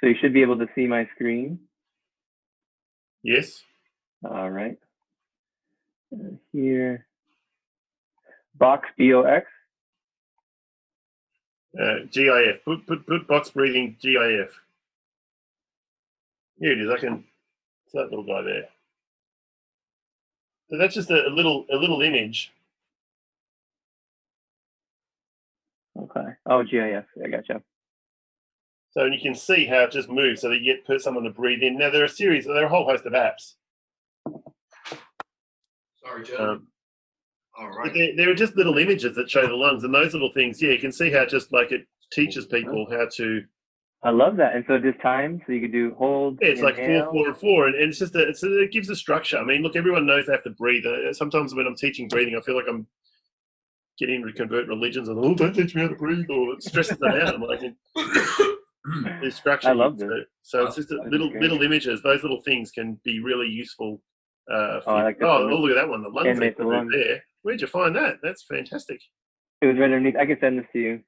So 0.00 0.08
you 0.08 0.16
should 0.20 0.32
be 0.32 0.42
able 0.42 0.58
to 0.58 0.66
see 0.74 0.86
my 0.86 1.08
screen. 1.14 1.60
Yes. 3.22 3.62
All 4.28 4.50
right. 4.50 4.76
Uh, 6.12 6.36
here. 6.52 7.06
Box 8.56 8.88
B 8.96 9.12
O 9.14 9.22
X. 9.22 9.46
Uh, 11.80 12.06
GIF. 12.10 12.64
Put, 12.64 12.86
put 12.86 13.06
put 13.06 13.26
box 13.26 13.50
breathing 13.50 13.96
GIF. 14.00 14.60
Here 16.58 16.72
it 16.72 16.80
is. 16.80 16.90
I 16.90 16.98
can. 16.98 17.24
It's 17.84 17.94
that 17.94 18.10
little 18.10 18.24
guy 18.24 18.42
there. 18.42 18.68
So 20.70 20.78
that's 20.78 20.94
just 20.94 21.10
a, 21.10 21.26
a 21.26 21.30
little 21.30 21.66
a 21.72 21.76
little 21.76 22.00
image. 22.00 22.52
Okay. 25.98 26.26
Oh, 26.46 26.62
GIF. 26.62 27.04
I 27.24 27.28
gotcha. 27.28 27.62
So 28.94 29.06
you 29.06 29.20
can 29.20 29.34
see 29.34 29.66
how 29.66 29.80
it 29.80 29.90
just 29.90 30.08
moves 30.08 30.40
so 30.40 30.48
that 30.50 30.60
you 30.60 30.72
get 30.72 30.86
per- 30.86 31.00
someone 31.00 31.24
to 31.24 31.30
breathe 31.30 31.62
in. 31.62 31.76
Now 31.76 31.90
there 31.90 32.02
are 32.02 32.06
a 32.06 32.08
series, 32.08 32.44
there 32.44 32.62
are 32.62 32.66
a 32.66 32.68
whole 32.68 32.84
host 32.84 33.04
of 33.04 33.12
apps. 33.12 33.54
Sorry, 36.04 36.24
gentlemen. 36.24 36.56
Um, 36.56 36.66
All 37.58 37.68
but 37.68 37.76
right. 37.78 37.94
there, 37.94 38.16
there 38.16 38.30
are 38.30 38.34
just 38.34 38.56
little 38.56 38.78
images 38.78 39.14
that 39.16 39.30
show 39.30 39.46
the 39.46 39.54
lungs, 39.54 39.84
and 39.84 39.94
those 39.94 40.12
little 40.12 40.32
things, 40.32 40.60
yeah, 40.60 40.70
you 40.70 40.78
can 40.78 40.92
see 40.92 41.10
how 41.10 41.24
just 41.24 41.52
like 41.52 41.72
it 41.72 41.86
teaches 42.12 42.46
people 42.46 42.86
how 42.90 43.06
to. 43.16 43.42
I 44.02 44.10
love 44.10 44.36
that. 44.36 44.54
And 44.54 44.64
so 44.66 44.78
just 44.78 45.00
time, 45.00 45.40
so 45.46 45.52
you 45.52 45.60
can 45.62 45.70
do 45.70 45.94
hold. 45.96 46.38
Yeah, 46.42 46.48
it's 46.48 46.60
like 46.60 46.78
inhale. 46.78 47.04
four, 47.04 47.12
four, 47.12 47.26
and 47.28 47.36
four, 47.36 47.66
and, 47.68 47.74
and 47.76 47.88
it's 47.88 47.98
just 47.98 48.14
a, 48.16 48.28
it's 48.28 48.42
a, 48.42 48.62
it 48.62 48.72
gives 48.72 48.90
a 48.90 48.96
structure. 48.96 49.38
I 49.38 49.44
mean, 49.44 49.62
look, 49.62 49.76
everyone 49.76 50.04
knows 50.06 50.26
they 50.26 50.32
have 50.32 50.44
to 50.44 50.50
breathe. 50.50 50.84
Uh, 50.84 51.12
Sometimes 51.12 51.54
when 51.54 51.66
I'm 51.66 51.76
teaching 51.76 52.08
breathing, 52.08 52.36
I 52.36 52.40
feel 52.42 52.56
like 52.56 52.66
I'm 52.68 52.86
getting 53.98 54.22
to 54.26 54.32
convert 54.32 54.68
religions, 54.68 55.08
and 55.08 55.18
oh, 55.24 55.34
don't 55.34 55.54
teach 55.54 55.74
me 55.74 55.82
how 55.82 55.88
to 55.88 55.94
breathe, 55.94 56.28
or 56.28 56.54
it 56.54 56.62
stresses 56.62 56.98
them 56.98 57.12
out. 57.12 57.34
I'm 57.34 57.40
like, 57.40 57.60
there's 59.20 59.36
structure. 59.36 59.68
I 59.68 59.72
love 59.72 59.98
so, 59.98 60.06
this. 60.08 60.24
so 60.42 60.66
it's 60.66 60.76
just 60.76 60.90
a 60.90 61.00
little 61.08 61.30
great. 61.30 61.42
little 61.42 61.62
images. 61.62 62.02
Those 62.02 62.22
little 62.22 62.42
things 62.42 62.72
can 62.72 63.00
be 63.04 63.20
really 63.20 63.46
useful. 63.48 64.02
Uh, 64.52 64.80
for, 64.80 64.90
Oh, 64.90 64.96
I 64.96 65.02
like 65.04 65.18
this 65.18 65.26
oh, 65.26 65.44
one. 65.46 65.54
look 65.54 65.70
at 65.70 65.76
that 65.76 65.88
one. 65.88 66.02
The 66.02 66.08
lungs 66.10 66.38
the 66.38 66.64
lung. 66.64 66.88
there. 66.88 67.22
Where'd 67.44 67.60
you 67.60 67.66
find 67.66 67.94
that? 67.94 68.16
That's 68.22 68.42
fantastic. 68.44 69.00
It 69.60 69.66
was 69.66 69.76
right 69.76 69.84
underneath. 69.84 70.16
I 70.16 70.24
can 70.24 70.38
send 70.40 70.58
this 70.58 70.66
to 70.72 70.78
you. 70.78 71.00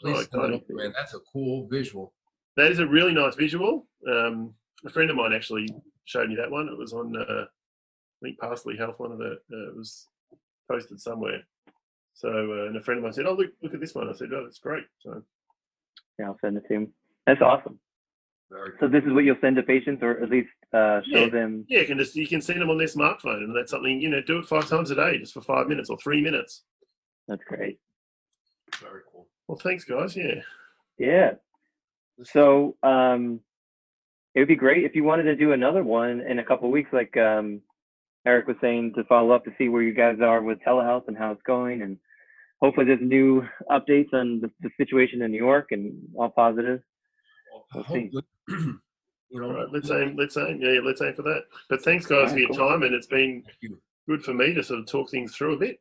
Please 0.00 0.28
Oh, 0.34 0.40
send 0.42 0.54
it 0.54 0.68
God. 0.68 0.76
man. 0.76 0.92
That's 0.92 1.14
a 1.14 1.20
cool 1.32 1.68
visual. 1.68 2.12
That 2.56 2.72
is 2.72 2.80
a 2.80 2.86
really 2.86 3.14
nice 3.14 3.36
visual. 3.36 3.86
Um, 4.08 4.54
a 4.84 4.90
friend 4.90 5.08
of 5.08 5.14
mine 5.16 5.32
actually 5.32 5.68
showed 6.04 6.28
me 6.28 6.34
that 6.34 6.50
one. 6.50 6.68
It 6.68 6.76
was 6.76 6.92
on 6.92 7.16
uh, 7.16 7.44
I 7.44 8.18
think 8.20 8.38
Parsley 8.40 8.76
Health, 8.76 8.98
one 8.98 9.12
of 9.12 9.18
the 9.18 9.34
uh, 9.52 9.74
was 9.76 10.08
posted 10.68 11.00
somewhere. 11.00 11.42
So, 12.14 12.28
uh, 12.28 12.66
and 12.66 12.76
a 12.76 12.80
friend 12.82 12.98
of 12.98 13.04
mine 13.04 13.12
said, 13.12 13.26
"Oh, 13.26 13.34
look, 13.34 13.52
look 13.62 13.74
at 13.74 13.80
this 13.80 13.94
one." 13.94 14.08
I 14.08 14.12
said, 14.14 14.30
"Oh, 14.32 14.42
that's 14.42 14.58
great." 14.58 14.84
So, 14.98 15.22
Yeah, 16.18 16.26
I'll 16.26 16.38
send 16.40 16.56
it 16.56 16.64
to 16.66 16.74
him. 16.74 16.92
That's 17.28 17.40
awesome. 17.40 17.78
Very 18.50 18.72
So 18.80 18.88
this 18.88 19.04
is 19.04 19.12
what 19.12 19.24
you'll 19.24 19.36
send 19.40 19.56
to 19.56 19.62
patients, 19.62 20.02
or 20.02 20.20
at 20.22 20.30
least 20.30 20.48
uh, 20.72 21.00
show 21.12 21.24
Yeah. 21.24 21.28
them. 21.28 21.66
yeah, 21.68 21.80
you 21.80 21.86
can 21.86 21.98
just 21.98 22.16
you 22.16 22.26
can 22.26 22.40
send 22.40 22.60
them 22.60 22.70
on 22.70 22.78
their 22.78 22.86
smartphone, 22.86 23.44
and 23.44 23.54
that's 23.54 23.70
something 23.70 24.00
you 24.00 24.08
know. 24.08 24.22
Do 24.22 24.38
it 24.38 24.46
five 24.46 24.66
times 24.68 24.90
a 24.90 24.94
day, 24.94 25.18
just 25.18 25.34
for 25.34 25.42
five 25.42 25.66
minutes 25.68 25.90
or 25.90 25.98
three 25.98 26.22
minutes. 26.22 26.64
That's 27.26 27.44
great. 27.44 27.78
very 28.80 29.02
cool. 29.12 29.28
Well, 29.46 29.58
thanks, 29.58 29.84
guys. 29.84 30.16
Yeah, 30.16 30.40
Yeah. 30.98 31.32
So 32.24 32.76
um, 32.82 33.40
it 34.34 34.40
would 34.40 34.48
be 34.48 34.56
great 34.56 34.84
if 34.84 34.94
you 34.96 35.04
wanted 35.04 35.24
to 35.24 35.36
do 35.36 35.52
another 35.52 35.82
one 35.84 36.20
in 36.22 36.38
a 36.38 36.44
couple 36.44 36.66
of 36.68 36.72
weeks, 36.72 36.90
like 36.92 37.16
um, 37.16 37.60
Eric 38.26 38.46
was 38.46 38.56
saying, 38.60 38.94
to 38.96 39.04
follow 39.04 39.30
up 39.32 39.44
to 39.44 39.52
see 39.58 39.68
where 39.68 39.82
you 39.82 39.92
guys 39.94 40.18
are 40.22 40.42
with 40.42 40.58
telehealth 40.66 41.06
and 41.08 41.16
how 41.16 41.30
it's 41.32 41.42
going, 41.42 41.82
and 41.82 41.96
hopefully 42.60 42.86
there's 42.86 43.00
new 43.02 43.42
updates 43.70 44.12
on 44.14 44.40
the, 44.40 44.50
the 44.60 44.70
situation 44.78 45.22
in 45.22 45.30
New 45.30 45.38
York 45.38 45.68
and 45.70 45.96
all 46.16 46.30
positive. 46.30 46.80
We'll 47.74 47.84
see. 47.84 48.10
Hopefully, 48.10 48.10
you 49.30 49.40
know, 49.40 49.46
all 49.46 49.54
right. 49.54 49.68
Let's 49.72 49.90
aim. 49.90 50.16
Let's 50.16 50.36
aim. 50.36 50.60
Yeah, 50.60 50.80
let's 50.84 51.02
aim 51.02 51.14
for 51.14 51.22
that. 51.22 51.42
But 51.68 51.82
thanks, 51.82 52.06
guys, 52.06 52.28
All 52.28 52.34
for 52.34 52.38
your 52.38 52.48
cool. 52.48 52.68
time, 52.68 52.82
and 52.82 52.94
it's 52.94 53.06
been 53.06 53.42
good 54.08 54.22
for 54.22 54.32
me 54.34 54.54
to 54.54 54.62
sort 54.62 54.80
of 54.80 54.86
talk 54.86 55.10
things 55.10 55.34
through 55.34 55.54
a 55.54 55.58
bit. 55.58 55.80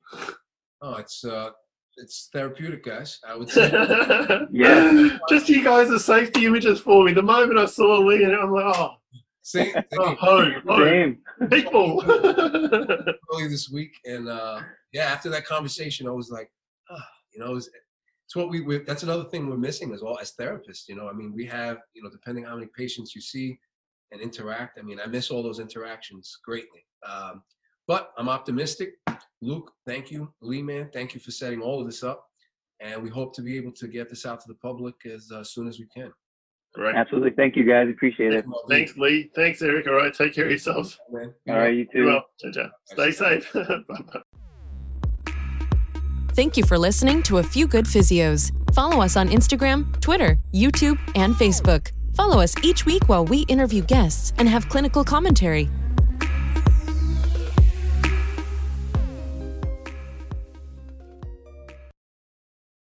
Oh, 0.81 0.95
it's 0.95 1.23
uh, 1.23 1.51
it's 1.95 2.29
therapeutic, 2.31 2.83
guys. 2.83 3.19
I 3.27 3.35
would 3.35 3.49
say. 3.49 3.69
Yeah. 4.51 5.17
Just 5.29 5.49
you 5.49 5.63
guys 5.63 5.89
are 5.89 5.99
safety 5.99 6.45
images 6.45 6.79
for 6.79 7.03
me. 7.03 7.13
The 7.13 7.21
moment 7.21 7.57
I 7.59 7.65
saw 7.65 7.97
Lee, 7.99 8.23
and 8.23 8.35
I'm 8.35 8.51
like, 8.51 8.75
oh, 8.77 8.95
Same 9.41 9.73
oh 9.99 10.15
home, 10.15 10.53
home, 10.67 10.83
Same. 10.83 11.49
people. 11.49 12.03
earlier 12.05 13.49
this 13.49 13.69
week, 13.69 13.93
and 14.05 14.27
uh, 14.27 14.61
yeah, 14.93 15.05
after 15.05 15.29
that 15.29 15.45
conversation, 15.45 16.07
I 16.07 16.11
was 16.11 16.29
like, 16.29 16.51
ah, 16.89 17.07
you 17.33 17.39
know, 17.39 17.55
it's, 17.55 17.69
it's 18.27 18.35
what 18.35 18.49
we. 18.49 18.59
we 18.59 18.79
that's 18.79 19.03
another 19.03 19.23
thing 19.23 19.49
we're 19.49 19.55
missing 19.55 19.93
as 19.93 20.01
well 20.01 20.19
as 20.19 20.33
therapists. 20.37 20.89
You 20.89 20.95
know, 20.95 21.07
I 21.07 21.13
mean, 21.13 21.33
we 21.33 21.45
have, 21.45 21.77
you 21.93 22.03
know, 22.03 22.09
depending 22.09 22.43
on 22.43 22.49
how 22.51 22.57
many 22.57 22.69
patients 22.75 23.15
you 23.15 23.21
see 23.21 23.57
and 24.11 24.19
interact. 24.19 24.77
I 24.77 24.81
mean, 24.81 24.99
I 24.99 25.07
miss 25.07 25.31
all 25.31 25.41
those 25.41 25.61
interactions 25.61 26.37
greatly. 26.43 26.85
Um, 27.09 27.41
but 27.87 28.11
I'm 28.17 28.27
optimistic. 28.27 28.95
Luke, 29.41 29.71
thank 29.85 30.11
you. 30.11 30.33
Lee, 30.41 30.61
man, 30.61 30.89
thank 30.93 31.13
you 31.13 31.21
for 31.21 31.31
setting 31.31 31.61
all 31.61 31.79
of 31.79 31.85
this 31.85 32.03
up. 32.03 32.25
And 32.81 33.01
we 33.01 33.09
hope 33.09 33.33
to 33.35 33.41
be 33.41 33.55
able 33.55 33.71
to 33.71 33.87
get 33.87 34.09
this 34.09 34.25
out 34.25 34.41
to 34.41 34.47
the 34.49 34.55
public 34.55 34.95
as 35.05 35.31
uh, 35.31 35.41
soon 35.41 35.69
as 35.69 35.79
we 35.79 35.87
can. 35.95 36.11
Right. 36.75 36.95
Absolutely. 36.95 37.31
Thank 37.31 37.55
you 37.55 37.63
guys. 37.63 37.87
Appreciate 37.89 38.33
it. 38.33 38.45
Thanks, 38.69 38.97
Lee. 38.97 39.31
Thanks, 39.35 39.61
Eric. 39.61 39.87
All 39.87 39.93
right, 39.93 40.13
take 40.13 40.35
care 40.35 40.43
of 40.45 40.51
yourselves. 40.51 40.99
All 41.13 41.31
right, 41.47 41.73
you 41.73 41.87
too. 41.91 42.07
well. 42.07 42.25
Ciao, 42.41 42.51
ciao. 42.51 42.69
Stay 42.83 43.11
safe. 43.11 43.53
Bye-bye. 43.53 44.19
Thank 46.37 46.55
you 46.55 46.63
for 46.65 46.77
listening 46.77 47.23
to 47.23 47.39
A 47.39 47.43
Few 47.43 47.65
Good 47.65 47.85
Physios. 47.85 48.51
Follow 48.71 49.01
us 49.01 49.17
on 49.17 49.27
Instagram, 49.27 49.99
Twitter, 50.01 50.37
YouTube, 50.53 50.99
and 51.15 51.33
Facebook. 51.33 51.89
Follow 52.13 52.39
us 52.39 52.53
each 52.61 52.85
week 52.85 53.09
while 53.09 53.25
we 53.25 53.39
interview 53.47 53.81
guests 53.81 54.33
and 54.37 54.47
have 54.47 54.69
clinical 54.69 55.03
commentary. 55.03 55.67